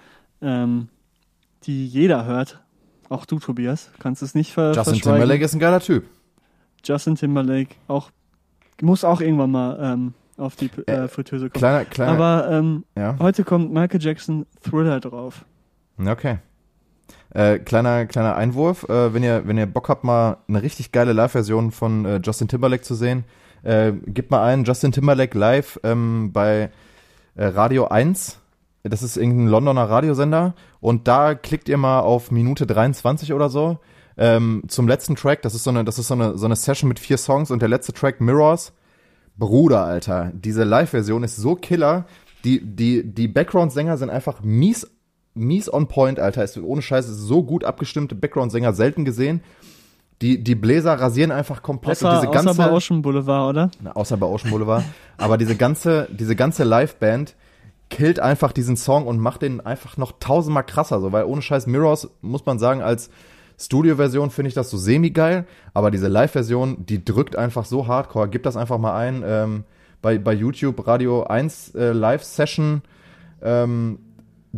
[0.42, 0.90] ähm,
[1.64, 2.62] die jeder hört.
[3.10, 5.00] Auch du, Tobias, kannst es nicht ver Justin.
[5.00, 6.06] Timberlake ist ein geiler Typ.
[6.84, 8.12] Justin Timberlake auch
[8.82, 11.60] muss auch irgendwann mal ähm, auf die äh, Äh, Fritteuse kommen.
[11.60, 12.12] Kleiner, kleiner.
[12.12, 13.16] Aber ähm, ja.
[13.20, 15.46] heute kommt Michael Jackson Thriller drauf.
[15.98, 16.40] Okay.
[17.34, 21.14] Äh, kleiner, kleiner Einwurf, äh, wenn ihr, wenn ihr Bock habt, mal eine richtig geile
[21.14, 23.26] Live-Version von äh, Justin Timberlake zu sehen,
[23.64, 26.70] äh, gebt mal ein Justin Timberlake live ähm, bei
[27.36, 28.40] äh, Radio 1.
[28.84, 30.54] Das ist irgendein Londoner Radiosender.
[30.80, 33.80] Und da klickt ihr mal auf Minute 23 oder so.
[34.18, 36.88] Ähm, zum letzten Track, das ist so eine, das ist so eine, so eine Session
[36.88, 38.72] mit vier Songs und der letzte Track Mirrors.
[39.38, 42.06] Bruder, Alter, diese Live-Version ist so killer.
[42.46, 44.88] Die, die, die Background-Sänger sind einfach mies,
[45.36, 46.44] mies on point, Alter.
[46.44, 49.42] Ist ohne Scheiß ist so gut abgestimmte Background-Sänger selten gesehen.
[50.22, 53.72] Die, die Bläser rasieren einfach komplett Außer, und diese ganze, außer bei Ocean Boulevard, oder?
[53.82, 54.84] na, außer bei Ocean Boulevard.
[55.18, 57.36] aber diese ganze, diese ganze Liveband
[57.90, 61.68] killt einfach diesen Song und macht den einfach noch tausendmal krasser, so, weil ohne Scheiß
[61.68, 63.10] Mirrors, muss man sagen, als
[63.58, 68.30] Studio-Version finde ich das so semi-geil, aber diese Live-Version, die drückt einfach so hardcore.
[68.30, 69.64] Gib das einfach mal ein, ähm,
[70.02, 72.82] bei, bei YouTube Radio 1 äh, Live-Session,
[73.42, 74.00] ähm,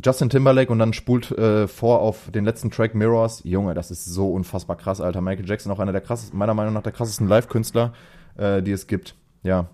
[0.03, 3.41] Justin Timberlake und dann spult äh, vor auf den letzten Track Mirrors.
[3.43, 5.21] Junge, das ist so unfassbar krass, Alter.
[5.21, 7.93] Michael Jackson auch einer der krassesten, meiner Meinung nach der krassesten Live-Künstler,
[8.35, 9.15] äh, die es gibt.
[9.43, 9.67] Ja.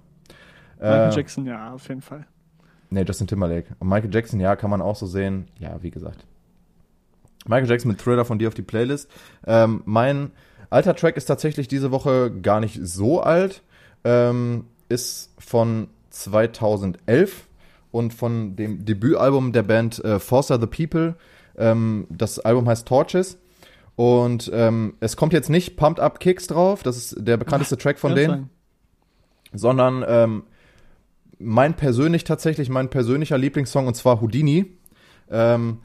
[0.80, 2.26] Michael Äh, Jackson, ja, auf jeden Fall.
[2.89, 3.76] Nee, Justin Timberlake.
[3.80, 5.47] Und Michael Jackson, ja, kann man auch so sehen.
[5.59, 6.26] Ja, wie gesagt.
[7.45, 9.09] Michael Jackson mit Thriller von dir auf die Playlist.
[9.45, 10.32] Ähm, mein
[10.69, 13.61] alter Track ist tatsächlich diese Woche gar nicht so alt.
[14.03, 17.47] Ähm, ist von 2011
[17.94, 21.16] und von dem Debütalbum der Band äh, Forcer the People.
[21.58, 23.38] Ähm, das Album heißt Torches.
[23.96, 28.00] Und ähm, es kommt jetzt nicht Pumped Up Kicks drauf, das ist der bekannteste Track
[28.00, 28.50] von denen
[29.54, 30.44] sondern ähm,
[31.39, 34.78] mein persönlich tatsächlich, mein persönlicher Lieblingssong und zwar Houdini.
[35.30, 35.80] Ähm,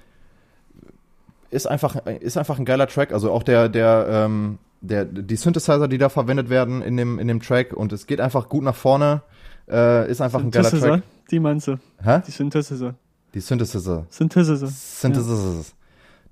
[1.51, 3.13] ist einfach, ist einfach ein geiler Track.
[3.13, 7.29] Also auch der, der, ähm, der, die Synthesizer, die da verwendet werden in dem, in
[7.29, 9.23] dem Track und es geht einfach gut nach vorne.
[9.71, 11.03] Äh, ist einfach ein geiler Synthesizer, Track.
[11.31, 11.77] die meinst du?
[12.03, 12.21] Hä?
[12.27, 12.95] Die Synthesizer.
[13.35, 14.07] Die Synthesizer.
[14.11, 14.67] Synthesizer.
[14.69, 15.75] Synthesis.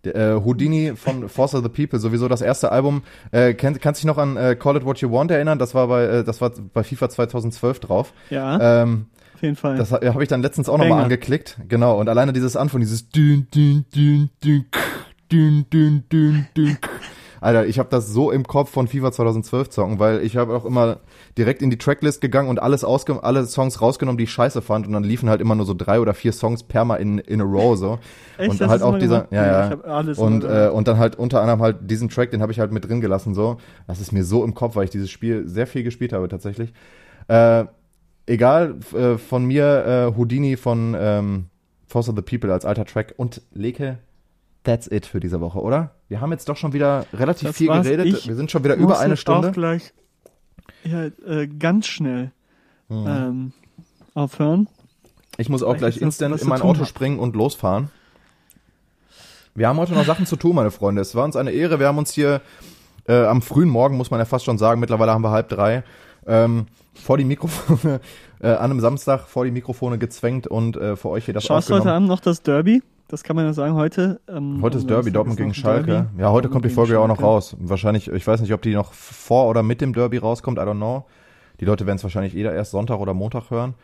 [0.04, 3.02] Der, äh, Houdini von Force of the People, sowieso das erste Album.
[3.32, 5.58] Äh, kenn, kannst dich noch an äh, Call It What You Want erinnern?
[5.58, 8.12] Das war bei, äh, das war bei FIFA 2012 drauf.
[8.30, 9.76] Ja, Ähm, auf jeden Fall.
[9.76, 11.58] Das habe ich dann letztens auch nochmal angeklickt.
[11.68, 11.98] Genau.
[12.00, 14.66] Und alleine dieses Anfang, dieses dün, dün, dün, dün,
[15.30, 16.78] dün, dün, dün, dün.
[17.46, 20.64] Alter, ich habe das so im Kopf von FIFA 2012 zocken, weil ich habe auch
[20.64, 20.98] immer
[21.38, 24.84] direkt in die Tracklist gegangen und alles ausge alle Songs rausgenommen, die ich scheiße fand
[24.84, 27.40] und dann liefen halt immer nur so drei oder vier Songs per mal in, in
[27.40, 28.00] a row so.
[28.38, 28.50] Echt?
[28.50, 30.00] und Hast halt auch dieser, ja, ja.
[30.16, 32.88] und, äh, und dann halt unter anderem halt diesen Track, den habe ich halt mit
[32.88, 33.58] drin gelassen so.
[33.86, 36.72] Das ist mir so im Kopf, weil ich dieses Spiel sehr viel gespielt habe tatsächlich.
[37.28, 37.66] Äh,
[38.26, 41.46] egal, äh, von mir äh, Houdini von ähm,
[41.86, 43.98] Force of the People als alter Track und Leke,
[44.66, 45.92] that's it für diese Woche, oder?
[46.08, 48.06] Wir haben jetzt doch schon wieder relativ Das viel geredet.
[48.06, 49.48] Ich wir sind schon wieder über eine Stunde.
[49.48, 49.92] Auch gleich
[50.84, 52.32] ja, äh, ganz schnell
[52.88, 53.06] Mhm.
[53.08, 53.52] ähm,
[54.14, 54.68] aufhören.
[55.38, 56.86] Ich muss auch gleich instant in mein Auto hab.
[56.86, 57.90] springen und losfahren.
[59.56, 61.02] Wir haben heute noch Sachen zu tun, meine Freunde.
[61.02, 61.80] Es war uns eine Ehre.
[61.80, 62.42] Wir haben uns hier
[63.08, 65.82] äh, am frühen Morgen, muss man ja fast schon sagen, mittlerweile haben wir halb drei,
[66.26, 68.00] ähm, vor die Mikrofone,
[68.40, 71.64] äh, an einem Samstag vor die Mikrofone gezwängt und äh, für euch hier das Schaust
[71.66, 71.82] aufgenommen.
[71.82, 72.82] heute Abend noch das Derby?
[73.08, 73.74] Das kann man ja sagen.
[73.74, 75.86] Heute, ähm, Heute ist Derby, Dortmund gegen Schalke.
[75.86, 76.20] Derby.
[76.20, 77.56] Ja, heute Dortmund kommt die Folge ja auch noch raus.
[77.60, 80.76] Wahrscheinlich, ich weiß nicht, ob die noch vor oder mit dem Derby rauskommt, I don't
[80.76, 81.06] know.
[81.60, 83.74] Die Leute werden es wahrscheinlich eh erst Sonntag oder Montag hören.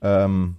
[0.00, 0.56] Ähm,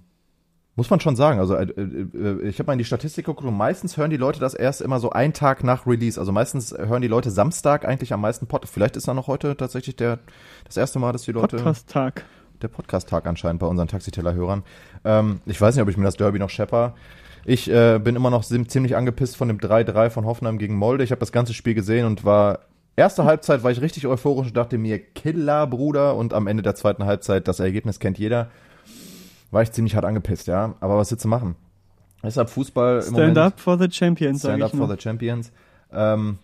[0.76, 1.38] muss man schon sagen.
[1.38, 4.40] Also äh, äh, ich habe mal in die Statistik geguckt und meistens hören die Leute
[4.40, 6.18] das erst immer so einen Tag nach Release.
[6.18, 8.66] Also meistens hören die Leute Samstag eigentlich am meisten Pod.
[8.68, 10.20] Vielleicht ist da noch heute tatsächlich der
[10.64, 12.24] das erste Mal, dass die Leute Podcast-Tag.
[12.62, 14.62] der Podcast-Tag anscheinend bei unseren Taxiteller-Hörern.
[15.04, 16.94] Ähm, ich weiß nicht, ob ich mir das Derby noch schepper.
[17.44, 21.02] Ich äh, bin immer noch ziemlich angepisst von dem 3-3 von Hoffenheim gegen Molde.
[21.02, 22.60] Ich habe das ganze Spiel gesehen und war
[22.96, 26.74] erste Halbzeit war ich richtig euphorisch und dachte mir Killer Bruder und am Ende der
[26.74, 28.50] zweiten Halbzeit das Ergebnis kennt jeder.
[29.50, 30.74] War ich ziemlich hart angepisst, ja.
[30.80, 31.56] Aber was willst du machen?
[32.22, 33.38] Deshalb Fußball Stand Moment.
[33.38, 35.50] up for the Champions, sag Stand ich up for the Champions.
[35.92, 36.38] Ähm,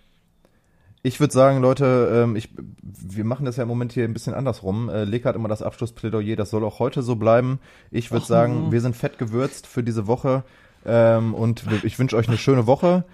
[1.02, 2.50] ich würde sagen, Leute, ähm, ich,
[2.82, 4.88] wir machen das ja im Moment hier ein bisschen andersrum.
[4.88, 7.60] Äh, Lek hat immer das Abschlussplädoyer, das soll auch heute so bleiben.
[7.92, 10.42] Ich würde sagen, wir sind fett gewürzt für diese Woche
[10.86, 13.04] ähm, und ich wünsche euch eine schöne Woche.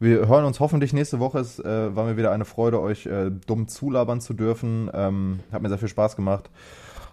[0.00, 1.40] Wir hören uns hoffentlich nächste Woche.
[1.40, 4.88] Es äh, war mir wieder eine Freude, euch äh, dumm zulabern zu dürfen.
[4.94, 6.50] Ähm, hat mir sehr viel Spaß gemacht.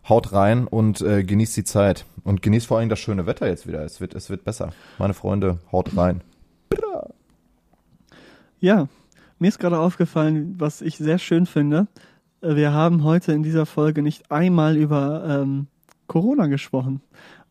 [0.07, 2.05] Haut rein und äh, genießt die Zeit.
[2.23, 3.83] Und genießt vor allem das schöne Wetter jetzt wieder.
[3.83, 4.71] Es wird, es wird besser.
[4.99, 6.21] Meine Freunde, haut rein.
[8.59, 8.87] Ja,
[9.39, 11.87] mir ist gerade aufgefallen, was ich sehr schön finde.
[12.41, 15.67] Äh, Wir haben heute in dieser Folge nicht einmal über ähm,
[16.07, 17.01] Corona gesprochen.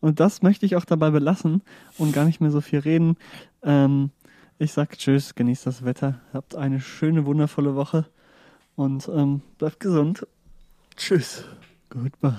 [0.05, 1.63] Und das möchte ich auch dabei belassen
[1.97, 3.17] und gar nicht mehr so viel reden.
[3.63, 4.11] Ähm,
[4.59, 8.05] ich sag Tschüss, genießt das Wetter, habt eine schöne, wundervolle Woche
[8.75, 10.27] und ähm, bleibt gesund.
[10.95, 11.45] Tschüss.
[11.89, 12.35] Goodbye.